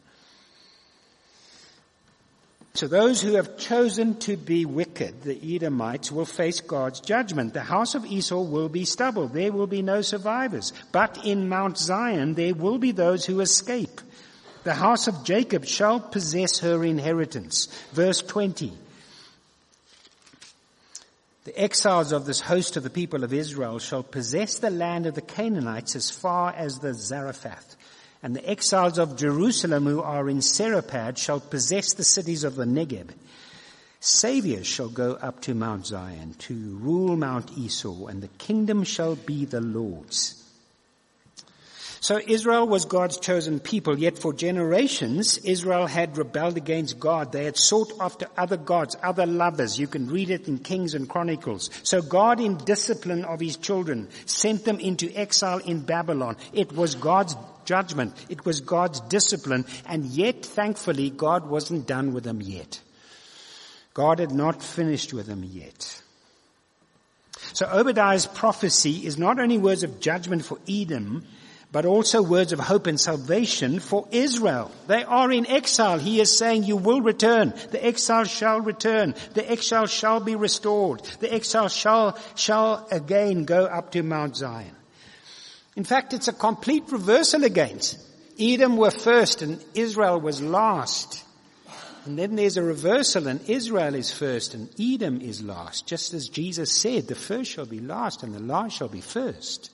So 2.75 2.87
those 2.87 3.21
who 3.21 3.35
have 3.35 3.59
chosen 3.59 4.15
to 4.21 4.37
be 4.37 4.65
wicked, 4.65 5.23
the 5.23 5.57
Edomites, 5.57 6.13
will 6.13 6.25
face 6.25 6.61
God's 6.61 7.01
judgment. 7.01 7.53
The 7.53 7.63
house 7.63 7.95
of 7.95 8.07
Esau 8.07 8.43
will 8.43 8.69
be 8.69 8.85
stubble. 8.85 9.27
There 9.27 9.53
will 9.53 9.67
be 9.67 9.83
no 9.83 10.03
survivors. 10.03 10.73
But 10.93 11.25
in 11.25 11.49
Mount 11.49 11.79
Zion 11.79 12.35
there 12.35 12.55
will 12.55 12.79
be 12.79 12.93
those 12.93 13.27
who 13.27 13.41
escape. 13.41 14.01
The 14.63 14.75
house 14.75 15.09
of 15.09 15.25
Jacob 15.25 15.65
shall 15.65 15.99
possess 15.99 16.61
her 16.61 16.85
inheritance. 16.85 17.67
Verse 17.93 18.23
20. 18.23 18.73
The 21.45 21.61
exiles 21.61 22.13
of 22.13 22.27
this 22.27 22.41
host 22.41 22.77
of 22.77 22.83
the 22.83 22.91
people 22.91 23.25
of 23.25 23.33
Israel 23.33 23.79
shall 23.79 24.03
possess 24.03 24.59
the 24.59 24.71
land 24.71 25.07
of 25.07 25.15
the 25.15 25.23
Canaanites 25.23 25.97
as 25.97 26.11
far 26.11 26.53
as 26.53 26.79
the 26.79 26.95
Zarephath 26.95 27.77
and 28.23 28.37
the 28.37 28.49
exiles 28.49 28.99
of 28.99 29.17
Jerusalem 29.17 29.87
who 29.87 30.03
are 30.03 30.29
in 30.29 30.41
Zarephath 30.41 31.19
shall 31.19 31.41
possess 31.41 31.95
the 31.95 32.05
cities 32.05 32.45
of 32.45 32.55
the 32.55 32.65
Negeb. 32.65 33.11
Saviors 34.01 34.67
shall 34.67 34.89
go 34.89 35.13
up 35.15 35.41
to 35.43 35.55
Mount 35.55 35.87
Zion 35.87 36.35
to 36.41 36.55
rule 36.81 37.17
Mount 37.17 37.57
Esau, 37.57 38.07
and 38.07 38.23
the 38.23 38.29
kingdom 38.29 38.85
shall 38.85 39.15
be 39.15 39.45
the 39.45 39.61
Lord's. 39.61 40.37
So 42.03 42.19
Israel 42.27 42.67
was 42.67 42.87
God's 42.87 43.19
chosen 43.19 43.61
people, 43.61 43.99
yet 43.99 44.19
for 44.19 44.33
generations 44.33 45.37
Israel 45.37 45.87
had 45.87 46.17
rebelled 46.17 46.57
against 46.57 46.99
God. 46.99 47.31
They 47.31 47.45
had 47.45 47.59
sought 47.59 47.93
after 48.01 48.27
other 48.39 48.57
gods, 48.57 48.97
other 49.03 49.27
lovers. 49.27 49.79
You 49.79 49.87
can 49.87 50.09
read 50.09 50.31
it 50.31 50.49
in 50.49 50.61
Kings 50.61 50.95
and 50.95 51.07
Chronicles. 51.07 51.69
So 51.83 52.01
God 52.01 52.41
in 52.41 52.57
discipline 52.57 53.27
of 53.27 53.41
his 53.41 53.59
children 53.59 54.09
sent 54.25 54.65
them 54.65 54.81
into 54.81 55.15
exile 55.15 55.59
in 55.59 55.81
Babylon. 55.81 56.39
It 56.55 56.73
was 56.73 56.95
God's 56.95 57.37
judgment. 57.71 58.13
It 58.29 58.45
was 58.45 58.61
God's 58.61 59.01
discipline. 59.17 59.65
And 59.87 60.05
yet, 60.05 60.45
thankfully, 60.45 61.11
God 61.11 61.47
wasn't 61.47 61.87
done 61.87 62.13
with 62.13 62.25
them 62.25 62.41
yet. 62.41 62.81
God 63.95 64.19
had 64.19 64.33
not 64.33 64.63
finished 64.63 65.13
with 65.13 65.27
them 65.27 65.45
yet. 65.45 66.03
So 67.53 67.67
Obadiah's 67.67 68.27
prophecy 68.27 69.07
is 69.07 69.19
not 69.19 69.39
only 69.39 69.59
words 69.59 69.85
of 69.85 70.01
judgment 70.01 70.45
for 70.45 70.59
Edom, 70.69 71.25
but 71.73 71.87
also 71.87 72.23
words 72.23 72.53
of 72.53 72.59
hope 72.59 72.89
and 72.89 73.01
salvation 73.01 73.79
for 73.79 74.09
Israel. 74.11 74.71
They 74.89 75.05
are 75.05 75.31
in 75.31 75.47
exile. 75.47 75.99
He 75.99 76.21
is 76.21 76.37
saying, 76.37 76.65
you 76.65 76.77
will 76.77 77.01
return. 77.01 77.55
The 77.71 77.85
exile 77.85 78.25
shall 78.25 78.61
return. 78.61 79.15
The 79.35 79.49
exile 79.49 79.87
shall 79.87 80.21
be 80.21 80.35
restored. 80.35 81.03
The 81.21 81.33
exile 81.33 81.69
shall, 81.69 82.19
shall 82.35 82.89
again 82.91 83.45
go 83.45 83.67
up 83.67 83.93
to 83.93 84.03
Mount 84.03 84.37
Zion. 84.37 84.75
In 85.81 85.85
fact, 85.85 86.13
it's 86.13 86.29
a 86.29 86.35
complete 86.35 86.85
reversal 86.93 87.43
against. 87.43 87.99
Edom 88.39 88.77
were 88.77 88.91
first 88.91 89.41
and 89.41 89.65
Israel 89.75 90.21
was 90.21 90.43
last. 90.43 91.25
And 92.05 92.19
then 92.19 92.37
there's 92.37 92.59
a 92.59 92.63
reversal 92.63 93.27
and 93.29 93.41
Israel 93.49 93.95
is 93.95 94.13
first 94.13 94.53
and 94.53 94.69
Edom 94.79 95.23
is 95.23 95.43
last. 95.43 95.87
Just 95.87 96.13
as 96.13 96.29
Jesus 96.29 96.71
said, 96.71 97.09
the 97.09 97.15
first 97.15 97.51
shall 97.51 97.65
be 97.65 97.81
last 97.81 98.23
and 98.23 98.35
the 98.35 98.41
last 98.41 98.77
shall 98.77 98.89
be 98.89 99.01
first. 99.01 99.71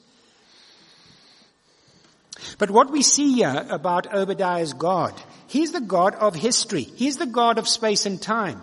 But 2.57 2.71
what 2.71 2.93
we 2.93 3.03
see 3.03 3.33
here 3.33 3.67
about 3.69 4.15
Obadiah's 4.15 4.75
God, 4.75 5.21
he's 5.49 5.73
the 5.73 5.81
God 5.81 6.15
of 6.15 6.37
history. 6.37 6.83
He's 6.83 7.17
the 7.17 7.27
God 7.27 7.59
of 7.59 7.67
space 7.67 8.07
and 8.07 8.23
time. 8.23 8.63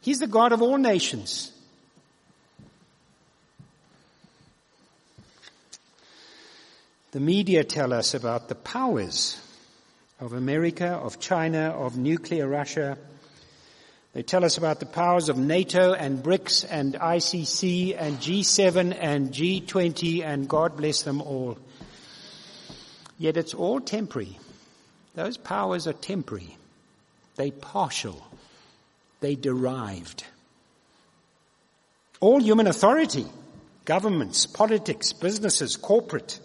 He's 0.00 0.20
the 0.20 0.26
God 0.26 0.52
of 0.52 0.62
all 0.62 0.78
nations. 0.78 1.52
The 7.12 7.20
media 7.20 7.62
tell 7.62 7.92
us 7.92 8.14
about 8.14 8.48
the 8.48 8.54
powers 8.54 9.38
of 10.18 10.32
America, 10.32 10.86
of 10.86 11.20
China, 11.20 11.68
of 11.68 11.98
nuclear 11.98 12.48
Russia. 12.48 12.96
They 14.14 14.22
tell 14.22 14.46
us 14.46 14.56
about 14.56 14.80
the 14.80 14.86
powers 14.86 15.28
of 15.28 15.36
NATO 15.36 15.92
and 15.92 16.22
BRICS 16.22 16.66
and 16.70 16.94
ICC 16.94 17.94
and 17.98 18.16
G7 18.16 18.96
and 18.98 19.30
G20 19.30 20.24
and 20.24 20.48
God 20.48 20.78
bless 20.78 21.02
them 21.02 21.20
all. 21.20 21.58
Yet 23.18 23.36
it's 23.36 23.52
all 23.52 23.80
temporary. 23.80 24.38
Those 25.14 25.36
powers 25.36 25.86
are 25.86 25.92
temporary. 25.92 26.56
They 27.36 27.50
partial. 27.50 28.26
They 29.20 29.34
derived. 29.34 30.24
All 32.20 32.40
human 32.40 32.66
authority, 32.66 33.26
governments, 33.84 34.46
politics, 34.46 35.12
businesses, 35.12 35.76
corporate, 35.76 36.40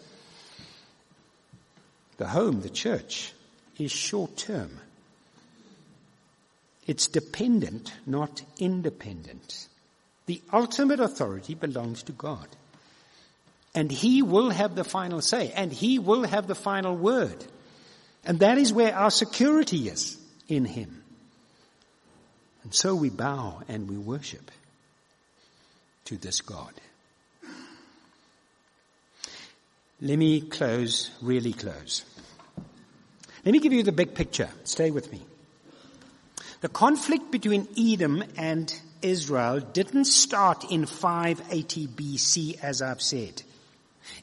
the 2.18 2.28
home, 2.28 2.62
the 2.62 2.70
church, 2.70 3.34
is 3.78 3.92
short 3.92 4.38
term. 4.38 4.80
It's 6.86 7.08
dependent, 7.08 7.94
not 8.06 8.42
independent. 8.60 9.68
The 10.26 10.42
ultimate 10.52 11.00
authority 11.00 11.54
belongs 11.54 12.04
to 12.04 12.12
God. 12.12 12.48
And 13.76 13.92
He 13.92 14.22
will 14.22 14.50
have 14.50 14.76
the 14.76 14.84
final 14.84 15.22
say, 15.22 15.52
and 15.56 15.72
He 15.72 16.00
will 16.00 16.24
have 16.24 16.48
the 16.48 16.56
final 16.56 16.96
word. 16.96 17.46
And 18.26 18.40
that 18.40 18.58
is 18.58 18.74
where 18.74 18.96
our 18.96 19.12
security 19.12 19.90
is 19.90 20.18
in 20.48 20.66
Him. 20.66 21.04
And 22.64 22.74
so 22.74 22.96
we 22.96 23.10
bow 23.10 23.62
and 23.68 23.90
we 23.90 23.98
worship 23.98 24.52
to 26.06 26.18
this 26.18 26.42
God. 26.42 26.74
Let 30.00 30.20
me 30.20 30.42
close, 30.42 31.10
really 31.24 31.54
close. 31.54 32.06
Let 33.44 33.52
me 33.52 33.60
give 33.60 33.74
you 33.74 33.82
the 33.82 33.92
big 33.92 34.14
picture. 34.14 34.50
Stay 34.64 34.92
with 34.92 35.12
me. 35.12 35.26
The 36.62 36.70
conflict 36.70 37.32
between 37.32 37.68
Edom 37.76 38.24
and 38.38 38.72
Israel 39.02 39.60
didn't 39.60 40.06
start 40.06 40.72
in 40.72 40.86
580 40.86 41.88
BC 41.88 42.64
as 42.64 42.82
I've 42.84 43.02
said. 43.02 43.42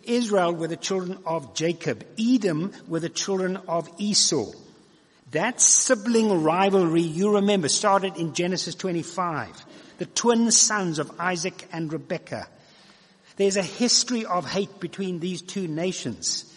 Israel 0.04 0.52
were 0.54 0.68
the 0.68 0.76
children 0.76 1.18
of 1.26 1.54
Jacob. 1.54 2.04
Edom 2.18 2.72
were 2.86 3.00
the 3.00 3.08
children 3.08 3.56
of 3.68 3.90
Esau. 3.98 4.52
That 5.32 5.60
sibling 5.60 6.44
rivalry, 6.44 7.02
you 7.02 7.34
remember, 7.34 7.68
started 7.68 8.16
in 8.16 8.34
Genesis 8.34 8.76
25. 8.76 9.64
The 9.98 10.06
twin 10.06 10.52
sons 10.52 11.00
of 11.00 11.20
Isaac 11.20 11.66
and 11.72 11.92
Rebekah. 11.92 12.46
There's 13.36 13.56
a 13.56 13.62
history 13.62 14.24
of 14.24 14.48
hate 14.48 14.80
between 14.80 15.20
these 15.20 15.42
two 15.42 15.66
nations. 15.66 16.50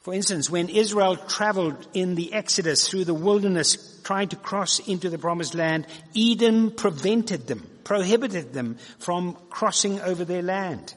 For 0.00 0.14
instance, 0.14 0.48
when 0.48 0.68
Israel 0.68 1.16
traveled 1.16 1.86
in 1.92 2.14
the 2.14 2.32
Exodus 2.32 2.88
through 2.88 3.04
the 3.04 3.14
wilderness 3.14 4.00
trying 4.04 4.28
to 4.28 4.36
cross 4.36 4.78
into 4.78 5.10
the 5.10 5.18
promised 5.18 5.54
land, 5.54 5.86
Edom 6.16 6.70
prevented 6.70 7.46
them, 7.46 7.68
prohibited 7.84 8.52
them 8.52 8.78
from 8.98 9.36
crossing 9.50 10.00
over 10.00 10.24
their 10.24 10.42
land. 10.42 10.94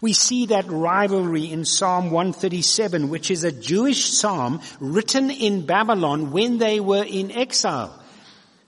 We 0.00 0.12
see 0.12 0.46
that 0.46 0.68
rivalry 0.68 1.50
in 1.50 1.64
Psalm 1.64 2.10
137, 2.10 3.08
which 3.08 3.30
is 3.30 3.42
a 3.42 3.50
Jewish 3.50 4.04
psalm 4.04 4.60
written 4.78 5.30
in 5.30 5.64
Babylon 5.66 6.30
when 6.30 6.58
they 6.58 6.78
were 6.78 7.04
in 7.04 7.32
exile. 7.32 7.98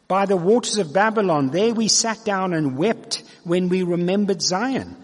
By 0.08 0.26
the 0.26 0.36
waters 0.36 0.78
of 0.78 0.92
Babylon, 0.92 1.50
there 1.50 1.74
we 1.74 1.86
sat 1.86 2.24
down 2.24 2.54
and 2.54 2.76
wept 2.76 3.22
when 3.44 3.68
we 3.68 3.82
remembered 3.82 4.42
Zion. 4.42 4.96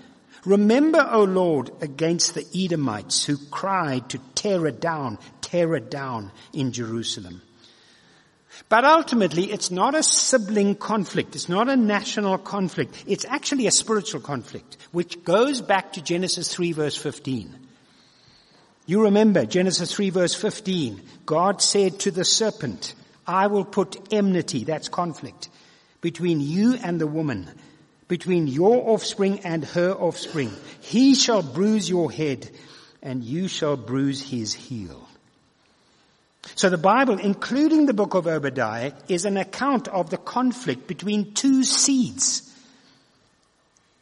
Remember, 0.47 1.07
O 1.11 1.25
Lord, 1.25 1.71
against 1.83 2.35
the 2.35 2.47
Edomites 2.55 3.25
who 3.25 3.37
cried 3.51 4.09
to 4.11 4.21
tear 4.37 4.67
it 4.67 4.81
down, 4.81 5.19
tear 5.41 5.75
it 5.75 5.91
down 5.91 6.31
in 6.53 6.71
Jerusalem. 6.71 7.43
But 8.69 8.85
ultimately, 8.85 9.53
it's 9.53 9.71
not 9.71 9.95
a 9.95 10.03
sibling 10.03 10.77
conflict. 10.77 11.35
It's 11.35 11.49
not 11.49 11.69
a 11.69 11.77
national 11.77 12.39
conflict. 12.39 13.05
It's 13.07 13.25
actually 13.25 13.67
a 13.67 13.73
spiritual 13.73 14.21
conflict, 14.21 14.77
which 14.93 15.25
goes 15.25 15.61
back 15.61 15.93
to 15.95 16.03
Genesis 16.03 16.55
3 16.55 16.73
verse 16.73 16.97
15. 16.97 17.55
You 18.87 19.03
remember 19.03 19.47
Genesis 19.47 19.93
3 19.93 20.11
verse 20.11 20.35
15. 20.35 21.03
God 21.27 21.61
said 21.61 21.99
to 22.01 22.13
the 22.13 22.25
serpent, 22.25 22.95
I 23.27 23.49
will 23.49 23.65
put 23.65 24.13
enmity, 24.13 24.63
that's 24.63 24.89
conflict, 24.89 25.49
between 26.01 26.41
you 26.41 26.75
and 26.75 27.01
the 27.01 27.07
woman, 27.07 27.51
between 28.09 28.47
your 28.47 28.91
offspring 28.91 29.41
and 29.41 29.65
her 29.65 29.93
offspring. 29.93 30.53
He 30.81 31.15
shall 31.15 31.43
bruise 31.43 31.89
your 31.89 32.11
head 32.11 32.51
and 33.03 33.23
you 33.23 33.49
shall 33.49 33.77
bruise 33.77 34.23
his 34.23 34.55
heel. 34.55 35.09
So 36.55 36.71
the 36.71 36.79
Bible, 36.79 37.19
including 37.19 37.87
the 37.87 37.95
book 37.95 38.15
of 38.15 38.27
Obadiah, 38.27 38.93
is 39.09 39.25
an 39.25 39.37
account 39.37 39.89
of 39.89 40.11
the 40.11 40.17
conflict 40.17 40.87
between 40.87 41.35
two 41.35 41.65
seeds. 41.65 42.43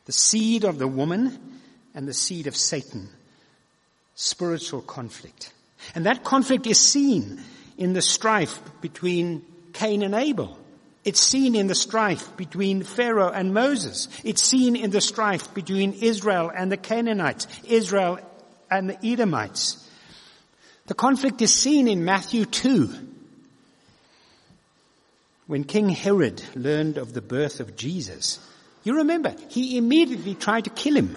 The 0.04 0.12
seed 0.12 0.64
of 0.64 0.78
the 0.78 0.88
woman 0.88 1.60
and 1.94 2.06
the 2.06 2.12
seed 2.12 2.46
of 2.46 2.56
Satan. 2.56 3.08
Spiritual 4.14 4.82
conflict. 4.82 5.52
And 5.94 6.06
that 6.06 6.24
conflict 6.24 6.66
is 6.66 6.78
seen 6.78 7.42
in 7.78 7.94
the 7.94 8.02
strife 8.02 8.60
between 8.80 9.44
Cain 9.72 10.02
and 10.02 10.14
Abel. 10.14 10.58
It's 11.04 11.20
seen 11.20 11.54
in 11.54 11.66
the 11.66 11.74
strife 11.74 12.34
between 12.36 12.82
Pharaoh 12.82 13.30
and 13.30 13.52
Moses. 13.52 14.08
It's 14.24 14.42
seen 14.42 14.74
in 14.74 14.90
the 14.90 15.02
strife 15.02 15.52
between 15.52 15.92
Israel 15.92 16.50
and 16.54 16.72
the 16.72 16.78
Canaanites, 16.78 17.46
Israel 17.64 18.18
and 18.70 18.88
the 18.88 19.06
Edomites. 19.06 19.86
The 20.86 20.94
conflict 20.94 21.42
is 21.42 21.52
seen 21.52 21.88
in 21.88 22.04
Matthew 22.04 22.46
2. 22.46 22.90
When 25.46 25.64
King 25.64 25.90
Herod 25.90 26.42
learned 26.54 26.96
of 26.96 27.12
the 27.12 27.20
birth 27.20 27.60
of 27.60 27.76
Jesus, 27.76 28.38
you 28.82 28.96
remember, 28.96 29.34
he 29.50 29.76
immediately 29.76 30.34
tried 30.34 30.64
to 30.64 30.70
kill 30.70 30.96
him. 30.96 31.16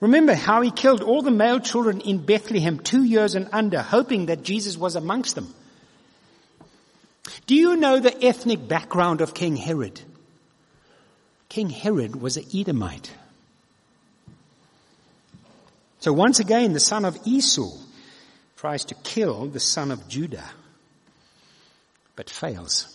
Remember 0.00 0.34
how 0.34 0.62
he 0.62 0.70
killed 0.72 1.02
all 1.02 1.22
the 1.22 1.30
male 1.30 1.60
children 1.60 2.00
in 2.00 2.26
Bethlehem 2.26 2.80
two 2.80 3.04
years 3.04 3.36
and 3.36 3.48
under, 3.52 3.82
hoping 3.82 4.26
that 4.26 4.42
Jesus 4.42 4.76
was 4.76 4.96
amongst 4.96 5.36
them. 5.36 5.54
Do 7.46 7.54
you 7.54 7.76
know 7.76 8.00
the 8.00 8.24
ethnic 8.24 8.66
background 8.66 9.20
of 9.20 9.34
King 9.34 9.56
Herod? 9.56 10.00
King 11.48 11.70
Herod 11.70 12.16
was 12.16 12.36
an 12.36 12.44
Edomite. 12.54 13.12
So 16.00 16.12
once 16.12 16.40
again, 16.40 16.72
the 16.72 16.80
son 16.80 17.04
of 17.04 17.18
Esau 17.24 17.72
tries 18.56 18.84
to 18.86 18.94
kill 18.94 19.46
the 19.46 19.60
son 19.60 19.90
of 19.90 20.08
Judah, 20.08 20.48
but 22.14 22.30
fails. 22.30 22.92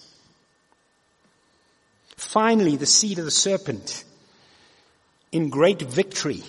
Finally, 2.16 2.78
the 2.78 2.86
seed 2.86 3.20
of 3.20 3.26
the 3.26 3.32
serpent, 3.32 4.04
in 5.32 5.50
great 5.50 5.82
victory, 5.82 6.44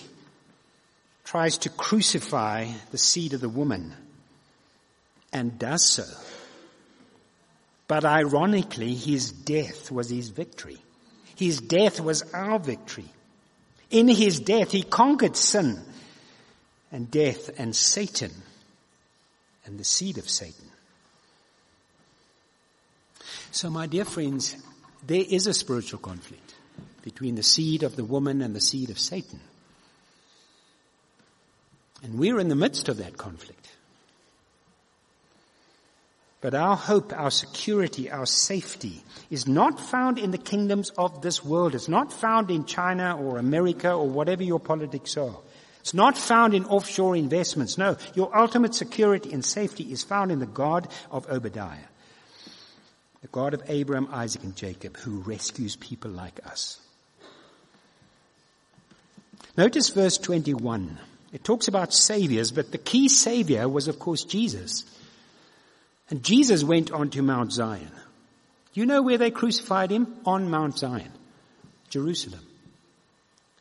tries 1.24 1.59
to 1.59 1.70
crucify 1.70 2.68
the 2.91 2.99
seed 2.99 3.33
of 3.33 3.41
the 3.41 3.49
woman 3.49 3.95
and 5.33 5.59
does 5.59 5.85
so. 5.85 6.05
But 7.89 8.05
ironically, 8.05 8.95
his 8.95 9.33
death 9.33 9.91
was 9.91 10.09
his 10.09 10.28
victory. 10.28 10.78
His 11.37 11.61
death 11.61 12.01
was 12.01 12.22
our 12.33 12.59
victory. 12.59 13.09
In 13.91 14.09
his 14.09 14.41
death, 14.41 14.70
he 14.70 14.83
conquered 14.83 15.37
sin 15.37 15.78
and 16.91 17.11
death 17.11 17.51
and 17.59 17.74
Satan 17.74 18.33
and 19.64 19.78
the 19.78 19.85
seed 19.85 20.18
of 20.18 20.28
Satan. 20.28 20.66
So 23.51 23.70
my 23.70 23.87
dear 23.87 24.05
friends, 24.05 24.57
there 25.07 25.24
is 25.28 25.47
a 25.47 25.55
spiritual 25.55 25.99
conflict 25.99 26.55
between 27.03 27.35
the 27.35 27.43
seed 27.43 27.83
of 27.83 27.97
the 27.97 28.05
woman 28.05 28.41
and 28.41 28.55
the 28.55 28.61
seed 28.61 28.91
of 28.91 28.99
Satan. 28.99 29.41
And 32.03 32.18
we're 32.18 32.41
in 32.41 32.49
the 32.49 32.57
midst 32.57 32.89
of 32.89 32.97
that 32.99 33.16
conflict. 33.16 33.61
But 36.43 36.55
our 36.55 36.76
hope, 36.76 37.12
our 37.16 37.30
security, 37.30 38.11
our 38.11 38.26
safety 38.26 39.05
is 39.30 39.47
not 39.47 39.78
found 39.78 40.18
in 40.18 40.32
the 40.32 40.38
kingdoms 40.38 40.90
of 40.99 41.22
this 41.22 41.45
world. 41.45 41.74
It's 41.76 41.88
not 41.88 42.12
found 42.12 42.51
in 42.51 42.64
China 42.64 43.16
or 43.16 43.38
America 43.38 43.93
or 43.93 44.09
whatever 44.09 44.43
your 44.43 44.59
politics 44.59 45.16
are. 45.16 45.36
It's 45.80 45.95
not 45.95 46.18
found 46.18 46.53
in 46.53 46.64
offshore 46.64 47.14
investments. 47.14 47.78
No, 47.78 47.97
your 48.14 48.36
ultimate 48.36 48.74
security 48.74 49.32
and 49.32 49.45
safety 49.45 49.93
is 49.93 50.03
found 50.03 50.32
in 50.32 50.40
the 50.40 50.47
God 50.47 50.88
of 51.12 51.30
Obadiah. 51.30 51.88
The 53.20 53.28
God 53.28 53.55
of 53.55 53.62
Abraham, 53.68 54.09
Isaac, 54.11 54.43
and 54.43 54.57
Jacob 54.57 54.97
who 54.97 55.20
rescues 55.20 55.76
people 55.76 56.11
like 56.11 56.45
us. 56.45 56.80
Notice 59.57 59.90
verse 59.90 60.18
21. 60.18 60.99
It 61.32 61.45
talks 61.45 61.68
about 61.68 61.95
saviors, 61.95 62.51
but 62.51 62.72
the 62.72 62.78
key 62.78 63.09
savior 63.09 63.68
was 63.68 63.86
of 63.86 64.01
course 64.01 64.24
Jesus. 64.24 64.84
And 66.12 66.22
Jesus 66.22 66.62
went 66.62 66.92
on 66.92 67.08
to 67.12 67.22
Mount 67.22 67.52
Zion. 67.52 67.90
You 68.74 68.84
know 68.84 69.00
where 69.00 69.16
they 69.16 69.30
crucified 69.30 69.90
him? 69.90 70.14
On 70.26 70.50
Mount 70.50 70.76
Zion, 70.76 71.10
Jerusalem. 71.88 72.46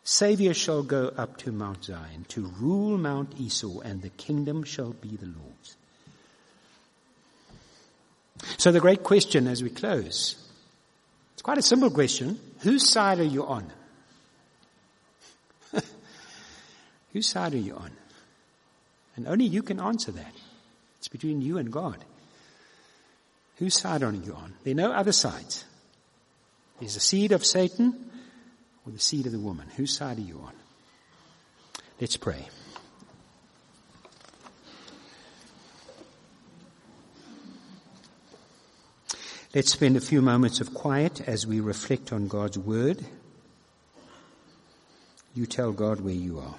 Savior 0.03 0.53
shall 0.53 0.83
go 0.83 1.13
up 1.15 1.37
to 1.37 1.53
Mount 1.53 1.85
Zion 1.85 2.25
to 2.27 2.51
rule 2.59 2.97
Mount 2.97 3.39
Esau 3.39 3.79
and 3.79 4.01
the 4.01 4.09
kingdom 4.09 4.65
shall 4.65 4.91
be 4.91 5.15
the 5.15 5.27
Lord's. 5.27 5.77
So 8.57 8.73
the 8.73 8.81
great 8.81 9.03
question 9.03 9.47
as 9.47 9.63
we 9.63 9.69
close, 9.69 10.35
it's 11.31 11.41
quite 11.41 11.57
a 11.57 11.61
simple 11.61 11.89
question. 11.89 12.37
Whose 12.63 12.89
side 12.89 13.21
are 13.21 13.23
you 13.23 13.45
on? 13.45 13.71
Whose 17.13 17.29
side 17.29 17.53
are 17.53 17.57
you 17.57 17.75
on? 17.77 17.91
And 19.15 19.25
only 19.25 19.45
you 19.45 19.63
can 19.63 19.79
answer 19.79 20.11
that. 20.11 20.33
It's 20.97 21.07
between 21.07 21.41
you 21.41 21.57
and 21.57 21.71
God. 21.71 22.03
Whose 23.61 23.75
side 23.79 24.01
are 24.01 24.11
you 24.11 24.33
on? 24.33 24.55
There 24.63 24.71
are 24.71 24.75
no 24.75 24.91
other 24.91 25.11
sides. 25.11 25.65
There's 26.79 26.95
the 26.95 26.99
seed 26.99 27.31
of 27.31 27.45
Satan 27.45 28.09
or 28.87 28.91
the 28.91 28.97
seed 28.97 29.27
of 29.27 29.31
the 29.31 29.39
woman. 29.39 29.67
Whose 29.77 29.95
side 29.95 30.17
are 30.17 30.21
you 30.21 30.41
on? 30.43 30.53
Let's 31.99 32.17
pray. 32.17 32.47
Let's 39.53 39.71
spend 39.71 39.95
a 39.95 40.01
few 40.01 40.23
moments 40.23 40.59
of 40.59 40.73
quiet 40.73 41.21
as 41.21 41.45
we 41.45 41.59
reflect 41.59 42.11
on 42.11 42.27
God's 42.27 42.57
word. 42.57 43.05
You 45.35 45.45
tell 45.45 45.71
God 45.71 46.01
where 46.01 46.15
you 46.15 46.39
are. 46.39 46.55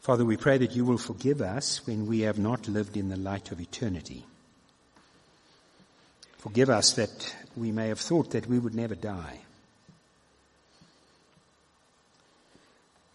Father, 0.00 0.24
we 0.24 0.36
pray 0.36 0.58
that 0.58 0.74
you 0.74 0.84
will 0.84 0.98
forgive 0.98 1.40
us 1.40 1.86
when 1.86 2.06
we 2.06 2.20
have 2.20 2.38
not 2.38 2.68
lived 2.68 2.96
in 2.96 3.08
the 3.08 3.16
light 3.16 3.52
of 3.52 3.60
eternity. 3.60 4.24
Forgive 6.38 6.70
us 6.70 6.92
that 6.94 7.34
we 7.56 7.72
may 7.72 7.88
have 7.88 8.00
thought 8.00 8.30
that 8.30 8.46
we 8.46 8.58
would 8.58 8.74
never 8.74 8.94
die. 8.94 9.40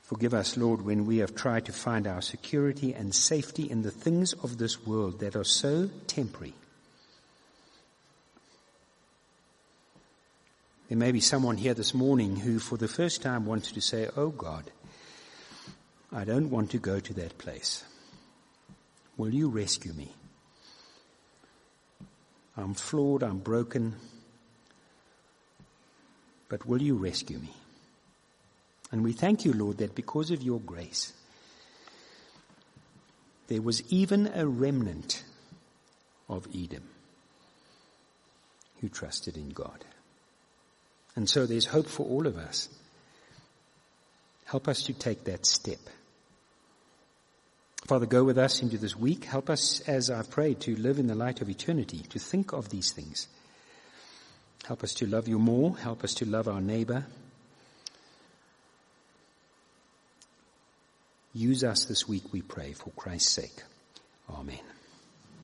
Forgive 0.03 0.34
us, 0.34 0.57
Lord, 0.57 0.84
when 0.84 1.05
we 1.05 1.17
have 1.17 1.34
tried 1.34 1.65
to 1.65 1.71
find 1.71 2.05
our 2.05 2.21
security 2.21 2.93
and 2.93 3.15
safety 3.15 3.63
in 3.63 3.81
the 3.81 3.89
things 3.89 4.34
of 4.34 4.57
this 4.57 4.86
world 4.86 5.19
that 5.21 5.36
are 5.36 5.45
so 5.45 5.89
temporary. 6.05 6.53
There 10.89 10.97
may 10.97 11.11
be 11.11 11.21
someone 11.21 11.57
here 11.57 11.73
this 11.73 11.93
morning 11.93 12.36
who 12.36 12.59
for 12.59 12.77
the 12.77 12.88
first 12.88 13.21
time 13.23 13.47
wanted 13.47 13.73
to 13.73 13.81
say, 13.81 14.09
Oh 14.15 14.29
God, 14.29 14.69
I 16.16 16.26
don't 16.26 16.51
want 16.51 16.72
to 16.72 16.78
go 16.78 16.99
to 16.99 17.14
that 17.16 17.39
place. 17.39 17.84
Will 19.18 19.34
you 19.34 19.49
rescue 19.49 19.93
me? 19.93 20.14
I'm 22.55 22.76
flawed, 22.76 23.24
I'm 23.24 23.39
broken, 23.39 23.95
but 26.49 26.68
will 26.68 26.82
you 26.82 26.95
rescue 26.95 27.39
me? 27.39 27.51
And 28.91 29.03
we 29.03 29.14
thank 29.14 29.43
you, 29.43 29.53
Lord, 29.53 29.80
that 29.80 29.95
because 29.95 30.30
of 30.30 30.43
your 30.43 30.59
grace, 30.59 31.14
there 33.47 33.64
was 33.64 33.82
even 33.91 34.32
a 34.36 34.45
remnant 34.45 35.24
of 36.30 36.47
Edom 36.55 36.84
who 38.82 38.89
trusted 38.89 39.36
in 39.36 39.49
God. 39.49 39.84
And 41.16 41.28
so 41.28 41.47
there's 41.47 41.66
hope 41.66 41.88
for 41.88 42.05
all 42.05 42.28
of 42.28 42.38
us. 42.38 42.70
Help 44.45 44.68
us 44.68 44.84
to 44.84 44.93
take 44.93 45.24
that 45.24 45.47
step. 45.47 45.80
Father, 47.86 48.05
go 48.05 48.23
with 48.23 48.38
us 48.38 48.61
into 48.61 48.77
this 48.77 48.95
week. 48.95 49.25
Help 49.25 49.49
us, 49.49 49.81
as 49.81 50.09
I've 50.09 50.29
prayed, 50.29 50.61
to 50.61 50.75
live 50.77 50.99
in 50.99 51.07
the 51.07 51.15
light 51.15 51.41
of 51.41 51.49
eternity, 51.49 51.99
to 52.09 52.19
think 52.19 52.53
of 52.53 52.69
these 52.69 52.91
things. 52.91 53.27
Help 54.65 54.84
us 54.84 54.93
to 54.95 55.05
love 55.05 55.27
you 55.27 55.38
more. 55.38 55.77
Help 55.77 56.05
us 56.05 56.13
to 56.15 56.25
love 56.25 56.47
our 56.47 56.61
neighbor. 56.61 57.05
Use 61.34 61.63
us 61.63 61.86
this 61.86 62.07
week, 62.07 62.31
we 62.31 62.41
pray, 62.41 62.71
for 62.71 62.91
Christ's 62.91 63.31
sake. 63.31 63.63
Amen. 64.29 64.59